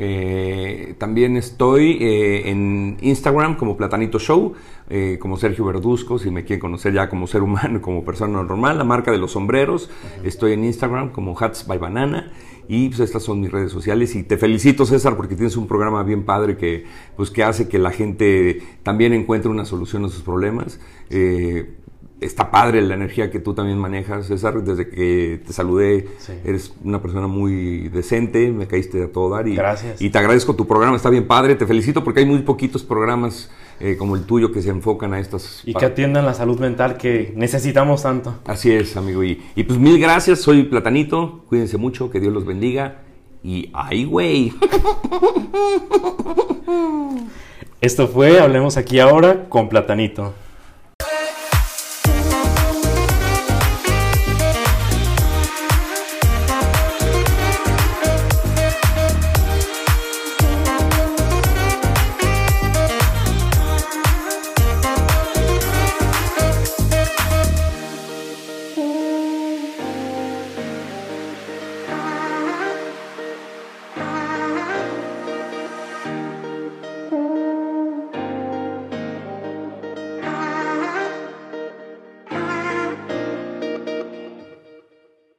Eh, 0.00 0.94
también 0.98 1.36
estoy 1.36 1.98
eh, 2.00 2.50
en 2.50 2.98
Instagram 3.00 3.56
como 3.56 3.76
Platanito 3.76 4.20
Show, 4.20 4.54
eh, 4.88 5.18
como 5.20 5.36
Sergio 5.36 5.64
Verduzco, 5.64 6.20
si 6.20 6.30
me 6.30 6.44
quieren 6.44 6.60
conocer 6.60 6.92
ya 6.92 7.08
como 7.08 7.26
ser 7.26 7.42
humano, 7.42 7.82
como 7.82 8.04
persona 8.04 8.40
normal, 8.40 8.78
la 8.78 8.84
marca 8.84 9.10
de 9.10 9.18
los 9.18 9.32
sombreros. 9.32 9.90
Estoy 10.22 10.52
en 10.52 10.64
Instagram 10.64 11.10
como 11.10 11.36
Hats 11.36 11.66
by 11.66 11.78
Banana. 11.78 12.30
Y 12.68 12.88
pues 12.88 13.00
estas 13.00 13.22
son 13.22 13.40
mis 13.40 13.50
redes 13.50 13.72
sociales 13.72 14.14
y 14.14 14.22
te 14.22 14.36
felicito 14.36 14.84
César 14.84 15.16
porque 15.16 15.34
tienes 15.34 15.56
un 15.56 15.66
programa 15.66 16.02
bien 16.02 16.24
padre 16.24 16.56
que, 16.58 16.84
pues, 17.16 17.30
que 17.30 17.42
hace 17.42 17.66
que 17.66 17.78
la 17.78 17.90
gente 17.90 18.62
también 18.82 19.14
encuentre 19.14 19.50
una 19.50 19.64
solución 19.64 20.04
a 20.04 20.08
sus 20.10 20.22
problemas. 20.22 20.78
está 22.20 22.50
padre 22.50 22.82
la 22.82 22.94
energía 22.94 23.30
que 23.30 23.38
tú 23.38 23.54
también 23.54 23.78
manejas, 23.78 24.26
César. 24.26 24.62
Desde 24.64 24.88
que 24.88 25.40
te 25.46 25.52
saludé, 25.52 26.08
Sí. 26.18 26.32
eres 26.44 26.74
una 26.82 27.00
persona 27.00 27.26
muy 27.28 27.88
decente, 27.88 28.50
me 28.50 28.66
caíste 28.66 29.02
a 29.04 29.12
todo 29.12 29.30
dar. 29.30 29.46
Y, 29.48 29.54
Gracias. 29.54 30.02
Y 30.02 30.10
te 30.10 30.18
agradezco 30.18 30.54
tu 30.56 30.66
programa, 30.66 30.96
está 30.96 31.10
bien 31.10 31.26
padre. 31.26 31.54
Te 31.54 31.66
felicito 31.66 32.02
porque 32.04 32.20
hay 32.20 32.26
muy 32.26 32.40
poquitos 32.40 32.82
programas 32.82 33.50
eh, 33.80 33.96
como 33.96 34.16
el 34.16 34.24
tuyo 34.24 34.52
que 34.52 34.62
se 34.62 34.70
enfocan 34.70 35.14
a 35.14 35.20
estas. 35.20 35.62
Y 35.64 35.74
que 35.74 35.84
atiendan 35.84 36.24
la 36.24 36.34
salud 36.34 36.58
mental 36.58 36.96
que 36.96 37.32
necesitamos 37.36 38.02
tanto. 38.02 38.34
Así 38.46 38.72
es, 38.72 38.96
amigo. 38.96 39.22
Y, 39.24 39.42
y 39.54 39.62
pues 39.64 39.78
mil 39.78 39.98
gracias, 39.98 40.40
soy 40.40 40.64
Platanito. 40.64 41.44
Cuídense 41.48 41.76
mucho, 41.76 42.10
que 42.10 42.20
Dios 42.20 42.32
los 42.32 42.44
bendiga. 42.44 43.02
Y 43.42 43.70
ay, 43.72 44.04
güey. 44.04 44.52
Esto 47.80 48.08
fue 48.08 48.40
Hablemos 48.40 48.76
aquí 48.76 48.98
ahora 48.98 49.48
con 49.48 49.68
Platanito. 49.68 50.34